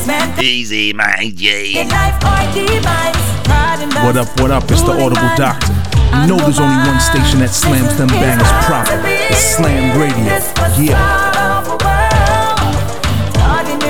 A 0.04 0.08
meant 0.08 0.42
Easy, 0.42 0.94
my 0.94 1.16
in 1.22 1.36
G. 1.36 1.84
life 1.86 2.16
or 2.24 2.54
demise? 2.54 3.16
Pride 3.44 4.06
What 4.06 4.18
up, 4.18 4.40
what 4.40 4.52
up? 4.52 4.64
It's 4.72 4.82
the 4.82 4.92
Audible 4.92 5.30
Doctor. 5.36 5.74
You 6.22 6.28
know 6.28 6.38
there's 6.38 6.60
only 6.60 6.76
one 6.88 7.00
station 7.00 7.40
that 7.40 7.50
slams 7.50 7.96
them 7.98 8.08
bangers 8.08 8.52
proper. 8.66 9.02
It's 9.06 9.56
Slam 9.56 10.00
Radio. 10.00 10.26
Yeah. 10.82 11.40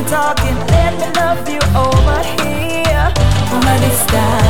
Talking, 0.07 0.55
let 0.73 0.93
me 0.97 1.05
love 1.21 1.47
you 1.47 1.59
over 1.77 2.23
here 2.41 3.13
from 3.49 3.61
a 3.61 4.48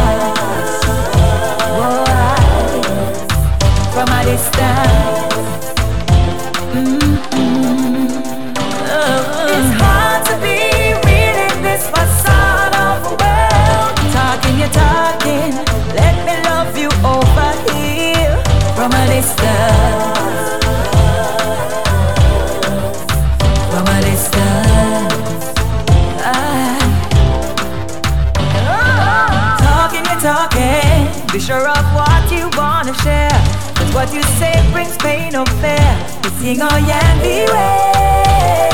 sure 31.49 31.67
of 31.67 31.85
what 31.97 32.31
you 32.31 32.45
wanna 32.61 32.93
share. 33.01 33.39
But 33.73 33.89
what 33.97 34.13
you 34.13 34.21
say 34.37 34.53
brings 34.71 34.95
pain 34.97 35.35
or 35.35 35.47
fear. 35.61 35.91
You 36.23 36.29
sing 36.37 36.61
or 36.61 36.77
yeah, 36.89 37.09
beware. 37.25 38.69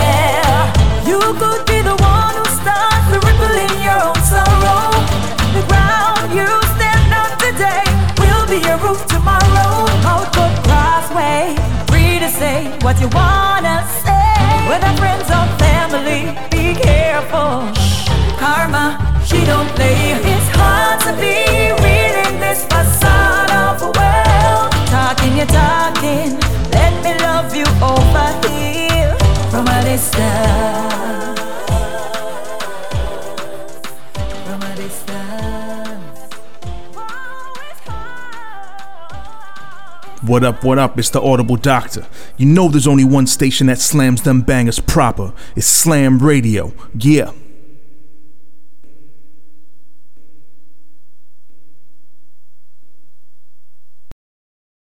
You 1.10 1.20
could 1.40 1.64
be 1.72 1.80
the 1.90 1.96
one 2.16 2.36
who 2.36 2.46
starts 2.60 3.06
the 3.14 3.20
ripple 3.28 3.56
in 3.66 3.74
your 3.88 4.00
own 4.10 4.20
sorrow. 4.34 4.92
The 5.56 5.64
ground 5.72 6.28
you 6.40 6.50
stand 6.76 7.10
on 7.22 7.32
today 7.46 7.84
will 8.20 8.46
be 8.52 8.60
your 8.68 8.80
roof 8.84 9.02
tomorrow. 9.08 9.72
Out 10.12 10.28
good 10.36 10.56
crossway. 10.68 11.56
Free 11.88 12.20
to 12.20 12.30
say 12.42 12.58
what 12.84 13.00
you 13.00 13.08
wanna 13.22 13.88
say. 14.04 14.36
Whether 14.68 14.92
friends 15.00 15.28
or 15.38 15.48
family, 15.64 16.22
be 16.52 16.76
careful. 16.76 17.72
Karma, 18.42 18.86
she 19.24 19.40
don't 19.46 19.70
play. 19.78 20.20
It's 20.34 20.50
hard 20.60 21.00
to 21.08 21.14
be 21.22 21.45
Talking. 25.48 26.40
Let 26.72 27.04
me 27.04 27.14
love 27.24 27.56
you 27.56 27.66
over 27.82 28.28
here 28.48 29.16
from 29.50 29.68
a 29.68 29.82
distance. 29.84 31.40
From 34.46 34.62
a 34.62 34.76
distance. 34.76 36.36
What 40.22 40.44
up, 40.44 40.64
what 40.64 40.80
up? 40.80 40.98
It's 40.98 41.10
the 41.12 41.22
Audible 41.22 41.56
Doctor. 41.56 42.08
You 42.38 42.48
know 42.48 42.68
there's 42.70 42.88
only 42.88 43.04
one 43.06 43.28
station 43.28 43.68
that 43.68 43.80
slams 43.80 44.24
them 44.24 44.42
bangers 44.42 44.80
proper. 44.80 45.34
It's 45.56 45.68
Slam 45.68 46.20
Radio. 46.20 46.74
Yeah. 46.98 47.32